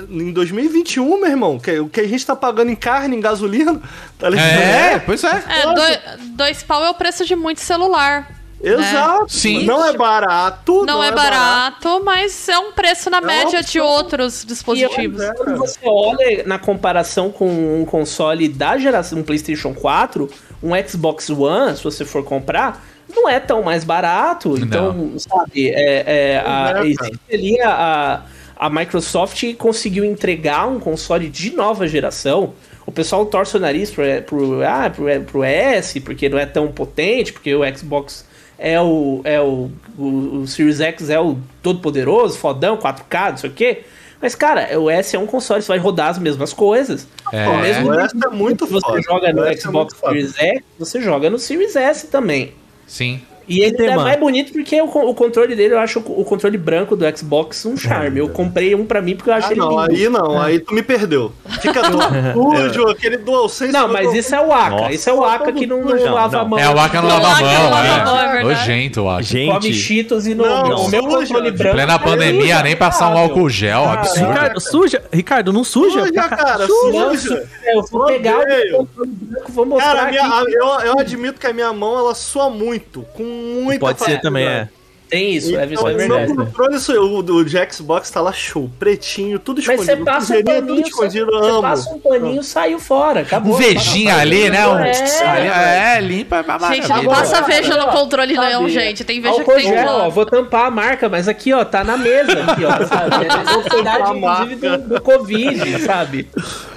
[0.09, 3.21] Em, em 2021, meu irmão, que, o que a gente tá pagando em carne, em
[3.21, 3.81] gasolina,
[4.19, 4.49] tá ligado?
[4.49, 5.43] É, pois é.
[5.49, 5.99] É, dois,
[6.37, 8.39] dois pau é o preço de muito celular.
[8.61, 9.33] Exato.
[9.33, 9.65] Sim.
[9.65, 10.85] Não é barato.
[10.85, 15.23] Não, é, barato, mas é um preço na média de outros dispositivos.
[15.23, 17.49] E quando você olha na comparação com
[17.81, 20.29] um console da geração um PlayStation 4,
[20.63, 24.59] um Xbox One, se você for comprar, não é tão mais barato.
[24.59, 28.21] Então, sabe, é, é, a- Não é, existe ali a, a,
[28.59, 32.55] a Microsoft conseguiu entregar um console de nova geração.
[32.85, 36.69] O pessoal torce o nariz pro, pro, ah, pro, pro S, porque não é tão
[36.69, 38.27] potente, porque o Xbox
[38.59, 43.37] é o, é o, o, o Series X é o todo poderoso, fodão, 4K, não
[43.37, 43.83] sei o quê.
[44.21, 47.07] Mas, cara, o S é um console, você vai rodar as mesmas coisas.
[47.33, 47.45] É.
[47.45, 49.03] Ao mesmo O S é muito que você foda.
[49.03, 50.13] joga no O é Xbox foda.
[50.15, 52.53] Series X, você joga no Series S também.
[52.87, 53.21] Sim.
[53.49, 56.95] E ele é mais bonito porque o, o controle dele, eu acho o controle branco
[56.95, 58.19] do Xbox um charme.
[58.21, 59.95] Eu comprei um pra mim porque eu Ah, achei ele não, lindo.
[59.97, 61.33] aí não, aí tu me perdeu.
[61.61, 61.99] Fica todo
[62.35, 63.73] sujo, aquele DualSense.
[63.73, 64.93] Não, mas isso é o Aka.
[64.93, 66.41] Isso é o Aka que não, não Não, lava não.
[66.43, 66.59] a mão.
[66.59, 68.41] É, o Aka não lava a mão, é.
[68.41, 68.45] é.
[68.45, 69.19] Nojento, o Aka.
[69.19, 71.17] Come Gente, Cheetos e no, Não, no meu suja.
[71.19, 71.75] controle branco.
[71.75, 74.29] Plena é pandemia, nem passar um álcool gel, Ah, absurdo.
[74.29, 75.03] Ricardo, suja.
[75.13, 76.07] Ricardo, não suja.
[76.07, 77.49] Suja, cara, suja.
[77.67, 80.45] Eu vou pegar o controle branco, vou mostrar Cara,
[80.85, 84.69] eu admito que a minha mão ela sua muito, com muita Pode ser também, é.
[85.09, 86.33] Tem isso, é, isso é o verdade.
[86.35, 89.97] meu controle, isso, o, o de Xbox tá lá show, pretinho, tudo Mas escondido.
[89.97, 91.63] você passa um sujeirinha, paninho, você, escondido, você amo.
[91.63, 93.55] passa um paninho, saiu fora, acabou.
[93.55, 94.67] Um vejinho ali, né?
[94.69, 94.79] Um...
[94.79, 94.91] É.
[95.25, 99.03] ali, é, limpa é Gente, não passa veja no controle, não, sabe, gente.
[99.03, 101.97] Tem veja que tem gel, ó, vou tampar a marca, mas aqui, ó, tá na
[101.97, 103.15] mesa, aqui, ó, sabe?
[103.25, 106.29] É necessidade, A inclusive, do, do Covid, sabe?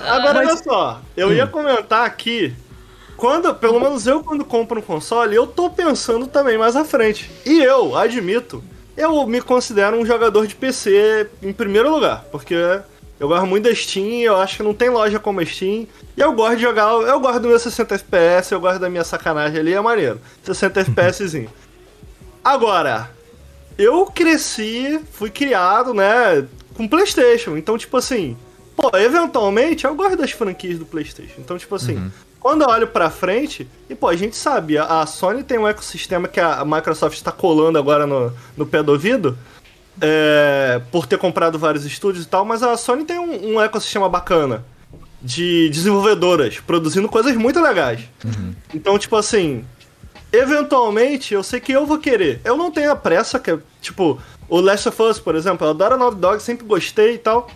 [0.07, 2.53] Agora, olha só, eu ia comentar aqui.
[3.21, 7.29] Quando, pelo menos eu, quando compro um console, eu tô pensando também mais à frente.
[7.45, 8.63] E eu, admito,
[8.97, 12.25] eu me considero um jogador de PC em primeiro lugar.
[12.31, 12.55] Porque
[13.19, 15.85] eu gosto muito da Steam, eu acho que não tem loja como a Steam.
[16.17, 19.03] E eu gosto de jogar, eu gosto do meu 60 FPS, eu gosto da minha
[19.03, 20.19] sacanagem ali, é maneiro.
[20.43, 21.49] 60 FPSzinho.
[22.43, 23.11] Agora,
[23.77, 27.55] eu cresci, fui criado, né, com PlayStation.
[27.55, 28.35] Então, tipo assim,
[28.75, 31.35] pô, eventualmente eu gosto das franquias do PlayStation.
[31.37, 32.11] Então, tipo assim,
[32.41, 36.27] quando eu olho pra frente, e pô, a gente sabe, a Sony tem um ecossistema
[36.27, 39.37] que a Microsoft está colando agora no, no pé do ouvido.
[40.01, 44.09] é, por ter comprado vários estúdios e tal, mas a Sony tem um, um ecossistema
[44.09, 44.63] bacana
[45.21, 48.01] de desenvolvedoras produzindo coisas muito legais.
[48.73, 49.63] Então, tipo assim,
[50.31, 52.41] eventualmente eu sei que eu vou querer.
[52.43, 54.19] Eu não tenho a pressa, que é, tipo,
[54.49, 57.49] o Last of Us, por exemplo, eu adoro a Naughty Dog, sempre gostei e tal.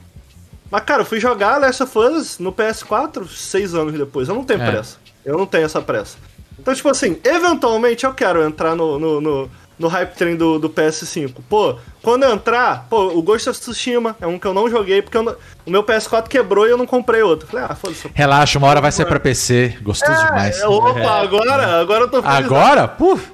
[0.72, 4.28] Mas, cara, eu fui jogar Last of Us no PS4 seis anos depois.
[4.28, 4.72] Eu não tenho É.
[4.72, 4.98] pressa.
[5.24, 6.18] Eu não tenho essa pressa.
[6.60, 10.70] Então, tipo assim, eventualmente eu quero entrar no, no, no, no hype train do, do
[10.70, 11.34] PS5.
[11.50, 15.02] Pô, quando eu entrar, pô, o Ghost of Tsushima é um que eu não joguei
[15.02, 15.36] porque não-
[15.66, 17.48] o meu PS4 quebrou e eu não comprei outro.
[17.48, 18.10] Falei, ah, foda-se.
[18.14, 19.78] Relaxa, uma hora vai ser pra PC.
[19.82, 20.60] Gostoso demais.
[20.60, 22.38] É, opa, agora, agora eu tô feliz.
[22.38, 22.88] Agora?
[22.88, 23.32] Puf!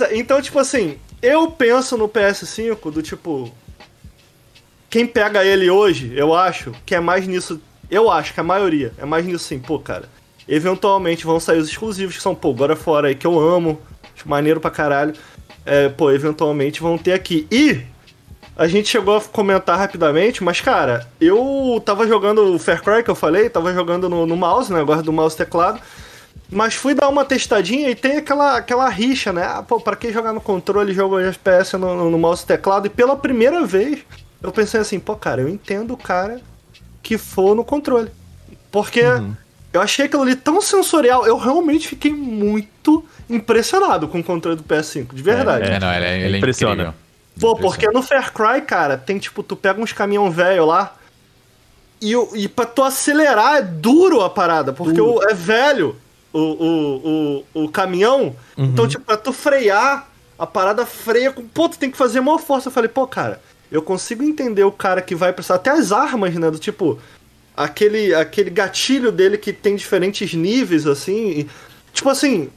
[0.00, 3.52] É, Então, tipo assim, eu penso no PS5 do tipo.
[4.92, 7.58] Quem pega ele hoje, eu acho que é mais nisso.
[7.90, 10.06] Eu acho que a maioria é mais nisso assim, pô, cara.
[10.46, 13.80] Eventualmente vão sair os exclusivos, que são, pô, agora fora aí que eu amo.
[14.14, 15.14] Acho maneiro pra caralho.
[15.64, 17.46] É, pô, eventualmente vão ter aqui.
[17.50, 17.80] E
[18.54, 23.08] a gente chegou a comentar rapidamente, mas, cara, eu tava jogando o Fair Cry que
[23.08, 24.78] eu falei, tava jogando no, no mouse, né?
[24.78, 25.80] Agora do mouse teclado.
[26.50, 29.42] Mas fui dar uma testadinha e tem aquela, aquela rixa, né?
[29.42, 32.88] Ah, pô, pra que jogar no controle, jogo de FPS no, no, no mouse teclado?
[32.88, 34.00] E pela primeira vez,
[34.42, 36.40] eu pensei assim, pô, cara, eu entendo o cara
[37.02, 38.10] que for no controle.
[38.70, 39.00] Porque
[39.72, 44.62] eu achei aquilo ali tão sensorial, eu realmente fiquei muito impressionado com o controle do
[44.62, 45.64] PS5, de verdade.
[45.76, 46.94] É, não, ele é, ele é Impressiona.
[47.40, 50.94] Pô, porque no Fair Cry, cara, tem tipo, tu pega uns caminhão velho lá
[52.00, 55.96] e, o- e pra tu acelerar é duro a parada, porque o, é velho
[56.32, 58.34] o, o, o, o caminhão.
[58.56, 60.08] Então, tipo, pra tu frear,
[60.38, 61.46] a parada freia com.
[61.46, 62.68] Pô, tu tem que fazer maior força.
[62.68, 63.40] Eu falei, pô, cara,
[63.72, 65.54] eu consigo entender o cara que vai precisar.
[65.54, 66.50] Até as armas, né?
[66.50, 66.98] Do tipo,
[67.56, 71.30] aquele, aquele gatilho dele que tem diferentes níveis, assim.
[71.30, 71.50] e,
[71.92, 72.50] tipo assim,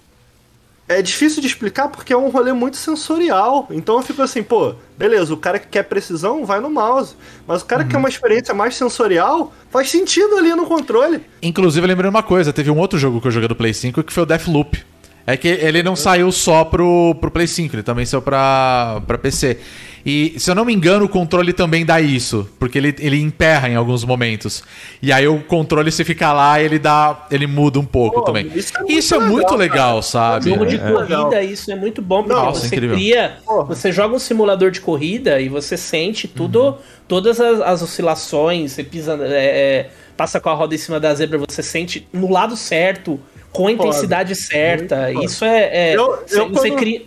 [0.87, 3.67] é difícil de explicar porque é um rolê muito sensorial.
[3.71, 7.15] Então eu fico assim, pô, beleza, o cara que quer precisão vai no mouse.
[7.47, 11.23] Mas o cara que quer uma experiência mais sensorial faz sentido ali no controle.
[11.41, 14.13] Inclusive, lembrei uma coisa: teve um outro jogo que eu joguei do Play 5 que
[14.13, 14.83] foi o Deathloop.
[15.27, 19.17] É que ele não saiu só pro, pro Play 5, ele também saiu pra, pra
[19.17, 19.57] PC.
[20.05, 23.67] E, se eu não me engano, o controle também dá isso, porque ele, ele emperra
[23.67, 24.63] em alguns momentos.
[25.01, 27.25] E aí o controle, se fica lá, ele dá.
[27.31, 28.51] ele muda um pouco Pô, também.
[28.53, 30.51] isso é muito Isso é muito legal, legal, sabe?
[30.51, 30.91] Jogo de É.
[30.91, 32.95] corrida, isso é muito bom, porque Nossa, você incrível.
[32.95, 33.37] cria.
[33.67, 36.75] Você joga um simulador de corrida e você sente tudo, Uhum.
[37.07, 41.15] todas as, as oscilações, você pisa, é, é, passa com a roda em cima da
[41.15, 43.19] zebra, você sente no lado certo,
[43.55, 45.09] com a intensidade certa.
[45.11, 45.91] Muito Isso é.
[45.91, 47.01] é Eu- você eu você quando- cria,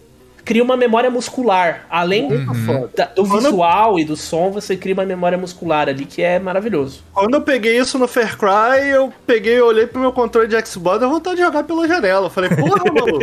[0.45, 1.85] cria uma memória muscular.
[1.91, 2.29] Além
[2.65, 2.91] foda.
[2.97, 6.39] da- do Quando- visual e do som, você cria uma memória muscular ali que é
[6.39, 7.03] maravilhoso.
[7.13, 10.67] Quando eu peguei isso no Fair Cry, eu peguei, eu olhei pro meu controle de
[10.67, 12.27] Xbox e eu vontade de jogar pela janela.
[12.27, 13.19] Eu falei, porra, maluco.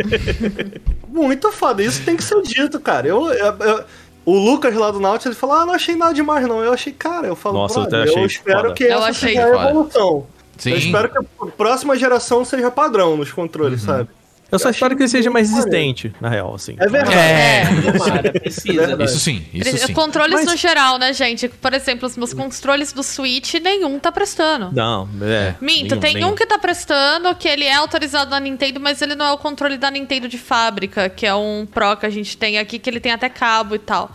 [1.08, 1.82] muito foda.
[1.82, 3.06] Isso tem que ser dito, cara.
[3.08, 3.84] Eu, eu- eu-
[4.24, 6.62] o Lucas lá do Nautilus, ele falou, ah, não achei nada demais não.
[6.62, 8.74] Eu achei, cara, eu falo, Nossa, eu achei eu espero foda.
[8.74, 9.70] que Eu essa achei seja a foda.
[9.70, 10.26] evolução.
[10.58, 10.70] Sim.
[10.70, 14.08] Eu espero que a próxima geração seja padrão nos controles, sabe?
[14.50, 16.76] Eu só Eu espero que ele seja mais muito resistente, na real, assim.
[16.78, 17.16] É verdade.
[17.16, 17.64] É,
[17.98, 18.86] Tomara, precisa.
[18.86, 19.10] Verdade.
[19.10, 19.92] isso sim, isso sim.
[19.92, 21.48] Controles Mas- no geral, né, gente?
[21.48, 24.70] Por exemplo, os meus controles do Switch, nenhum tá prestando.
[24.72, 25.56] Não, é.
[25.60, 26.28] Minto, nenhum, tem nenhum.
[26.28, 29.38] um que tá prestando, que ele é autorizado na Nintendo, mas ele não é o
[29.38, 32.88] controle da Nintendo de fábrica, que é um Pro que a gente tem aqui, que
[32.88, 34.12] ele tem até cabo e tal.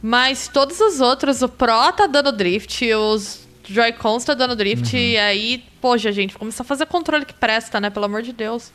[0.00, 5.18] Mas todos os outros, o Pro tá dando drift, os Joy-Cons tá dando drift, e
[5.18, 7.90] aí, poxa, gente, começar a fazer controle que presta, né?
[7.90, 8.72] Pelo amor de Deus.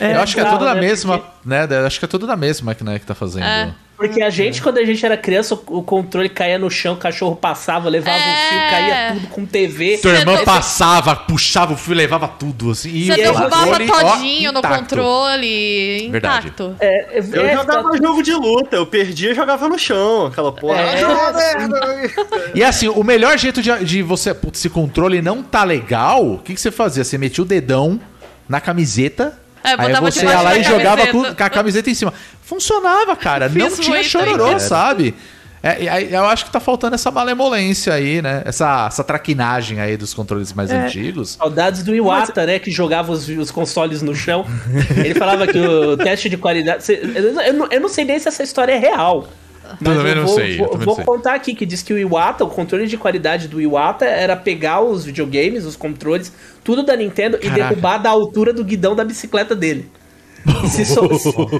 [0.00, 0.80] eu acho que é tudo da né?
[0.80, 1.64] mesma, né?
[1.86, 3.44] Acho que é tudo da mesma máquina que tá fazendo.
[3.44, 3.72] É.
[4.08, 7.36] Porque a gente, quando a gente era criança, o controle caía no chão, o cachorro
[7.36, 8.20] passava, levava É.
[8.20, 9.98] o fio, caía tudo com TV.
[9.98, 12.90] Tua irmã passava, puxava o fio, levava tudo, assim.
[12.90, 14.78] E Você derrubava controle, ó, todinho no intacto.
[14.96, 16.46] controle Verdade.
[16.48, 16.76] intacto.
[16.80, 20.52] É, é, Eu é, jogava jogo de luta, eu perdia e jogava no chão, aquela
[20.52, 20.80] porra.
[20.80, 21.04] É.
[21.04, 22.50] Merda.
[22.54, 24.34] E assim, o melhor jeito de, de você.
[24.34, 27.04] Putz, esse controle não tá legal, o que, que você fazia?
[27.04, 28.00] Você metia o dedão
[28.48, 29.38] na camiseta.
[29.64, 31.28] É, aí você ia lá e jogava camiseta.
[31.30, 32.12] com, com a camiseta em cima.
[32.42, 33.48] Funcionava, cara.
[33.54, 34.58] não tinha chororô, ainda.
[34.58, 35.14] sabe?
[35.62, 38.42] É, e aí eu acho que tá faltando essa malemolência aí, né?
[38.44, 41.36] Essa, essa traquinagem aí dos controles mais antigos.
[41.40, 42.58] Saudades do Iwata, né?
[42.58, 44.44] Que jogava os, os consoles no chão.
[44.96, 46.84] Ele falava que o teste de qualidade.
[46.92, 49.28] Eu, eu não, eu não sei nem se essa história é real.
[49.80, 51.04] Mas também eu não vou, sei, eu Vou, sei.
[51.04, 54.80] contar aqui que diz que o Iwata, o controle de qualidade do Iwata era pegar
[54.80, 56.32] os videogames, os controles,
[56.64, 57.68] tudo da Nintendo e Caraca.
[57.68, 59.88] derrubar da altura do guidão da bicicleta dele.
[60.68, 61.08] Se, so-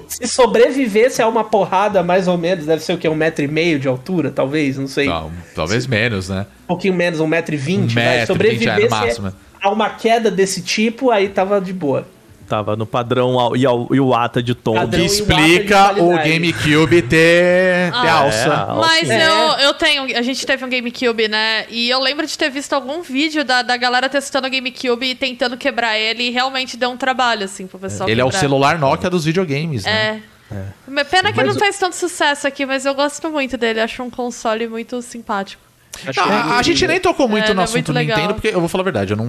[0.09, 3.09] se sobrevivesse a uma porrada, mais ou menos, deve ser o que?
[3.09, 5.06] Um metro e meio de altura, talvez, não sei.
[5.06, 6.46] Não, talvez menos, né?
[6.64, 9.32] Um pouquinho menos, um metro e vinte, Um metro e vinte, é, no Sobrevivesse máximo.
[9.62, 12.06] a uma queda desse tipo, aí tava de boa.
[12.48, 14.74] Tava no padrão ao- e ao- e o ata de tom.
[14.74, 14.90] Padrão.
[15.01, 16.10] Que o explica o.
[16.16, 18.66] GameCube ter, ter Ah, alça.
[18.70, 18.74] é.
[18.81, 19.27] Mas É.
[19.27, 19.32] eu,
[19.66, 20.16] eu tenho.
[20.16, 21.64] A gente teve um GameCube, né?
[21.70, 25.14] E eu lembro de ter visto algum vídeo da, da galera testando o GameCube e
[25.14, 26.24] tentando quebrar ele.
[26.24, 28.09] E realmente deu um trabalho, assim, pro pessoal.
[28.09, 30.23] Ele é o celular Nokia dos videogames, né?
[30.51, 30.56] É.
[30.86, 33.81] Mas Pena que Mas não o- faz tanto sucesso aqui, mas eu gosto muito dele.
[33.81, 35.62] Acho um console muito simpático.
[36.06, 38.09] Acho Não, que a, a gente nem tocou muito É, no não é assunto muito.
[38.09, 39.27] Nintendo, porque eu vou falar a verdade, eu não,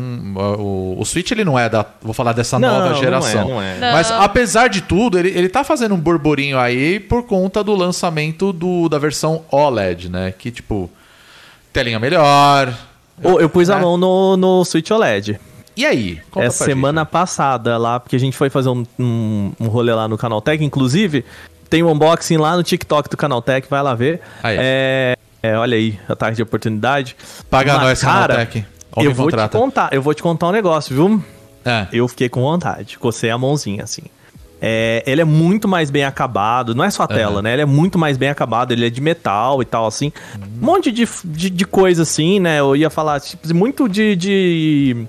[0.59, 3.49] o, o Switch ele não é da, vou falar dessa Não, nova não é, geração.
[3.49, 3.77] não é.
[3.79, 3.91] Não.
[3.91, 8.53] Mas apesar de tudo, ele, ele tá fazendo um burburinho aí por conta do lançamento
[8.53, 10.31] do, da versão OLED, né?
[10.37, 10.89] Que tipo,
[11.71, 12.73] telinha melhor.
[13.21, 13.81] Ô, eu pus a É.
[13.81, 15.39] mão no, no Switch OLED.
[15.75, 16.19] E aí?
[16.31, 17.09] Conta É pra semana gente.
[17.09, 20.63] passada lá, porque a gente foi fazer um, um, um rolê lá no Canaltech.
[20.63, 21.25] Inclusive,
[21.69, 24.21] tem um unboxing lá no TikTok do Canaltech, vai lá ver.
[24.43, 24.55] Aí.
[24.59, 27.17] É, é, olha aí, ataque de oportunidade.
[27.49, 28.47] Paga Mas, nós, cara,
[28.95, 29.57] Eu vou contrata.
[29.57, 31.23] te contar, eu vou te contar um negócio, viu?
[31.65, 31.87] É.
[31.91, 34.03] Eu fiquei com vontade, cocei a mãozinha, assim.
[34.61, 37.41] É, ele é muito mais bem acabado, não é só a tela, Aham.
[37.41, 37.53] né?
[37.53, 40.13] Ele é muito mais bem acabado, ele é de metal e tal, assim.
[40.61, 42.61] Um monte de, de, de coisa, assim, né?
[42.61, 44.15] Eu ia falar, tipo, muito de...
[44.15, 45.05] de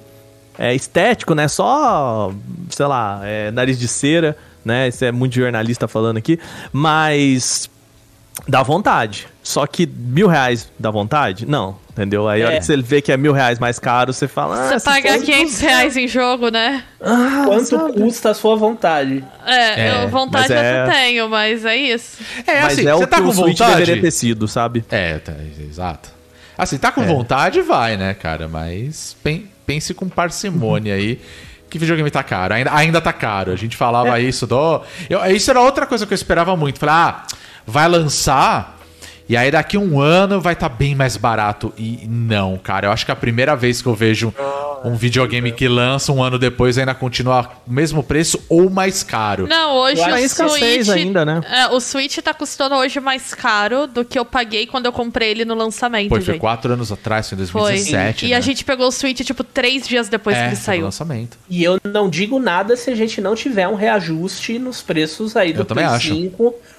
[0.59, 1.47] é, estético, né?
[1.47, 2.33] Só,
[2.71, 4.89] sei lá, é, nariz de cera, né?
[4.89, 6.39] Isso é muito jornalista falando aqui.
[6.73, 7.71] Mas
[8.49, 9.29] dá vontade.
[9.47, 11.45] Só que mil reais dá vontade?
[11.45, 12.27] Não, entendeu?
[12.27, 12.59] Aí a hora É.
[12.61, 14.57] que você vê que é mil reais mais caro, você fala...
[14.59, 16.83] ah, Você se pagar fosse 500 reais em jogo, né?
[16.99, 17.93] Quanto sabe?
[17.93, 19.23] custa a sua vontade?
[19.45, 22.23] É, É, eu, vontade mas é- eu não tenho, mas é isso.
[22.47, 23.77] É, Mas assim, é você o tá que com vontade?
[23.77, 24.83] deveria ter sido, sabe?
[24.91, 26.09] É, tá, exato.
[26.57, 28.49] Assim, tá com vontade, vai, né, cara?
[28.49, 31.21] Mas pen- pense com parcimônia aí.
[31.69, 32.55] Que videogame tá caro.
[32.55, 33.51] Ainda, ainda tá caro.
[33.53, 34.81] A gente falava isso do.
[35.11, 36.79] Eu, isso era outra coisa que eu esperava muito.
[36.79, 37.23] Falei, ah,
[37.67, 38.79] vai lançar.
[39.29, 41.73] E aí daqui um ano vai estar bem mais barato.
[41.79, 42.89] E não, cara.
[42.89, 44.35] Eu acho que é a primeira vez que eu vejo
[44.85, 49.47] um videogame que lança um ano depois ainda continua o mesmo preço ou mais caro.
[49.47, 50.99] Não, hoje o que escassez Switch.
[50.99, 51.41] ainda, né?
[51.51, 55.31] É, o Switch tá custando hoje mais caro do que eu paguei quando eu comprei
[55.31, 56.39] ele no lançamento, Pô, foi gente.
[56.39, 57.63] quatro anos atrás, foi em Foi.
[57.73, 58.27] 2017.
[58.27, 58.37] E né?
[58.37, 60.85] a gente pegou o Switch, tipo, três dias depois é, que ele foi no saiu.
[60.85, 61.39] lançamento.
[61.49, 65.55] E eu não digo nada se a gente não tiver um reajuste nos preços aí
[65.55, 66.15] do Eu também Play acho.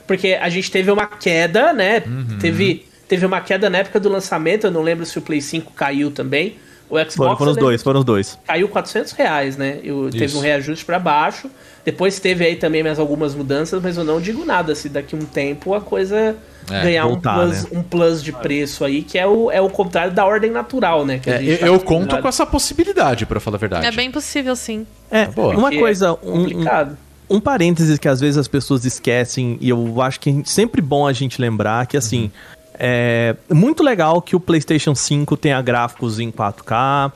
[0.05, 2.03] 5, porque a gente teve uma queda, né?
[2.05, 2.37] Uhum.
[2.39, 5.71] Teve, teve uma queda na época do lançamento, eu não lembro se o Play 5
[5.73, 6.55] caiu também.
[6.87, 8.37] O Xbox Foram, foram os dois, foram os dois.
[8.47, 9.79] caiu 400 reais, né?
[9.83, 11.49] Eu, teve um reajuste pra baixo.
[11.83, 15.17] Depois teve aí também mais algumas mudanças, mas eu não digo nada se daqui a
[15.17, 16.35] um tempo a coisa
[16.69, 17.69] É, ganhar voltar, um, plus, né?
[17.73, 21.17] um plus de preço aí, que é o, é o contrário da ordem natural, né?
[21.19, 23.87] Que a É, gente eu, tá eu conto com essa possibilidade, pra falar a verdade.
[23.87, 24.85] É bem possível, sim.
[25.09, 25.55] É, boa.
[25.57, 26.91] uma coisa, é um, complicado.
[26.91, 27.04] um
[27.39, 31.13] parênteses que às vezes as pessoas esquecem, e eu acho que é sempre bom a
[31.13, 32.31] gente lembrar que, assim,
[32.73, 37.11] é muito legal que o PlayStation 5 tenha gráficos em 4K,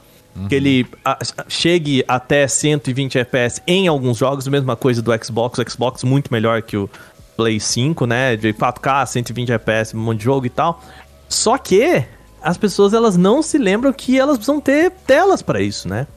[0.47, 1.19] que ele a-
[1.49, 6.61] chegue até 120 FPS em alguns jogos, mesma coisa do Xbox, o Xbox muito melhor
[6.61, 6.89] que o
[7.35, 10.81] Play 5, né, de 4K, 120 FPS, um monte de jogo e tal.
[11.27, 12.03] Só que
[12.41, 16.07] as pessoas elas não se lembram que elas precisam ter telas para isso, né?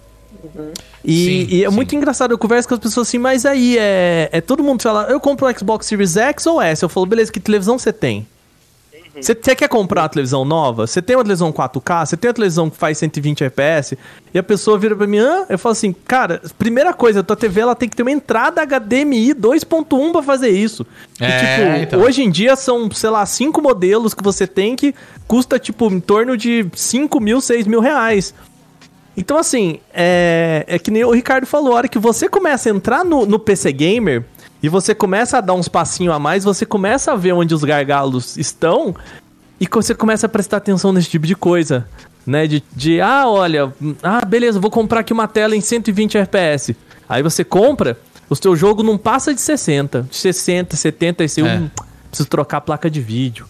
[1.04, 1.74] E, Sim, e é sim.
[1.74, 5.04] muito engraçado, eu converso com as pessoas assim, mas aí é, é todo mundo fala,
[5.08, 6.82] eu compro um Xbox Series X ou S?
[6.82, 8.26] Eu falo, beleza, que televisão você tem?
[9.14, 10.86] Você você quer comprar uma televisão nova?
[10.86, 12.06] Você tem uma televisão 4K?
[12.06, 13.98] Você tem uma televisão que faz 120 FPS?
[14.32, 15.44] E a pessoa vira pra mim, Hã?
[15.50, 18.62] eu falo assim, cara, primeira coisa, a tua TV ela tem que ter uma entrada
[18.64, 20.86] HDMI 2.1 pra fazer isso.
[21.20, 22.00] E, É, tipo, então.
[22.00, 24.94] hoje em dia são, sei lá, cinco modelos que você tem que
[25.28, 28.32] custa, tipo, em torno de 5 mil, 6 mil reais.
[29.16, 32.72] Então, assim, é, é que nem o Ricardo falou, a hora que você começa a
[32.72, 34.24] entrar no, no PC Gamer,
[34.62, 37.64] E você começa a dar uns passinhos a mais, você começa a ver onde os
[37.64, 38.94] gargalos estão
[39.60, 41.84] e você começa a prestar atenção nesse tipo de coisa.
[42.24, 42.46] Né?
[42.46, 43.72] De, de ah, olha,
[44.02, 46.76] ah, beleza, vou comprar aqui uma tela em 120 FPS.
[47.08, 47.98] Aí você compra,
[48.30, 51.58] o seu jogo não passa de 60, de 60, 70, e você, É.
[51.58, 51.68] hum,
[52.12, 53.46] preciso trocar a placa de vídeo.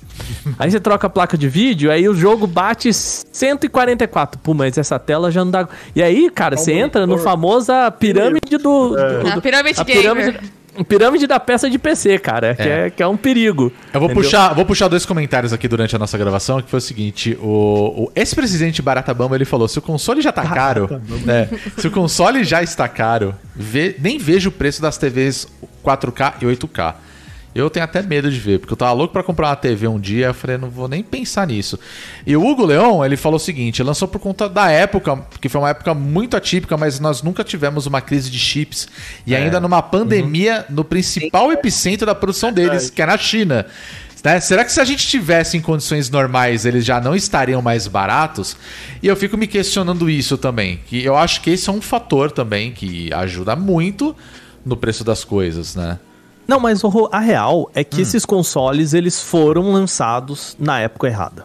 [0.59, 4.39] aí você troca a placa de vídeo, aí o jogo bate 144.
[4.40, 5.68] Pô, mas essa tela já não dá.
[5.94, 8.90] E aí, cara, você entra no famosa pirâmide do.
[8.90, 8.97] do-
[9.28, 10.40] A pirâmide a pirâmide,
[10.89, 12.55] pirâmide da peça de PC, cara.
[12.55, 12.86] Que É.
[12.86, 13.72] é, que é um perigo.
[13.93, 14.22] Eu vou entendeu?
[14.22, 18.05] puxar, vou puxar dois comentários aqui durante a nossa gravação, que foi o seguinte: o,
[18.05, 20.89] o ex-presidente Barata Bamba ele falou: se o console já tá caro,
[21.24, 25.48] né, se o console já está caro, vê- nem vejo o preço das TVs
[25.84, 26.94] 4K e 8K.
[27.54, 30.00] Eu tenho até medo de ver, porque eu tava louco pra comprar uma TV um
[30.00, 31.78] dia, eu falei, não vou nem pensar nisso.
[32.26, 35.60] E o Hugo Leon, ele falou o seguinte, lançou por conta da época, que foi
[35.60, 38.88] uma época muito atípica, mas nós nunca tivemos uma crise de chips,
[39.26, 43.66] e ainda numa pandemia no principal epicentro da produção deles, que é na China.
[44.24, 44.38] Né?
[44.40, 48.56] Será que se a gente tivesse em condições normais, eles já não estariam mais baratos?
[49.02, 52.30] E eu fico me questionando isso também, que eu acho que esse é um fator
[52.30, 54.14] também que ajuda muito
[54.64, 55.98] no preço das coisas, né?
[56.47, 61.44] Não, mas a real é que esses consoles eles foram lançados na época errada.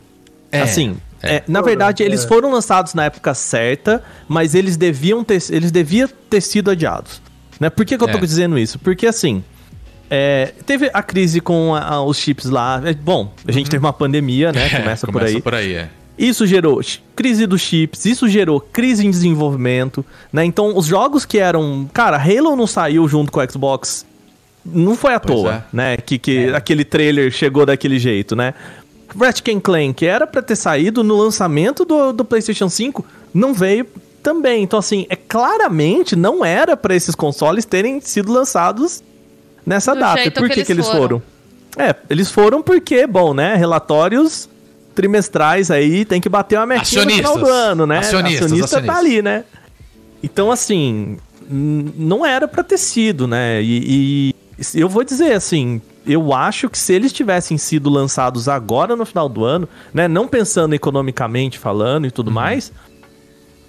[0.51, 1.35] É, assim, é.
[1.35, 6.09] é, na verdade eles foram lançados na época certa, mas eles deviam ter, eles deviam
[6.29, 7.21] ter sido adiados.
[7.59, 7.69] Né?
[7.69, 8.21] Por que, que eu tô É.
[8.21, 8.79] dizendo isso?
[8.79, 9.43] Porque assim,
[10.09, 12.81] é, teve a crise com a- a- os chips lá.
[12.85, 14.69] é, bom, a gente teve uma pandemia, né?
[14.81, 15.35] Começa, por aí.
[15.35, 15.41] Uhum.
[15.41, 15.89] por aí, é.
[16.17, 16.81] Isso gerou
[17.15, 20.03] crise dos chips, isso gerou crise em desenvolvimento,
[20.33, 20.43] né?
[20.43, 21.87] Então, os jogos que eram.
[21.93, 24.03] Cara, Halo não saiu junto com o Xbox.
[24.67, 25.63] Não foi à Pois toa, é.
[25.71, 25.97] né?
[25.97, 28.53] Que, que aquele trailer chegou daquele jeito, né?
[29.17, 33.85] Ratchet Clank era pra ter saído no lançamento do, do PlayStation 5, não veio
[34.21, 34.63] também.
[34.63, 39.01] Então, assim, é claramente não era pra esses consoles terem sido lançados
[39.65, 40.19] nessa Do data.
[40.19, 41.21] E jeito por que que, que eles eles foram.
[41.21, 41.87] foram?
[41.87, 43.55] É, eles foram porque, bom, né?
[43.55, 44.49] Relatórios
[44.93, 47.99] trimestrais aí tem que bater uma metinha no final do ano, né?
[47.99, 49.45] Acionistas, Acionista tá ali, né?
[50.23, 51.17] Então, assim,
[51.47, 53.61] não era pra ter sido, né?
[53.61, 54.35] E, e
[54.73, 59.27] eu vou dizer assim, eu acho que se eles tivessem sido lançados agora no final
[59.29, 60.07] do ano, né?
[60.07, 62.11] Não pensando economicamente falando e Uhum.
[62.11, 62.71] tudo mais,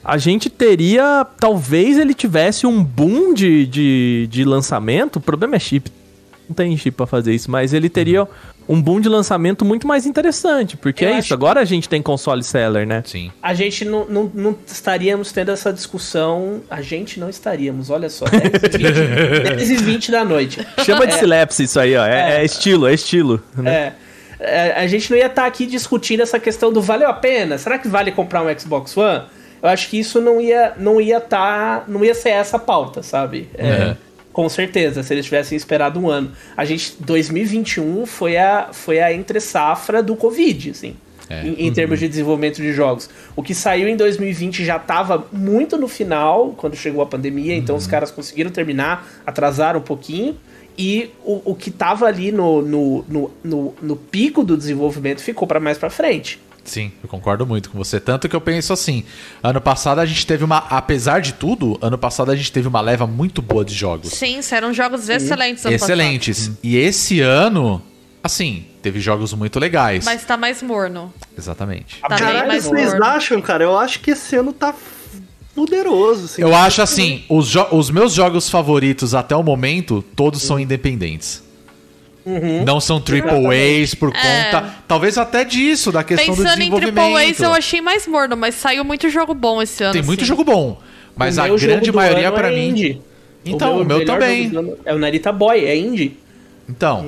[0.04, 1.26] a gente teria.
[1.38, 5.16] Talvez ele tivesse um boom de, de, de lançamento.
[5.16, 5.90] O problema é chip.
[6.48, 8.26] Não tem chip pra fazer isso, mas ele teria
[8.68, 10.76] um boom de lançamento muito mais interessante.
[10.76, 13.02] Porque Eu é isso, agora a gente tem console seller, né?
[13.06, 13.32] Sim.
[13.42, 16.60] A gente não, não, não estaríamos tendo essa discussão.
[16.70, 18.26] A gente não estaríamos, olha só.
[18.26, 20.66] 10 e 20, 10 e 20 da noite.
[20.84, 22.04] Chama de Silepse isso aí, ó.
[22.04, 23.42] É, é estilo, é estilo.
[23.56, 23.94] né?
[24.38, 27.56] É, é, a gente não ia estar aqui discutindo essa questão do valeu a pena?
[27.58, 29.24] Será que vale comprar um Xbox One?
[29.60, 33.48] Eu acho que isso não ia não ia tá, não ia ser essa pauta, sabe?
[33.54, 33.96] É, É.
[34.38, 36.30] Com certeza, se eles tivessem esperado um ano.
[36.56, 40.94] A gente 2021 foi a foi a entre safra do Covid, assim.
[41.28, 41.44] É.
[41.44, 43.10] Em, em termos de desenvolvimento de jogos.
[43.34, 47.74] O que saiu em 2020 já estava muito no final, quando chegou a pandemia, então
[47.74, 50.36] os caras conseguiram terminar, atrasaram um pouquinho.
[50.78, 55.48] E o, o que tava ali no, no, no, no, no pico do desenvolvimento ficou
[55.48, 56.38] para mais para frente.
[56.68, 57.98] Sim, eu concordo muito com você.
[57.98, 59.04] Tanto que eu penso assim:
[59.42, 60.58] ano passado a gente teve uma.
[60.58, 64.10] Apesar de tudo, ano passado a gente teve uma leva muito boa de jogos.
[64.12, 66.50] Sim, eram jogos excelentes ano Excelentes.
[66.62, 67.82] E esse ano,
[68.22, 70.04] assim, teve jogos muito legais.
[70.04, 70.14] passado.
[70.14, 71.12] Mas tá mais morno.
[71.36, 72.00] Exatamente.
[72.00, 73.04] Tá Caralho, mais vocês morno.
[73.04, 73.64] acham, cara?
[73.64, 74.74] Eu acho que esse ano tá
[75.54, 76.26] poderoso.
[76.26, 76.42] Assim.
[76.42, 81.42] Eu acho assim, os, os meus jogos favoritos até o momento, todos são independentes.
[82.64, 83.30] Não são triple
[83.82, 84.44] A's por É.
[84.50, 84.74] conta.
[84.86, 86.94] Talvez até disso, da questão do Pensando em desenvolvimento.
[86.94, 89.92] Triple A's, eu achei mais morno, mas saiu muito jogo bom esse ano.
[89.92, 90.28] Tem muito assim.
[90.28, 90.80] jogo bom.
[91.16, 92.68] Mas O a meu grande maioria pra é mim.
[92.68, 93.02] indie.
[93.44, 94.50] Então, o meu também.
[94.50, 96.16] jogo do ano É o Narita Boy, é indie.
[96.68, 97.04] Então.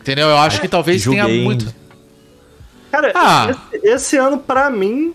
[0.00, 0.28] Entendeu?
[0.28, 1.74] Eu acho que talvez tenha muito.
[2.90, 3.54] Cara, Ah.
[3.74, 5.12] esse, esse ano, pra mim,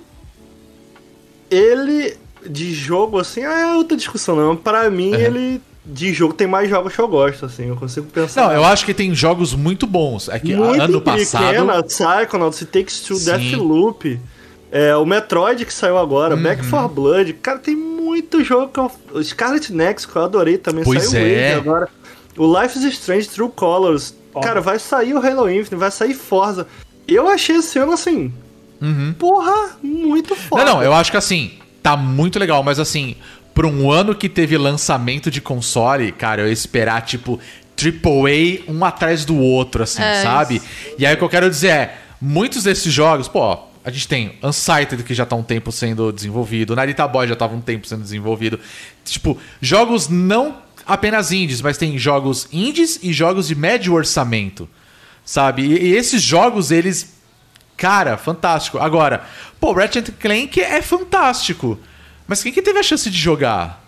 [1.50, 4.56] ele de jogo, assim, é outra discussão, não.
[4.56, 7.68] Pra mim, ele de jogo tem mais jogos que eu gosto, assim.
[7.68, 8.44] Eu consigo pensar.
[8.44, 10.30] Não, eu acho que tem jogos muito bons.
[10.30, 11.46] É que muito ano passado.
[11.46, 13.26] pequena, Psychonauts, It Takes Two, Sim.
[13.26, 14.20] Deathloop,
[14.72, 16.70] é, o Metroid que saiu agora, Back Uhum.
[16.70, 18.92] 4 Blood, cara, tem muito jogo que eu...
[19.14, 21.54] O Scarlet Nexus, que eu adorei também, Pois saiu é.
[21.56, 21.90] Agora.
[22.38, 24.48] O Life is Strange True Colors, Foda.
[24.48, 26.66] cara, vai sair o Halo Infinite, vai sair Forza.
[27.08, 28.34] Eu achei esse ano, assim,
[29.20, 30.62] porra, muito foda.
[30.64, 30.68] Uhum.
[30.68, 31.52] Não, não, eu acho que assim,
[31.82, 33.16] tá muito legal, mas assim,
[33.54, 37.40] pra um ano que teve lançamento de console, cara, eu ia esperar, tipo,
[37.78, 40.62] AAA um atrás do outro, assim, É, sabe?
[40.98, 44.38] E aí o que eu quero dizer é, muitos desses jogos, pô, a gente tem
[44.42, 48.02] Unsighted, que já tá um tempo sendo desenvolvido, Narita Boy já tava um tempo sendo
[48.02, 48.60] desenvolvido.
[49.04, 54.70] Tipo, jogos não apenas indies, mas tem jogos indies e jogos de médio orçamento,
[55.26, 55.64] sabe?
[55.64, 57.14] E, e esses jogos, eles.
[57.76, 58.78] Cara, fantástico.
[58.78, 59.24] Agora,
[59.60, 61.78] pô, Ratchet Clank é fantástico.
[62.28, 63.82] Mas quem que teve a chance de jogar?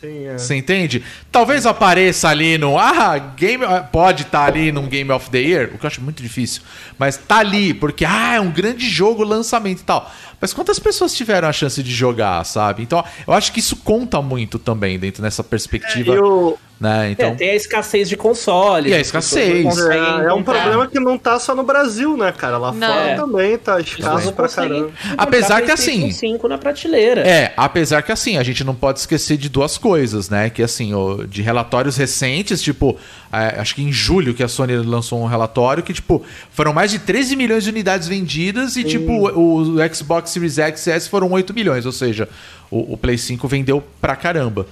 [0.00, 0.38] Sim, é.
[0.38, 1.04] Você entende?
[1.30, 2.78] Talvez apareça ali no.
[2.78, 3.64] Ah, game.
[3.92, 6.62] Pode estar ali num Game of the Year, o que eu acho muito difícil.
[6.98, 10.10] Mas tá ali, porque ah, é um grande jogo, lançamento e tal.
[10.40, 12.82] Mas quantas pessoas tiveram a chance de jogar, sabe?
[12.82, 16.14] Então, eu acho que isso conta muito também dentro dessa perspectiva.
[16.14, 17.10] E o- Né?
[17.10, 17.28] Então.
[17.28, 18.90] É, tem a escassez de consoles.
[18.90, 19.78] E a escassez.
[19.90, 22.56] É, é um problema que não tá só no Brasil, né, cara?
[22.56, 22.88] Lá Não.
[22.88, 23.14] fora É.
[23.16, 24.90] também tá escasso pra caramba.
[25.18, 27.20] Apesar que, assim, 5 na prateleira.
[27.20, 30.48] É, apesar que assim, a gente não pode esquecer de duas coisas, né?
[30.48, 32.96] Que assim, o- de relatórios recentes, tipo,
[33.30, 36.90] é, acho que em julho que a Sony lançou um relatório que, tipo, foram mais
[36.90, 41.10] de 13 milhões de unidades vendidas e, tipo, o, o Xbox Series X e S
[41.10, 42.26] foram 8 milhões, ou seja,
[42.70, 44.66] o, o Play 5 vendeu pra caramba.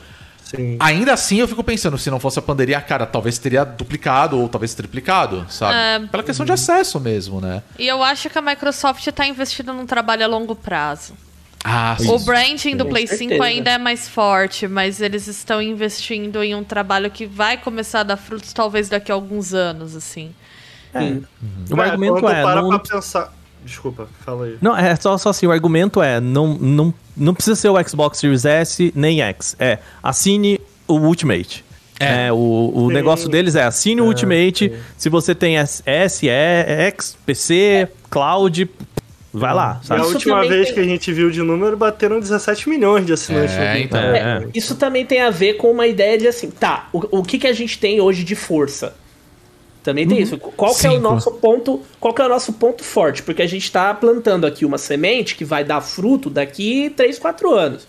[0.49, 0.79] Sim.
[0.81, 4.49] Ainda assim, eu fico pensando, se não fosse a pandemia, cara, talvez teria duplicado ou
[4.49, 5.75] talvez triplicado, sabe?
[5.75, 6.09] É.
[6.09, 7.63] Pela questão de acesso mesmo, né?
[7.79, 11.13] E eu acho que a Microsoft tá investindo num trabalho a longo prazo.
[11.63, 12.11] Ah, sim.
[12.11, 13.31] O branding do Play certeza.
[13.31, 18.01] 5 ainda é mais forte, mas eles estão investindo em um trabalho que vai começar
[18.01, 20.35] a dar frutos talvez daqui a alguns anos, assim.
[21.71, 22.43] O argumento é.
[22.43, 23.38] para Não, pra pensar...
[23.69, 24.57] Desculpa, fala aí.
[24.61, 28.19] não, é só, só assim, o argumento é, não, não, não precisa ser o Xbox
[28.19, 29.55] Series S nem X.
[29.59, 31.65] É, assine o Ultimate.
[32.01, 32.29] É.
[32.29, 34.73] É, o, o negócio deles é assine o Ultimate.
[34.97, 38.71] Se você tem S, S, E, X, PC, Cloud,
[39.35, 40.01] vai lá, E sabe?
[40.01, 43.13] a Isso última vez tem- que a gente viu de número, bateram 17 milhões de
[43.13, 43.55] assinantes.
[43.55, 44.01] É, então.
[44.01, 47.23] É, É, Isso também tem a ver com uma ideia de assim, tá, o, o
[47.25, 48.95] que, que a gente tem hoje de força?
[49.83, 50.37] Também tem isso.
[50.39, 51.81] Qual que é o nosso ponto?
[51.99, 53.23] Qual que é o nosso ponto forte?
[53.23, 57.55] Porque a gente tá plantando aqui uma semente que vai dar fruto daqui 3, 4
[57.55, 57.87] anos.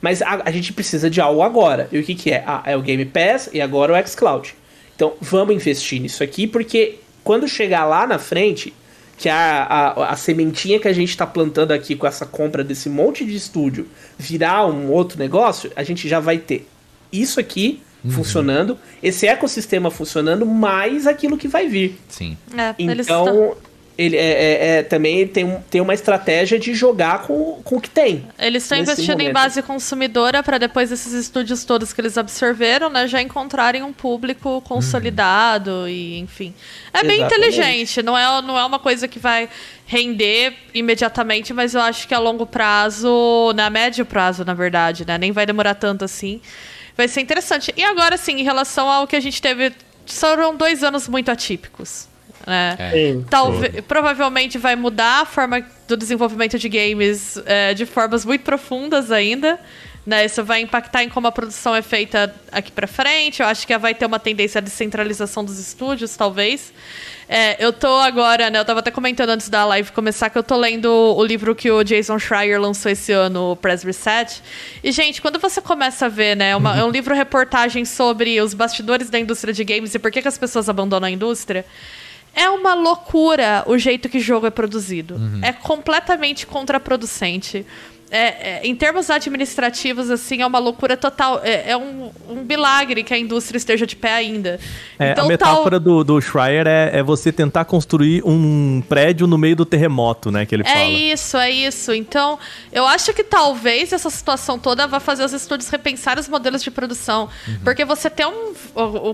[0.00, 1.88] Mas a, a gente precisa de algo agora.
[1.90, 2.44] E o que, que é?
[2.46, 4.54] Ah, é o Game Pass e agora o xCloud.
[4.94, 8.72] Então vamos investir nisso aqui, porque quando chegar lá na frente,
[9.16, 12.88] que a, a, a sementinha que a gente está plantando aqui com essa compra desse
[12.88, 13.86] monte de estúdio
[14.18, 16.66] virar um outro negócio, a gente já vai ter
[17.12, 21.98] isso aqui funcionando, esse ecossistema funcionando, mais aquilo que vai vir.
[22.08, 22.36] Sim.
[22.56, 23.56] É, eles Então, estão-
[23.98, 27.80] ele é, é- é- também tem, um- tem uma estratégia de jogar com, com o
[27.80, 28.24] que tem.
[28.38, 29.34] Eles estão investindo em momento.
[29.34, 34.62] base consumidora para depois esses estúdios todos que eles absorveram, né, já encontrarem um público
[34.62, 36.54] consolidado e, enfim.
[36.94, 37.48] É bem Exatamente.
[37.50, 39.50] inteligente, não é, não é uma coisa que vai
[39.86, 45.18] render imediatamente, mas eu acho que a longo prazo, na médio prazo, na verdade, né,
[45.18, 46.40] nem vai demorar tanto assim.
[47.00, 47.72] Vai ser interessante.
[47.78, 49.72] E agora, sim, em relação ao que a gente teve,
[50.04, 52.06] foram dois anos muito atípicos.
[52.46, 52.76] Né?
[52.92, 53.24] Sim.
[53.30, 59.10] Talvez, provavelmente vai mudar a forma do desenvolvimento de games é, de formas muito profundas
[59.10, 59.58] ainda.
[60.04, 60.26] Né?
[60.26, 63.40] Isso vai impactar em como a produção é feita aqui pra frente.
[63.40, 66.70] Eu acho que vai ter uma tendência à descentralização dos estúdios, talvez.
[67.32, 68.58] É, eu tô agora, né?
[68.58, 71.70] Eu tava até comentando antes da live começar que eu tô lendo o livro que
[71.70, 74.42] o Jason Schreier lançou esse ano, o Press Reset.
[74.82, 76.56] E, gente, quando você começa a ver, né?
[76.56, 80.20] uma- é um livro reportagem sobre os bastidores da indústria de games e por que,
[80.22, 81.64] que as pessoas abandonam a indústria.
[82.34, 85.14] É uma loucura o jeito que jogo é produzido.
[85.42, 87.64] É completamente contraproducente.
[88.10, 91.40] É, é, em termos administrativos, assim, é uma loucura total.
[91.44, 94.58] É, é um, um milagre que a indústria esteja de pé ainda.
[94.98, 99.26] É, então, a tal- metáfora do, do Schreier é, é você tentar construir um prédio
[99.28, 100.44] no meio do terremoto, né?
[100.44, 100.84] Que ele É fala.
[100.84, 101.92] isso, é isso.
[101.94, 102.38] Então,
[102.72, 106.70] eu acho que talvez essa situação toda vá fazer os estúdios repensar os modelos de
[106.70, 107.28] produção.
[107.62, 108.52] Porque você tem um.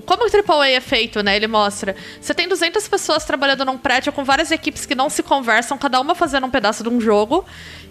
[0.06, 1.36] Como o AAA é feito, né?
[1.36, 1.94] Ele mostra.
[2.20, 6.00] Você tem 200 pessoas trabalhando num prédio com várias equipes que não se conversam, cada
[6.00, 7.44] uma fazendo um pedaço de um jogo.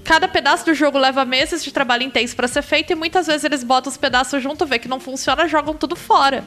[0.06, 3.44] Cada pedaço do jogo leva meses de trabalho intenso pra ser feito e muitas vezes
[3.44, 6.44] eles botam os pedaços junto, vê que não funciona, jogam tudo fora.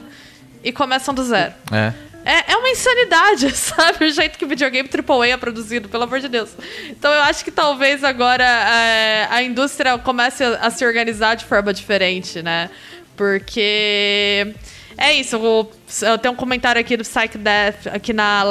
[0.63, 1.53] E começam do zero.
[1.71, 1.93] É.
[2.25, 4.05] É, é uma insanidade, sabe?
[4.05, 6.49] O jeito que o videogame AAA é produzido, pelo amor de Deus.
[6.89, 11.45] Então eu acho que talvez agora é, a indústria comece a, a se organizar de
[11.45, 12.69] forma diferente, né?
[13.15, 14.53] Porque.
[14.97, 15.71] É isso, o-
[16.01, 18.43] eu tenho um comentário aqui do Psych Death aqui na,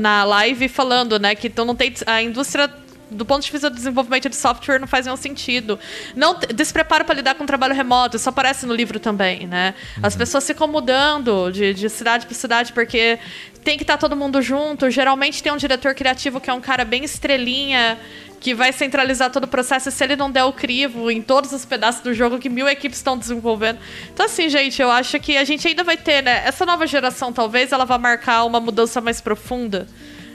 [0.00, 2.68] na live falando, né, que então não tem a indústria
[3.12, 5.78] do ponto de vista do desenvolvimento de software não faz nenhum sentido.
[6.16, 9.74] Não despreparo para lidar com trabalho remoto, isso aparece no livro também, né?
[10.02, 13.18] As pessoas ficam mudando de, de cidade para cidade porque
[13.62, 14.90] tem que estar todo mundo junto.
[14.90, 17.98] Geralmente tem um diretor criativo que é um cara bem estrelinha,
[18.40, 19.88] que vai centralizar todo o processo.
[19.88, 22.68] E se ele não der o crivo em todos os pedaços do jogo que mil
[22.68, 23.78] equipes estão desenvolvendo.
[24.12, 26.42] Então, assim, gente, eu acho que a gente ainda vai ter, né?
[26.44, 29.86] Essa nova geração, talvez, ela vá marcar uma mudança mais profunda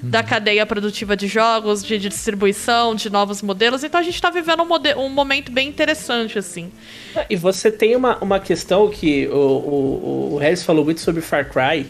[0.10, 3.84] da cadeia produtiva de jogos, de distribuição, de novos modelos.
[3.84, 6.72] Então a gente tá vivendo um, mode- um momento bem interessante, assim.
[7.30, 11.50] E você tem uma, uma questão que o, o, o Harris falou muito sobre Far
[11.50, 11.86] Cry.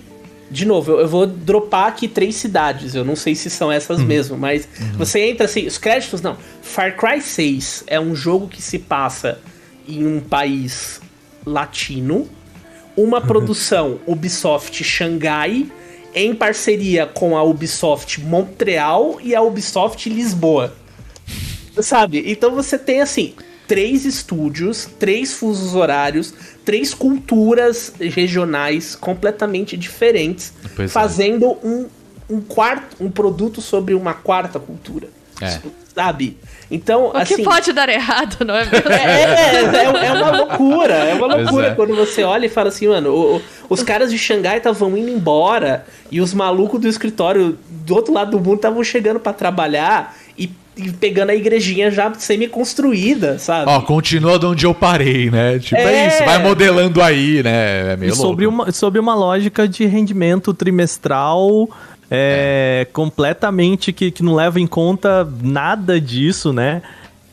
[0.50, 4.00] De novo, eu, eu vou dropar aqui três cidades, eu não sei se são essas
[4.02, 4.66] mesmo, mas
[4.96, 6.38] você entra assim, os créditos não.
[6.62, 9.40] Far Cry 6 é um jogo que se passa
[9.86, 11.02] em um país
[11.46, 12.30] latino,
[12.96, 15.68] uma produção Ubisoft Xangai,
[16.26, 20.74] em parceria com a Ubisoft Montreal e a Ubisoft Lisboa.
[21.80, 22.24] Sabe?
[22.26, 23.34] Então você tem assim,
[23.68, 26.34] três estúdios, três fusos horários,
[26.66, 30.94] três culturas regionais completamente diferentes, Pois é.
[30.94, 31.88] fazendo um,
[32.30, 35.10] um quarto, um produto sobre uma quarta cultura.
[35.42, 35.60] É.
[35.96, 36.38] Sabe?
[36.70, 37.38] Então, O assim.
[37.38, 38.90] que pode dar errado, não é mesmo?
[38.92, 41.76] É, é, é uma loucura, é uma loucura é.
[41.76, 45.10] quando você olha e fala assim, mano, o- o- os caras de Xangai estavam indo
[45.10, 50.16] embora e os malucos do escritório do outro lado do mundo estavam chegando pra trabalhar
[50.38, 53.70] e, e pegando a igrejinha já semi-construída, sabe?
[53.72, 55.58] Ó, continua de onde eu parei, né?
[55.60, 56.08] Tipo, é, É.
[56.08, 57.94] isso, vai modelando aí, né?
[57.94, 58.64] É meio E sobre louco.
[58.64, 61.70] uma, sobre uma lógica de rendimento trimestral
[62.10, 66.82] é, completamente que, que não leva em conta nada disso, né?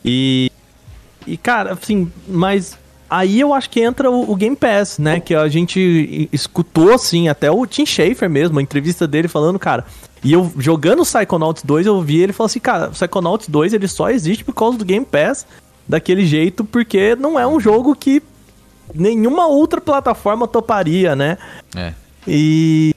[0.03, 0.51] E,
[1.25, 2.77] e, cara, assim, mas
[3.09, 5.19] aí eu acho que entra o, o Game Pass, né?
[5.19, 9.85] Que a gente escutou, assim, até o Tim Schafer mesmo, a entrevista dele falando, cara.
[10.23, 13.73] E eu jogando o Psychonauts 2, eu vi ele falou assim, cara, o Psychonauts 2
[13.73, 15.45] ele só existe por causa do Game Pass
[15.87, 18.21] daquele jeito, porque não é um jogo que
[18.93, 21.37] nenhuma outra plataforma toparia, né?
[21.75, 21.93] É.
[22.27, 22.93] E.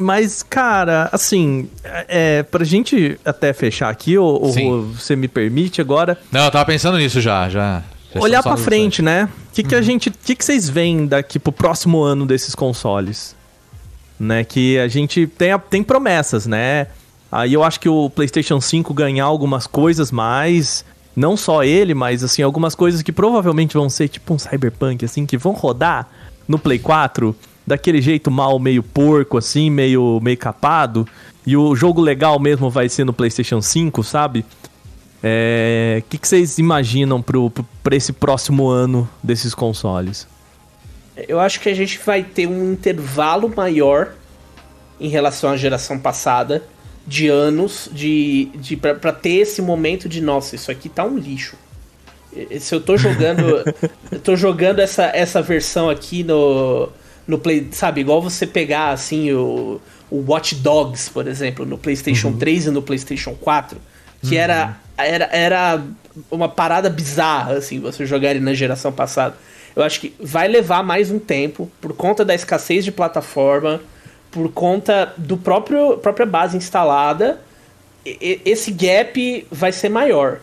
[0.00, 4.12] Mas, cara, assim, é, pra gente até fechar aqui,
[4.52, 4.68] Sim.
[4.70, 7.82] Rô, você me permite agora, Não, eu tava pensando nisso já, já.
[8.14, 9.28] já olhar pra frente, né?
[9.50, 10.08] O que, que a gente.
[10.08, 13.36] O que, que vocês veem daqui pro próximo ano desses consoles?
[14.18, 14.42] Né?
[14.42, 16.86] Que a gente tem, tem promessas, né?
[17.30, 20.84] Aí eu acho que o PlayStation 5 ganhar algumas coisas mais.
[21.14, 25.26] Não só ele, mas assim, algumas coisas que provavelmente vão ser tipo um Cyberpunk, assim,
[25.26, 26.08] que vão rodar
[26.48, 27.36] no Play 4
[27.70, 31.06] daquele jeito mal, meio porco, assim, meio, meio capado.
[31.46, 34.44] E o jogo legal mesmo vai ser no PlayStation 5, sabe?
[35.22, 40.26] É, O que, que vocês imaginam pra esse próximo ano desses consoles?
[41.28, 44.14] Eu acho que a gente vai ter um intervalo maior
[44.98, 46.64] em relação à geração passada
[47.06, 51.16] de anos de, de pra, pra ter esse momento de nossa, isso aqui tá um
[51.16, 51.56] lixo.
[52.58, 53.64] Se eu tô jogando,
[54.10, 56.88] eu tô jogando essa, essa versão aqui no
[57.30, 59.80] no Play, sabe, igual você pegar assim o,
[60.10, 63.78] o Watch Dogs, por exemplo, no PlayStation 3 e no PlayStation 4,
[64.28, 65.82] que era, era era
[66.30, 69.34] uma parada bizarra assim, você jogar ele na geração passada.
[69.74, 73.80] Eu acho que vai levar mais um tempo por conta da escassez de plataforma,
[74.30, 77.40] por conta do próprio própria base instalada.
[78.04, 80.40] e- Esse gap vai ser maior.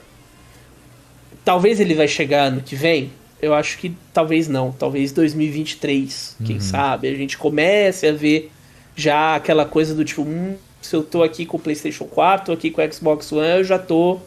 [1.44, 3.12] Talvez ele vai chegar ano que vem.
[3.42, 4.72] Eu acho que talvez não.
[4.72, 6.38] Talvez 2023.
[6.46, 7.08] Quem sabe?
[7.08, 8.52] A gente comece a ver
[8.96, 12.52] já aquela coisa do tipo, hum, se eu tô aqui com o PlayStation 4, tô
[12.54, 14.20] aqui com o Xbox One, eu já tô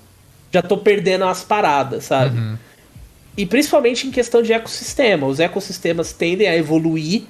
[0.53, 2.37] já tô perdendo as paradas, sabe?
[3.37, 5.27] E principalmente em questão de ecossistema.
[5.27, 7.23] Os ecossistemas tendem a evoluir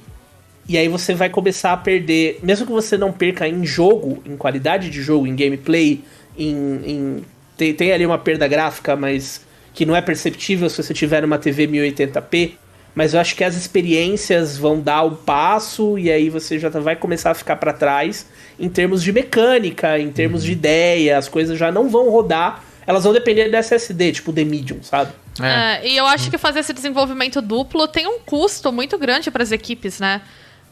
[0.69, 4.36] e aí você vai começar a perder, mesmo que você não perca em jogo, em
[4.36, 6.02] qualidade de jogo, em gameplay,
[6.39, 6.55] em,
[6.86, 7.24] em-
[7.57, 9.43] tem, tem ali uma perda gráfica, mas
[9.81, 12.52] que não é perceptível se você tiver uma TV 1080p.
[12.94, 16.81] Mas eu acho que as experiências vão dar o passo e aí você já tá,
[16.81, 18.27] vai começar a ficar para trás
[18.59, 22.62] em termos de mecânica, em termos de ideia, as coisas já não vão rodar.
[22.86, 25.12] Elas vão depender do SSD, tipo The Medium, sabe?
[25.40, 25.47] É.
[25.47, 29.43] É, e eu acho que fazer esse desenvolvimento duplo tem um custo muito grande para
[29.43, 30.20] as equipes, né?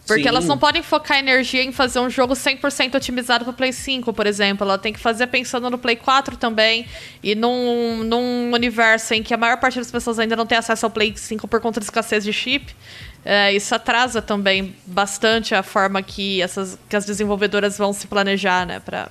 [0.09, 0.29] Porque Sim.
[0.29, 4.27] elas não podem focar energia em fazer um jogo 100% otimizado para Play 5, por
[4.27, 4.67] exemplo.
[4.67, 6.87] Ela tem que fazer pensando no Play 4 também.
[7.23, 10.87] E num, num universo em que a maior parte das pessoas ainda não tem acesso
[10.87, 12.75] ao Play 5 por conta da escassez de chip.
[13.23, 18.65] é, isso atrasa também bastante a forma que, essas, que as desenvolvedoras vão se planejar,
[18.67, 18.81] né?
[18.81, 19.11] Pra,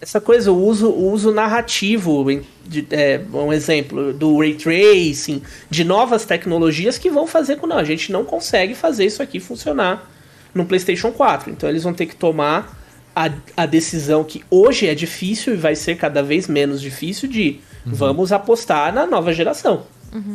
[0.00, 2.24] essa coisa, o uso, o uso narrativo,
[2.64, 7.66] de, é, um exemplo, do ray tracing, de novas tecnologias que vão fazer com.
[7.66, 10.08] Não, a gente não consegue fazer isso aqui funcionar
[10.54, 11.50] no PlayStation 4.
[11.50, 12.78] Então eles vão ter que tomar
[13.14, 17.60] a, a decisão que hoje é difícil e vai ser cada vez menos difícil de
[17.84, 19.84] vamos apostar na nova geração.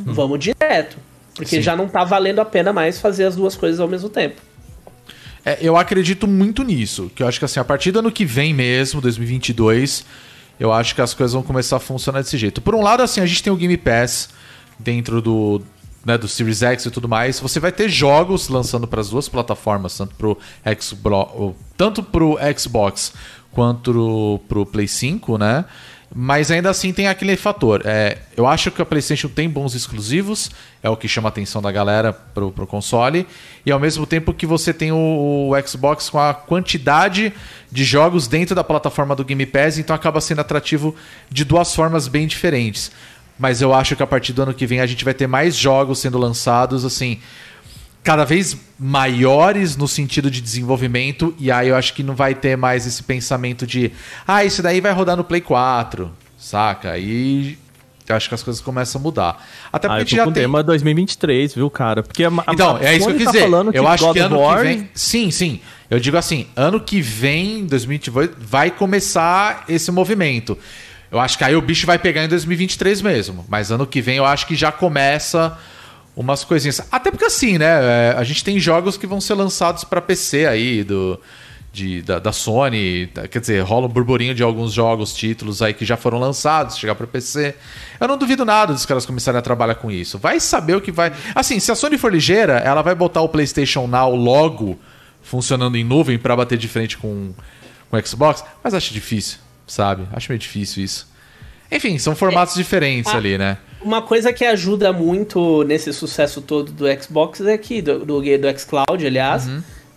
[0.05, 0.97] Vamos direto.
[1.35, 1.61] Porque Sim.
[1.61, 4.41] já não tá valendo a pena mais fazer as duas coisas ao mesmo tempo.
[5.45, 7.11] É, eu acredito muito nisso.
[7.15, 10.05] Que eu acho que assim, a partir do ano que vem mesmo, 2022,
[10.59, 12.61] eu acho que as coisas vão começar a funcionar desse jeito.
[12.61, 14.29] Por um lado, assim, a gente tem o Game Pass
[14.79, 15.61] dentro do,
[16.05, 19.29] né, do Series X e tudo mais, você vai ter jogos lançando para as duas
[19.29, 20.37] plataformas, tanto pro
[20.79, 23.13] Xbox, tanto pro Xbox
[23.51, 25.65] quanto pro Play 5, né?
[26.15, 27.81] Mas ainda assim tem aquele fator.
[27.85, 30.51] É, eu acho que a PlayStation tem bons exclusivos,
[30.83, 33.25] é o que chama a atenção da galera pro, pro console.
[33.65, 37.33] E ao mesmo tempo que você tem o, o Xbox com a quantidade
[37.71, 40.95] de jogos dentro da plataforma do Game Pass, então acaba sendo atrativo
[41.31, 42.91] de duas formas bem diferentes.
[43.39, 45.55] Mas eu acho que a partir do ano que vem a gente vai ter mais
[45.55, 47.19] jogos sendo lançados, assim,
[48.03, 52.57] cada vez maiores no sentido de desenvolvimento, e aí eu acho que não vai ter
[52.57, 53.91] mais esse pensamento de,
[54.27, 56.91] ah, isso daí vai rodar no Play 4, saca?
[56.91, 57.57] Aí
[58.07, 59.47] eu acho que as coisas começam a mudar.
[59.71, 60.43] Até porque Ah, eu tô já com tem.
[60.43, 62.03] tema 2023, viu, cara?
[62.03, 63.47] Porque a, Então, a é isso que eu quis tá dizer.
[63.73, 64.89] eu acho God que ano War- que vem.
[64.93, 65.61] Sim, sim.
[65.89, 70.57] Eu digo assim, ano que vem, 2022, vai começar esse movimento.
[71.09, 73.45] Eu acho que aí o bicho vai pegar em 2023 mesmo.
[73.47, 75.57] Mas ano que vem eu acho que já começa
[76.15, 76.81] umas coisinhas.
[76.91, 78.11] Até porque assim, né?
[78.11, 81.19] é, A gente tem jogos que vão ser lançados para PC aí, do.
[81.71, 85.73] De, da, da Sony, tá, quer dizer, rola um burburinho de alguns jogos, títulos aí
[85.73, 87.55] que já foram lançados, chegar para PC.
[87.99, 90.19] Eu não duvido nada dos caras começarem a trabalhar com isso.
[90.19, 91.11] Vai saber o que vai.
[91.33, 94.77] Assim, se a Sony for ligeira, ela vai botar o PlayStation Now logo
[95.23, 97.33] funcionando em nuvem para bater de frente com,
[97.89, 100.07] com o Xbox, mas acho difícil, sabe?
[100.13, 101.11] Acho meio difícil isso.
[101.71, 103.57] Enfim, são formatos diferentes ah, ali, né?
[103.83, 108.59] Uma coisa que ajuda muito nesse sucesso todo do Xbox é que, do, do, do
[108.59, 109.49] xCloud, aliás,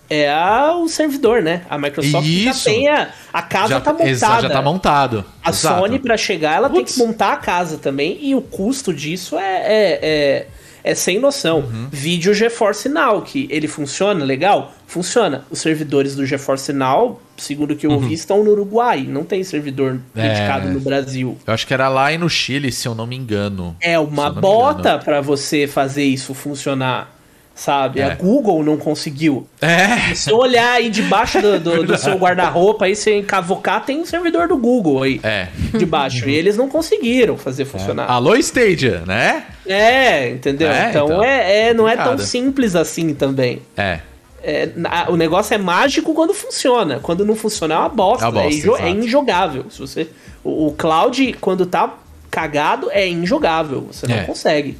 [0.08, 1.62] é a, o servidor, né?
[1.68, 2.50] A Microsoft já Uhum.
[2.50, 2.64] Isso.
[2.64, 4.10] tem a, a casa já, tá montada.
[4.10, 5.24] exa- já tá montado.
[5.44, 5.80] A Exato.
[5.80, 6.94] Sony, pra chegar, ela Putz.
[6.94, 10.46] tem que montar a casa também, e o custo disso é, é, é,
[10.86, 11.58] é sem noção.
[11.60, 11.88] Uhum.
[11.90, 14.72] Vídeo GeForce Now, que ele funciona legal?
[14.86, 15.44] Funciona.
[15.50, 19.04] Os servidores do GeForce Now, segundo o que eu ouvi, estão no Uruguai.
[19.08, 20.00] Não tem servidor Uhum.
[20.14, 20.28] É.
[20.28, 21.36] dedicado no Brasil.
[21.46, 23.76] Eu acho que era lá e no Chile, se eu não me engano.
[23.80, 27.14] É uma bota pra você fazer isso funcionar,
[27.54, 28.00] sabe?
[28.00, 28.04] É.
[28.04, 29.46] A Google não conseguiu.
[29.60, 30.14] É.
[30.14, 34.06] Se eu olhar aí debaixo do, do- do seu guarda-roupa, aí você encavocar, tem um
[34.06, 35.48] servidor do Google aí É.
[35.76, 36.28] debaixo.
[36.28, 38.08] e eles não conseguiram fazer funcionar.
[38.10, 39.44] Alô, Stadia, né?
[39.66, 40.70] É, entendeu?
[40.70, 41.22] É, então então.
[41.24, 43.62] é, é- não é tão simples assim também.
[43.76, 44.01] É.
[44.43, 47.01] É, na- o negócio é mágico quando funciona.
[47.01, 48.24] Quando não funciona é uma bosta.
[48.24, 49.64] É uma bosta, é, injo- é injogável.
[49.70, 50.09] Se você,
[50.44, 51.94] o, o cloud, quando tá
[52.30, 53.88] cagado, é injogável.
[53.90, 54.22] Você não É.
[54.24, 54.78] consegue.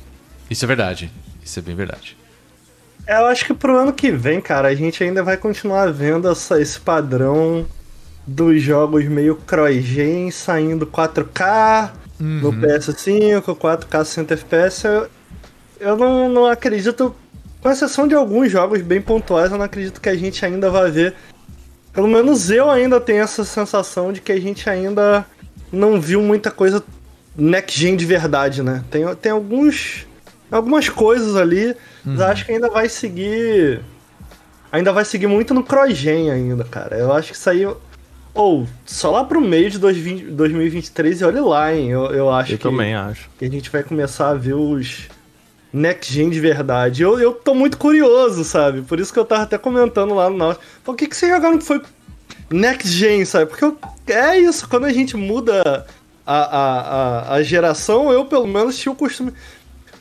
[0.49, 1.11] Isso é verdade.
[1.45, 2.17] Isso é bem verdade.
[3.09, 6.61] Eu acho que pro ano que vem, cara, a gente ainda vai continuar vendo essa-
[6.61, 7.67] esse padrão
[8.27, 14.87] dos jogos meio cross-gen saindo 4K no PS5, 4K 60 FPS.
[14.87, 15.09] Eu,
[15.79, 17.15] eu não, não acredito,
[17.63, 20.91] com exceção de alguns jogos bem pontuais, eu não acredito que a gente ainda vai
[20.91, 21.15] ver.
[21.93, 25.25] Pelo menos eu ainda tenho essa sensação de que a gente ainda
[25.73, 26.83] não viu muita coisa
[27.37, 28.85] next gen de verdade, né?
[28.91, 30.07] Tem, tem alguns
[30.51, 31.75] algumas coisas ali,
[32.05, 33.81] mas eu acho que ainda vai seguir
[34.71, 36.97] ainda vai seguir muito no cross-gen ainda, cara.
[36.97, 37.67] Eu acho que isso aí
[38.37, 41.91] ou só lá pro meio de 2020 2023 e olha lá, hein.
[41.91, 43.29] Eu, eu acho Eu que, também acho.
[43.39, 45.09] que a gente vai começar a ver os
[45.73, 47.03] next gen de verdade.
[47.03, 48.83] Eu, eu tô muito curioso, sabe?
[48.83, 50.61] Por isso que eu tava até comentando lá no nosso.
[50.85, 51.81] Por que, que vocês jogaram que foi
[52.51, 53.47] next gen, sabe?
[53.47, 55.85] Porque eu- é isso, quando a gente muda
[56.25, 59.33] a, a, a, a geração, eu pelo menos tinha o costume.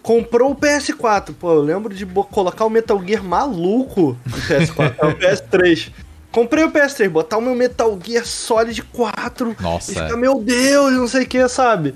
[0.02, 5.06] Comprou o PS4, pô, eu lembro de colocar o Metal Gear maluco no PS4, é
[5.08, 5.90] o PS3.
[6.36, 10.16] Comprei o PS3, botar o meu Metal Gear Solid 4 Nossa, e ficar, é.
[10.18, 11.96] meu Deus, não sei o que, sabe?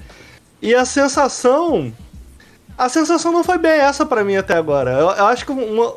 [0.61, 1.91] E a sensação.
[2.77, 4.91] A sensação não foi bem essa pra mim até agora.
[4.91, 5.93] Eu, eu acho que uma.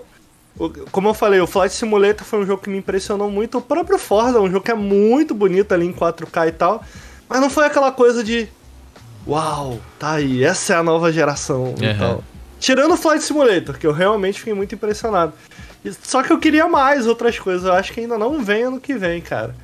[0.91, 3.59] Como eu falei, o Flight Simulator foi um jogo que me impressionou muito.
[3.59, 6.83] O próprio Forza é um jogo que é muito bonito ali em 4K e tal.
[7.29, 8.49] Mas não foi aquela coisa de.
[9.25, 11.97] Uau, tá aí, essa é a nova geração e Aham.
[11.97, 12.25] tal.
[12.59, 15.33] Tirando o Flight Simulator, que eu realmente fiquei muito impressionado.
[16.03, 17.65] Só que eu queria mais outras coisas.
[17.67, 19.55] Eu acho que ainda não vem ano que vem, cara.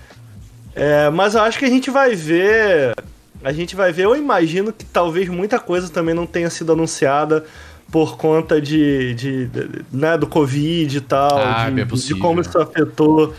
[0.75, 2.95] É, mas eu acho que a gente vai ver.
[3.43, 4.05] A gente vai ver.
[4.05, 7.45] Eu imagino que talvez muita coisa também não tenha sido anunciada
[7.91, 12.41] por conta de, de, de- né, do Covid e tal, Ah, de, bem de como
[12.41, 13.33] isso afetou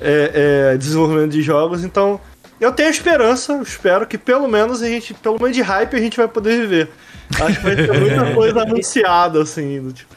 [0.00, 1.84] é, é, desenvolvimento de jogos.
[1.84, 2.20] Então,
[2.60, 6.16] eu tenho esperança, espero que pelo menos a gente, pelo menos de hype, a gente
[6.18, 6.90] vai poder viver.
[7.40, 10.13] Acho que vai ter muita coisa anunciada, assim, do tipo.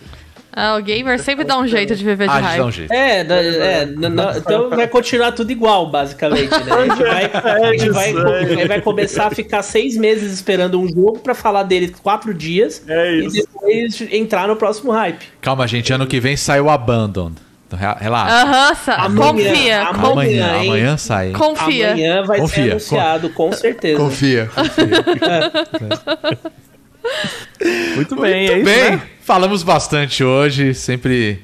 [0.52, 2.57] Ah, o gamer sempre dá um jeito de viver de Ah, a gente hype.
[2.60, 2.91] dá um jeito.
[2.94, 6.72] É, na- é, na- na- então vai continuar tudo igual, basicamente, né?
[6.74, 7.26] A gente vai,
[7.69, 11.61] a gente vai, isso, vai começar a ficar seis meses esperando um jogo pra falar
[11.64, 15.26] dele quatro dias É e depois entrar no próximo hype.
[15.41, 15.94] Calma, gente.
[15.94, 17.34] Ano que vem sai o Abandon.
[17.68, 18.34] Então, re- relaxa.
[18.34, 19.82] Aham, sa- Amanhã, confia.
[19.82, 20.11] amanhã.
[20.11, 20.68] amanhã, hein?
[20.69, 21.28] amanhã sai.
[21.28, 21.34] hein?
[21.34, 21.91] confia.
[21.91, 23.99] Amanhã vai Confia, ser anunciado, com certeza.
[23.99, 24.49] Confia.
[27.96, 28.92] Muito bem, é Muito isso, bem.
[28.98, 29.02] né?
[29.22, 31.42] Falamos bastante hoje, sempre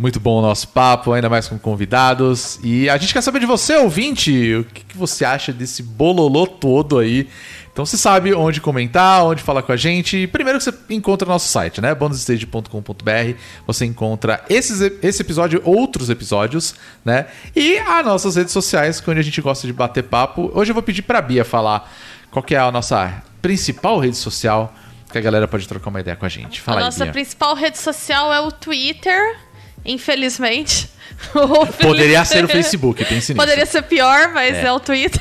[0.00, 2.58] muito bom o nosso papo, ainda mais com convidados.
[2.64, 6.46] E a gente quer saber de você, ouvinte, o que, que você acha desse bololô
[6.46, 7.28] todo aí.
[7.70, 10.26] Então você sabe onde comentar, onde falar com a gente.
[10.26, 11.94] Primeiro que você encontra nosso site, né?
[11.94, 13.34] bonusstage.com.br.
[13.66, 16.74] Você encontra esses, esse episódio, outros episódios,
[17.04, 17.26] né?
[17.54, 20.50] E as nossas redes sociais, é onde a gente gosta de bater papo.
[20.54, 21.92] Hoje eu vou pedir pra Bia falar
[22.30, 24.74] qual que é a nossa principal rede social
[25.10, 26.60] que a galera pode trocar uma ideia com a gente.
[26.60, 27.12] Fala a aí, nossa Bia.
[27.12, 29.36] principal rede social é o Twitter,
[29.84, 30.88] infelizmente.
[31.80, 33.34] Poderia ser o Facebook, pense nisso.
[33.34, 34.66] Poderia ser pior, mas É.
[34.66, 35.20] é, o Twitter.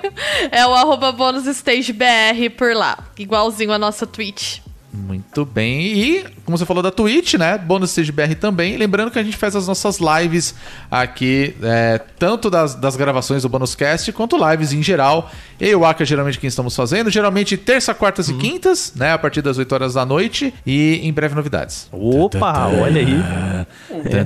[0.50, 2.98] é o arroba bonusstagebr por lá.
[3.18, 4.58] Igualzinho a nossa Twitch.
[4.92, 5.80] Muito bem.
[5.80, 7.56] E, como você falou da Twitch, né?
[7.56, 8.76] Bônus Stage BR também.
[8.76, 10.54] Lembrando que a gente faz as nossas lives
[10.90, 15.30] aqui, é, tanto das, das gravações do Bonus Cast, quanto lives em geral.
[15.58, 17.08] Eu e o Aka, geralmente, quem estamos fazendo.
[17.08, 19.12] Geralmente, terça, quartas e quintas, né?
[19.12, 20.52] A partir das 8 horas da noite.
[20.66, 21.88] E em breve, novidades.
[21.90, 23.24] Opa, olha aí.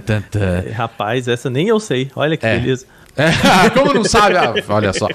[0.05, 0.22] Tan.
[0.74, 2.10] Rapaz, essa nem eu sei.
[2.16, 2.59] Olha que É.
[2.59, 2.86] beleza.
[3.16, 4.36] É, como não sabe?
[4.36, 5.09] Ah, olha só.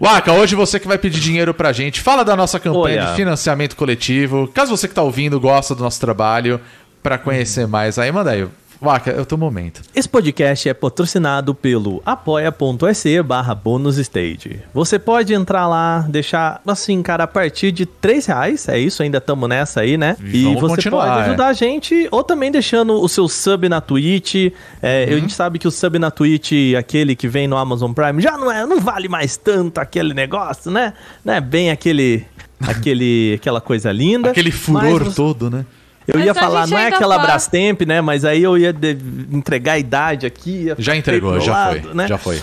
[0.00, 2.00] Waka, hoje você que vai pedir dinheiro pra gente.
[2.00, 3.10] Fala da nossa campanha Olha.
[3.10, 4.48] de financiamento coletivo.
[4.48, 6.60] Caso você que tá ouvindo gosta do nosso trabalho,
[7.02, 8.46] pra conhecer mais aí, manda aí.
[8.82, 9.80] Waka, é o teu momento.
[9.94, 14.60] Esse podcast é patrocinado pelo apoia.se barra bonusstage.
[14.74, 19.18] Você pode entrar lá, deixar, assim, cara, a partir de 3 reais, é isso, ainda
[19.18, 20.16] estamos nessa aí, né?
[20.20, 21.22] E vamos você pode é.
[21.22, 24.52] ajudar a gente, ou também deixando o seu sub na Twitch.
[24.82, 25.16] É, Uhum.
[25.16, 28.36] A gente sabe que o sub na Twitch, aquele que vem no Amazon Prime, já
[28.36, 30.92] não, é, não vale mais tanto aquele negócio, né?
[31.24, 32.24] Não é bem aquele...
[32.64, 34.30] Aquele, aquela coisa linda.
[34.30, 35.66] Aquele furor você- todo, né?
[36.06, 37.26] Eu Mas ia falar, não é aquela faz.
[37.26, 38.00] Brastemp, né?
[38.00, 38.96] Mas aí eu ia de-
[39.32, 40.64] entregar a idade aqui.
[40.66, 41.94] ia Já entregou, já lado, foi.
[41.94, 42.06] né?
[42.08, 42.42] Já foi.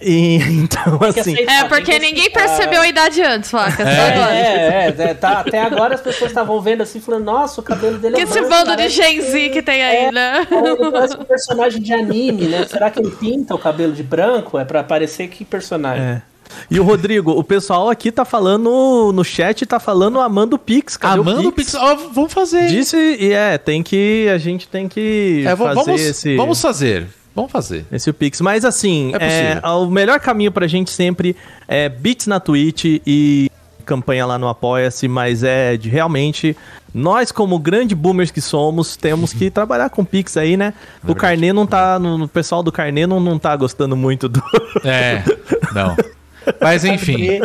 [0.00, 1.34] E, então, que assim.
[1.36, 3.82] É, porque que ninguém percebeu a idade antes, Faca.
[3.84, 4.34] Só É, agora.
[4.34, 8.14] é, é, tá, até agora as pessoas estavam vendo assim, falando, nossa, o cabelo dele
[8.14, 10.46] Que é esse branco, bando de Gen Z que tem aí, né?
[10.50, 12.64] Ele parece um personagem de anime, né?
[12.68, 14.56] Será que ele pinta o cabelo de branco?
[14.56, 16.04] É pra parecer que personagem?
[16.04, 16.22] É.
[16.70, 20.96] E o Rodrigo, o pessoal aqui tá falando no chat, tá falando amando o Pix.
[20.96, 21.74] Cadê Amando o o Pix.
[21.74, 22.68] Ó, vamos fazer.
[22.68, 24.28] Disse, e é, tem que.
[24.32, 26.36] A gente tem que É, fazer vamos, esse.
[26.36, 27.06] vamos fazer.
[27.34, 27.86] Vamos fazer.
[27.92, 28.40] Esse Pix.
[28.40, 31.36] Mas assim, É é, o melhor caminho pra gente sempre
[31.68, 33.48] é bits na Twitch e
[33.84, 36.56] campanha lá no Apoia-se, mas é de realmente.
[36.92, 40.74] Nós, como grande boomers que somos, temos que trabalhar com Pix aí, né?
[41.06, 41.98] o Carnê não tá.
[41.98, 44.42] No, o pessoal do Carnê não, não tá gostando muito do.
[44.84, 45.22] É,
[45.74, 45.96] não.
[46.60, 47.40] Mas enfim.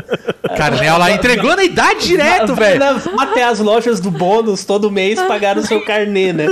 [0.56, 2.82] Carnel lá entregou na idade direto, velho.
[3.20, 6.48] Até as lojas do bônus todo mês pagar o seu carnê, né?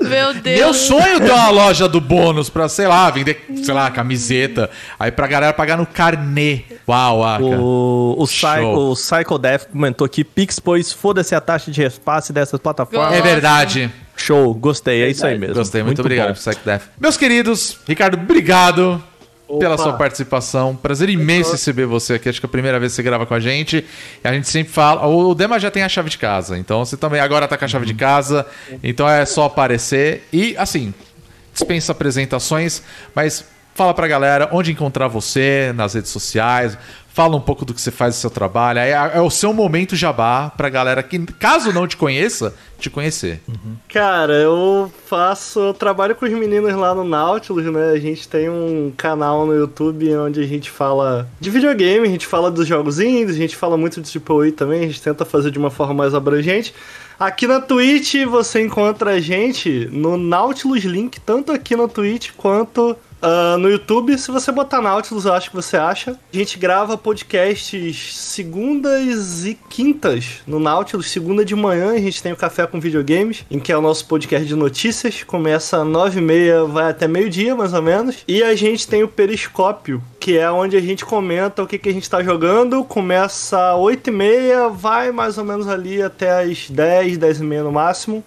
[0.00, 0.60] Meu Deus.
[0.60, 4.70] Meu sonho é ter uma loja do bônus pra, sei lá, vender, sei lá, camiseta.
[4.98, 6.60] Aí pra galera pagar no carnê.
[6.88, 7.44] Uau, Aka.
[7.44, 8.92] O, o, Psycho, Show.
[8.92, 13.14] o Psycho Death comentou aqui: Pix, pois foda-se a taxa de repasse dessas plataformas.
[13.14, 13.90] É verdade.
[14.16, 15.56] Show, gostei, é isso aí mesmo.
[15.56, 16.34] Gostei, muito, obrigado, bom.
[16.34, 16.82] Psych Death.
[16.98, 19.02] Meus queridos, Ricardo, obrigado
[19.58, 19.82] pela Opa.
[19.82, 20.74] sua participação.
[20.74, 22.28] Prazer imenso receber você aqui.
[22.28, 23.84] Acho que é a primeira vez que você grava com a gente.
[24.22, 25.06] A gente sempre fala.
[25.06, 26.58] O Dema já tem a chave de casa.
[26.58, 28.46] Então você também agora tá com a chave de casa.
[28.82, 30.26] Então é só aparecer.
[30.32, 30.92] E assim,
[31.52, 32.82] dispensa apresentações,
[33.14, 33.44] mas
[33.76, 36.76] fala pra galera onde encontrar você nas redes sociais.
[37.12, 38.78] Fala um pouco do que você faz no seu trabalho.
[38.78, 43.40] É, é o seu momento jabá pra galera que, caso não te conheça, te conhecer.
[43.88, 45.60] Cara, eu faço.
[45.60, 47.92] Eu trabalho com os meninos lá no Nautilus, né?
[47.92, 52.26] A gente tem um canal no YouTube onde a gente fala de videogame, a gente
[52.26, 55.50] fala dos jogos indies, a gente fala muito de AAA também, a gente tenta fazer
[55.50, 56.74] de uma forma mais abrangente.
[57.18, 62.94] Aqui na Twitch você encontra a gente no Nautilus Link, tanto aqui na Twitch quanto
[63.20, 64.16] ah, no YouTube.
[64.18, 66.18] Se você botar Nautilus, eu acho que você acha.
[66.32, 71.10] A gente grava podcasts segundas e quintas no Nautilus.
[71.10, 74.06] Segunda de manhã a gente tem o Café com Videogames, em que é o nosso
[74.06, 75.22] podcast de notícias.
[75.22, 78.18] Começa às nove e meia, vai até meio-dia, mais ou menos.
[78.28, 81.88] E a gente tem o Periscópio, que é onde a gente comenta o que, que
[81.88, 82.84] a gente tá jogando.
[82.84, 87.44] Começa às oito e meia, vai mais ou menos ali até as dez, dez e
[87.44, 88.24] meia no máximo.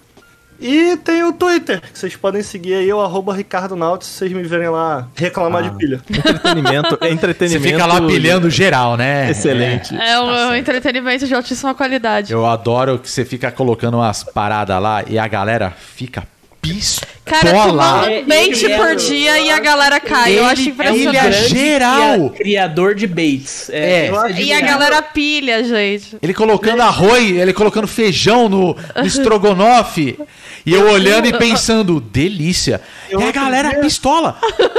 [0.60, 4.42] E tem o Twitter, que vocês podem seguir aí, o arroba Ricardo Nautis, vocês me
[4.42, 6.00] verem lá reclamar de pilha.
[6.08, 7.64] Entretenimento, é Você entretenimento.
[7.66, 9.30] fica lá pilhando geral, né?
[9.30, 9.94] Excelente.
[9.94, 12.32] É um, um entretenimento de altíssima qualidade.
[12.32, 16.24] Eu adoro que você fica colocando umas paradas lá e a galera fica
[16.60, 17.10] pistola.
[17.24, 20.36] Cara, tomando É, bait ele é por o- dia e a galera cai.
[20.36, 21.16] eu acho Ele- impressionante.
[21.16, 22.30] ele é geral.
[22.30, 23.70] cria- criador de baits.
[23.72, 24.10] É.
[24.30, 26.16] isso E a galera pilha, gente.
[26.20, 30.18] Ele colocando arroz, ele colocando feijão no, no estrogonofe.
[30.66, 32.80] E eu olhando e pensando, delícia.
[33.16, 34.36] A galera pistola.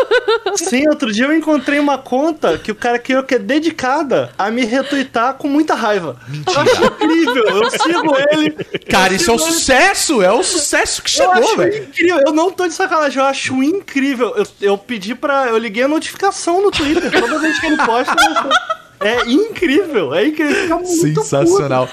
[0.56, 4.50] Sim, outro dia eu encontrei uma conta que o cara criou que é dedicada a
[4.52, 6.18] me retweetar com muita raiva.
[6.48, 8.52] Eu acho incrível, eu sigo ele.
[8.90, 9.60] Cara, isso é o sigo ele.
[9.60, 10.22] sucesso.
[10.22, 11.84] É o sucesso que chegou, velho.
[11.84, 14.34] incrível, eu não tô de sacanagem, eu acho incrível.
[14.36, 15.48] Eu, eu pedi pra.
[15.48, 18.16] Eu liguei a notificação no Twitter, toda vez que ele posta.
[18.20, 20.86] eu- É incrível, é incrível.
[20.86, 21.90] Sensacional.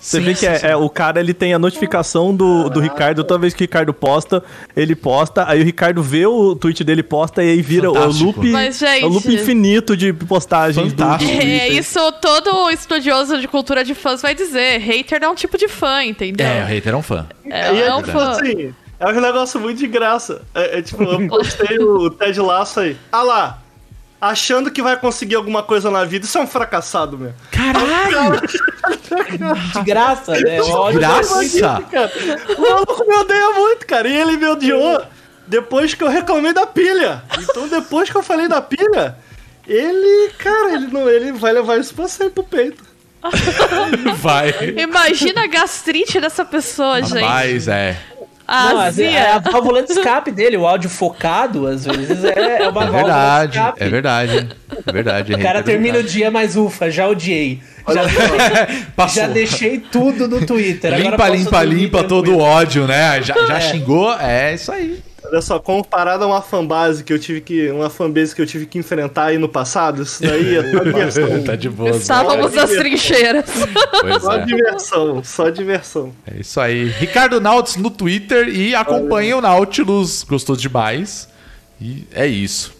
[0.00, 3.40] Você vê que é, é, o cara ele tem a notificação do, do Ricardo, toda
[3.40, 4.42] vez que o Ricardo posta,
[4.76, 8.46] ele posta, aí o Ricardo vê o tweet dele posta e aí vira o loop,
[8.50, 11.02] Mas, gente- é o loop infinito de postagens do.
[11.04, 11.72] É, Twitter.
[11.72, 14.78] isso todo estudioso de cultura de fãs vai dizer.
[14.78, 16.46] Hater é um tipo de fã, entendeu?
[16.46, 17.26] É, o hater é um fã.
[17.44, 18.30] É, é, é um tipo fã.
[18.30, 20.42] assim, é um negócio muito de graça.
[20.54, 22.96] É, é tipo, eu postei o Ted Lasso aí.
[23.12, 23.62] Ah lá,
[24.20, 27.32] achando que vai conseguir alguma coisa na vida, isso é um fracassado, meu.
[27.50, 28.40] Caralho!
[29.72, 30.60] De graça, né?
[30.60, 31.00] Ódio.
[31.00, 31.84] Graça!
[32.56, 34.08] O maluco me odeia muito, cara.
[34.08, 35.02] E ele me odiou
[35.46, 37.22] depois que eu reclamei da pilha.
[37.38, 39.16] Então, depois que eu falei da pilha,
[39.66, 42.88] ele, cara, ele, não, ele vai levar isso pra sempre pro peito.
[44.16, 44.54] Vai.
[44.76, 47.20] Imagina a gastrite dessa pessoa, gente.
[47.20, 47.96] Mas é.
[48.50, 49.52] A Não, às vezes é a azia.
[49.52, 53.52] válvula de escape dele, o áudio focado, às vezes é, é uma É válvula verdade.
[53.52, 53.84] de escape.
[53.84, 54.48] É verdade.
[54.86, 55.34] É verdade.
[55.34, 57.60] O cara termina o dia, mas ufa, já odiei.
[57.86, 60.94] Já, já deixei tudo no Twitter.
[60.98, 63.20] Limpa, limpa, limpa todo o ódio, né?
[63.22, 64.14] Já, já xingou?
[64.18, 64.98] É isso aí.
[65.30, 67.70] Olha só, comparado a uma fanbase que eu tive que.
[67.70, 71.44] Uma fanbase que eu tive que enfrentar aí no passado, isso daí é só diversão.
[71.44, 71.90] tá de boa.
[71.90, 73.44] Estávamos nas trincheiras.
[74.00, 74.44] Pois Só é.
[74.44, 76.12] diversão, só diversão.
[76.26, 76.88] É isso aí.
[76.88, 80.22] Ricardo Nautilus no Twitter e acompanha o Nautilus.
[80.22, 81.28] Gostou demais.
[81.80, 82.72] E é isso.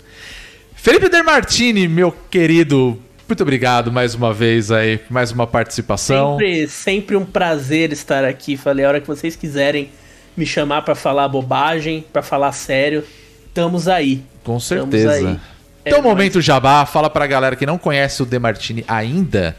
[0.74, 2.98] Felipe Dermartini, meu querido,
[3.28, 6.38] muito obrigado mais uma vez aí, por mais uma participação.
[6.38, 8.56] Sempre, sempre um prazer estar aqui.
[8.56, 9.90] Falei, a hora que vocês quiserem
[10.38, 13.04] me chamar pra falar bobagem, pra falar sério,
[13.48, 14.22] estamos aí.
[14.44, 15.12] Com certeza.
[15.12, 15.38] aí.
[15.84, 16.14] É Então, nóis.
[16.14, 19.56] momento jabá, fala pra galera que não conhece o Demartini ainda.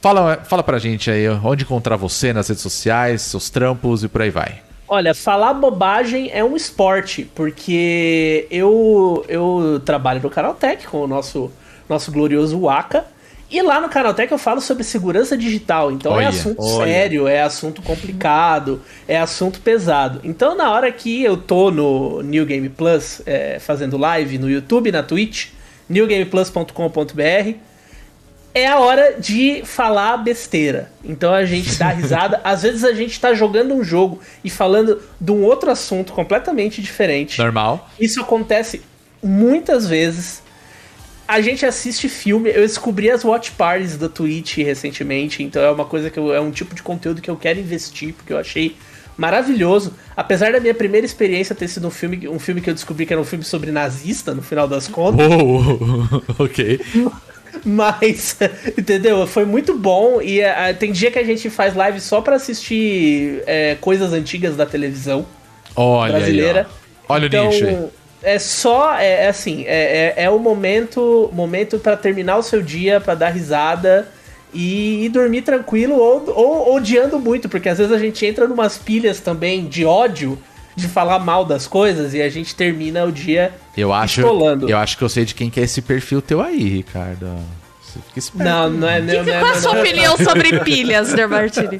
[0.00, 4.22] Fala, fala pra gente aí onde encontrar você nas redes sociais, seus trampos e por
[4.22, 4.60] aí vai.
[4.88, 11.50] Olha, falar bobagem é um esporte, porque eu, eu trabalho no Canaltech com o nosso,
[11.88, 13.06] nosso glorioso Waka.
[13.52, 15.92] E lá no Canaltech eu falo sobre segurança digital.
[15.92, 16.86] Então Olha, é assunto olha.
[16.86, 20.20] sério, é assunto complicado, é assunto pesado.
[20.24, 24.90] Então na hora que eu tô no New Game Plus é, fazendo live no YouTube,
[24.90, 25.48] na Twitch,
[25.86, 27.54] newgameplus.com.br,
[28.54, 30.90] é a hora de falar besteira.
[31.04, 32.40] Então a gente dá risada.
[32.42, 36.80] Às vezes a gente tá jogando um jogo e falando de um outro assunto completamente
[36.80, 37.38] diferente.
[37.38, 37.90] Normal?
[38.00, 38.80] Isso acontece
[39.22, 40.42] muitas vezes.
[41.32, 45.86] A gente assiste filme, eu descobri as watch parties da Twitch recentemente, então é uma
[45.86, 48.76] coisa que eu, é um tipo de conteúdo que eu quero investir, porque eu achei
[49.16, 49.94] maravilhoso.
[50.14, 53.14] Apesar da minha primeira experiência ter sido um filme, um filme que eu descobri que
[53.14, 55.26] era um filme sobre nazista, no final das contas.
[55.26, 56.78] Uou, ok.
[57.64, 58.36] Mas,
[58.76, 59.26] entendeu?
[59.26, 60.20] Foi muito bom.
[60.20, 64.54] E eh, tem dia que a gente faz live só pra assistir eh, coisas antigas
[64.54, 65.24] da televisão
[65.74, 66.60] Olha brasileira.
[66.60, 66.66] aí.
[67.08, 68.01] Olha então, o nicho aí.
[68.22, 72.62] É só, é, é assim, é, é, é o momento, momento para terminar o seu
[72.62, 74.08] dia, pra dar risada
[74.54, 78.78] e, e dormir tranquilo ou, ou odiando muito, porque às vezes a gente entra numas
[78.78, 80.38] pilhas também de ódio,
[80.76, 84.68] de falar mal das coisas e a gente termina o dia Eu acho, pistolando.
[84.70, 87.26] eu acho que eu sei de quem que é esse perfil teu aí, Ricardo.
[87.92, 88.48] Você fica esperto.
[88.48, 89.00] Não, não é.
[89.00, 91.78] Que- não é- qual a sua é- opinião sobre pilhas, Dermartini?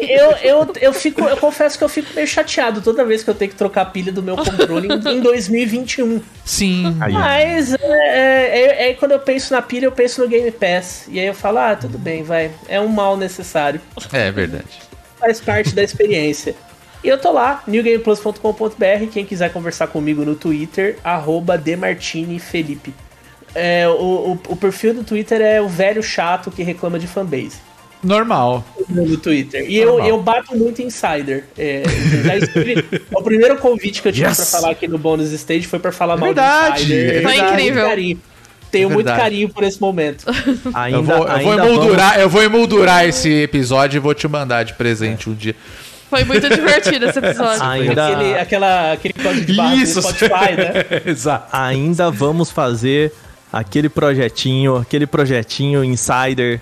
[0.00, 3.34] Eu, eu, eu, fico, eu confesso que eu fico meio chateado toda vez que eu
[3.34, 6.20] tenho que trocar a pilha do meu controle em, em 2021.
[6.44, 6.96] Sim.
[7.00, 7.12] Aí.
[7.12, 11.04] Mas é, é, é quando eu penso na pilha, eu penso no Game Pass.
[11.08, 12.50] E aí eu falo, ah, tudo bem, vai.
[12.68, 13.80] É um mal necessário.
[14.12, 14.64] É verdade.
[15.18, 16.56] Faz parte da experiência.
[17.04, 19.06] E eu tô lá, newgameplus.com.br.
[19.12, 22.92] Quem quiser conversar comigo no Twitter, arroba demartinifelipe.
[23.54, 27.58] É, o, o, o perfil do Twitter é o velho chato que reclama de fanbase.
[28.02, 28.64] Normal.
[28.88, 29.66] no Twitter.
[29.68, 30.08] E eu, Normal.
[30.08, 31.44] eu bato muito insider.
[31.58, 34.36] É, eu já escrevi- o primeiro convite que eu tive Yes!
[34.36, 37.16] pra falar aqui no Bônus Stage foi pra falar mal verdade, do insider.
[37.16, 37.74] é Foi Tenho incrível.
[37.74, 38.20] Muito carinho.
[38.70, 39.20] Tenho É muito verdade.
[39.22, 40.24] carinho por esse momento.
[40.72, 44.26] Ainda, Eu vou, eu vou ainda emoldurar, eu vou emoldurar esse episódio e vou te
[44.28, 45.54] mandar de presente um dia.
[46.08, 47.62] Foi muito divertido esse episódio.
[47.62, 51.02] Ainda- Aquele, aquela, aquele código de barra do Spotify, né?
[51.04, 51.48] Exato.
[51.54, 53.12] ainda vamos fazer
[53.52, 56.60] aquele projetinho, aquele projetinho Insider,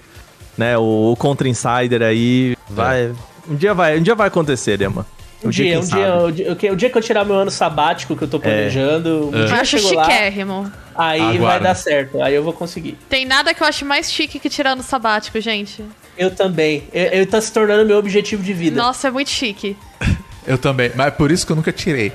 [0.56, 0.76] né?
[0.78, 2.56] O, o Contra Insider aí.
[2.68, 3.12] Vai.
[3.48, 5.06] Um dia vai, um dia vai acontecer, Dema.
[5.44, 6.22] Um dia, quem um dia, sabe.
[6.24, 8.40] o dia, o que- o dia que eu tirar meu ano sabático que eu tô
[8.40, 10.72] planejando, um Eu dia eu acho chego lá, chiquérrimo.
[10.96, 11.64] aí vai Aguarda.
[11.68, 12.98] dar certo, aí eu vou conseguir.
[13.08, 15.84] Tem nada que eu acho mais chique que tirando sabático, gente.
[16.18, 16.82] Eu também.
[16.92, 18.76] Eu, eu tá se tornando meu objetivo de vida.
[18.82, 19.76] Nossa, é muito chique.
[20.46, 22.10] Eu também, mas é por isso que eu nunca tirei.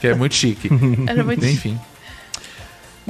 [0.00, 0.68] Que é muito chique.
[1.06, 1.54] Era muito chique.
[1.68, 1.80] Enfim.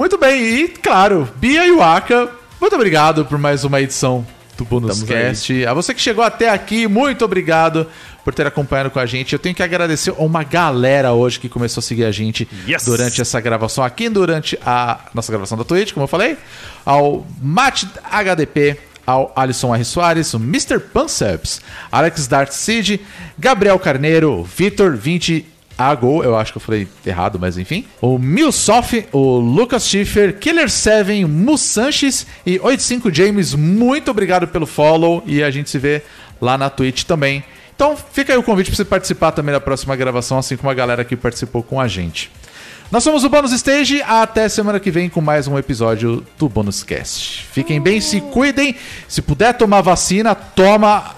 [0.01, 2.27] Muito bem, e claro, Bia e Waka,
[2.59, 4.25] muito obrigado por mais uma edição
[4.57, 5.63] do Bonus Estamos Cast.
[5.67, 7.85] A você que chegou até aqui, muito obrigado
[8.25, 9.33] por ter acompanhado com a gente.
[9.33, 12.83] Eu tenho que agradecer a uma galera hoje que começou a seguir a gente Yes!
[12.83, 16.35] durante essa gravação aqui, durante a nossa gravação da Twitch, como eu falei.
[16.83, 19.85] Ao Matt HDP, ao Alisson R.
[19.85, 20.79] Soares, o Mr.
[20.79, 21.61] Panceps,
[21.91, 23.01] Alex Dart Seed,
[23.37, 25.45] Gabriel Carneiro, Vitor 20
[25.89, 27.85] Ago, eu acho que eu falei errado, mas enfim.
[28.01, 34.65] O Milsoff, o Lucas Schiffer, Killer 7, Mu Sanches e 85 James, muito obrigado pelo
[34.65, 36.01] follow e a gente se vê
[36.39, 37.43] lá na Twitch também.
[37.75, 40.73] Então fica aí o convite para você participar também da próxima gravação, assim como a
[40.73, 42.31] galera que participou com a gente.
[42.91, 46.83] Nós somos o Bônus Stage, até semana que vem com mais um episódio do Bônus
[46.83, 47.45] Cast.
[47.45, 48.75] Fiquem bem, se cuidem.
[49.07, 51.15] Se puder tomar vacina, toma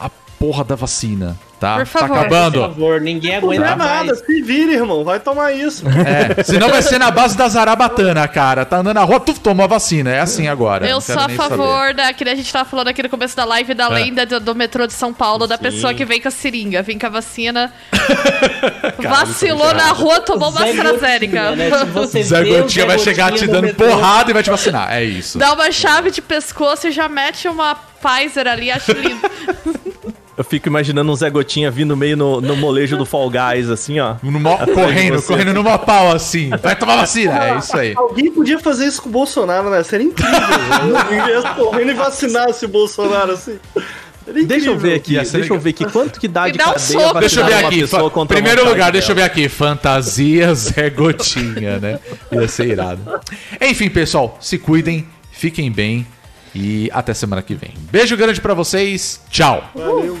[0.00, 1.76] a porra da vacina, tá?
[1.76, 2.08] Por favor.
[2.08, 2.60] Tá acabando.
[2.60, 4.18] Por favor, ninguém Não aguenta é nada, mais.
[4.18, 5.04] se vira, irmão.
[5.04, 5.84] Vai tomar isso.
[5.88, 8.64] É, senão vai ser na base da zarabatana, cara.
[8.64, 10.10] Tá andando na rua, tu tomou a vacina.
[10.10, 10.86] É assim agora.
[10.86, 13.44] Eu não sou a favor da que a gente tava falando aqui no começo da
[13.44, 16.30] live da lenda do, do metrô de São Paulo, da pessoa que vem com a
[16.30, 17.72] seringa, vem com a vacina.
[19.02, 21.56] vacilou na rua, tomou uma Zé AstraZeneca.
[21.56, 21.70] Né?
[22.22, 24.92] Zé o Gotinha vai chegar te dando metrô, porrada e vai te vacinar.
[24.92, 25.38] É isso.
[25.38, 29.20] Dá uma chave de pescoço e já mete uma Pfizer ali, acho lindo.
[30.36, 33.98] Eu fico imaginando um Zé Gotinha vindo meio no, no molejo do Fall Guys, assim,
[34.00, 34.16] ó.
[34.22, 35.28] Numa- correndo, você.
[35.28, 36.50] correndo numa pau assim.
[36.62, 37.42] Vai tomar vacina.
[37.54, 37.94] É isso aí.
[37.96, 39.82] Alguém podia fazer isso com o Bolsonaro, né?
[39.82, 41.42] Seria incrível.
[41.56, 43.58] correndo e vacinasse o Bolsonaro assim.
[44.26, 45.58] Seria Deixa eu ver aqui, deixa eu legal.
[45.60, 47.20] ver aqui quanto que dá Me de dá um cadeia soco.
[47.20, 47.84] Deixa eu ver aqui.
[48.28, 49.28] Primeiro lugar, deixa eu dela.
[49.28, 49.48] ver aqui.
[49.48, 51.98] Fantasia Zé Gotinha, né?
[52.32, 53.00] Ia ser irado.
[53.60, 56.04] Enfim, pessoal, se cuidem, fiquem bem
[56.54, 57.74] e até semana que vem.
[57.90, 59.20] Beijo grande pra vocês.
[59.30, 59.70] Tchau.
[59.74, 60.18] Valeu.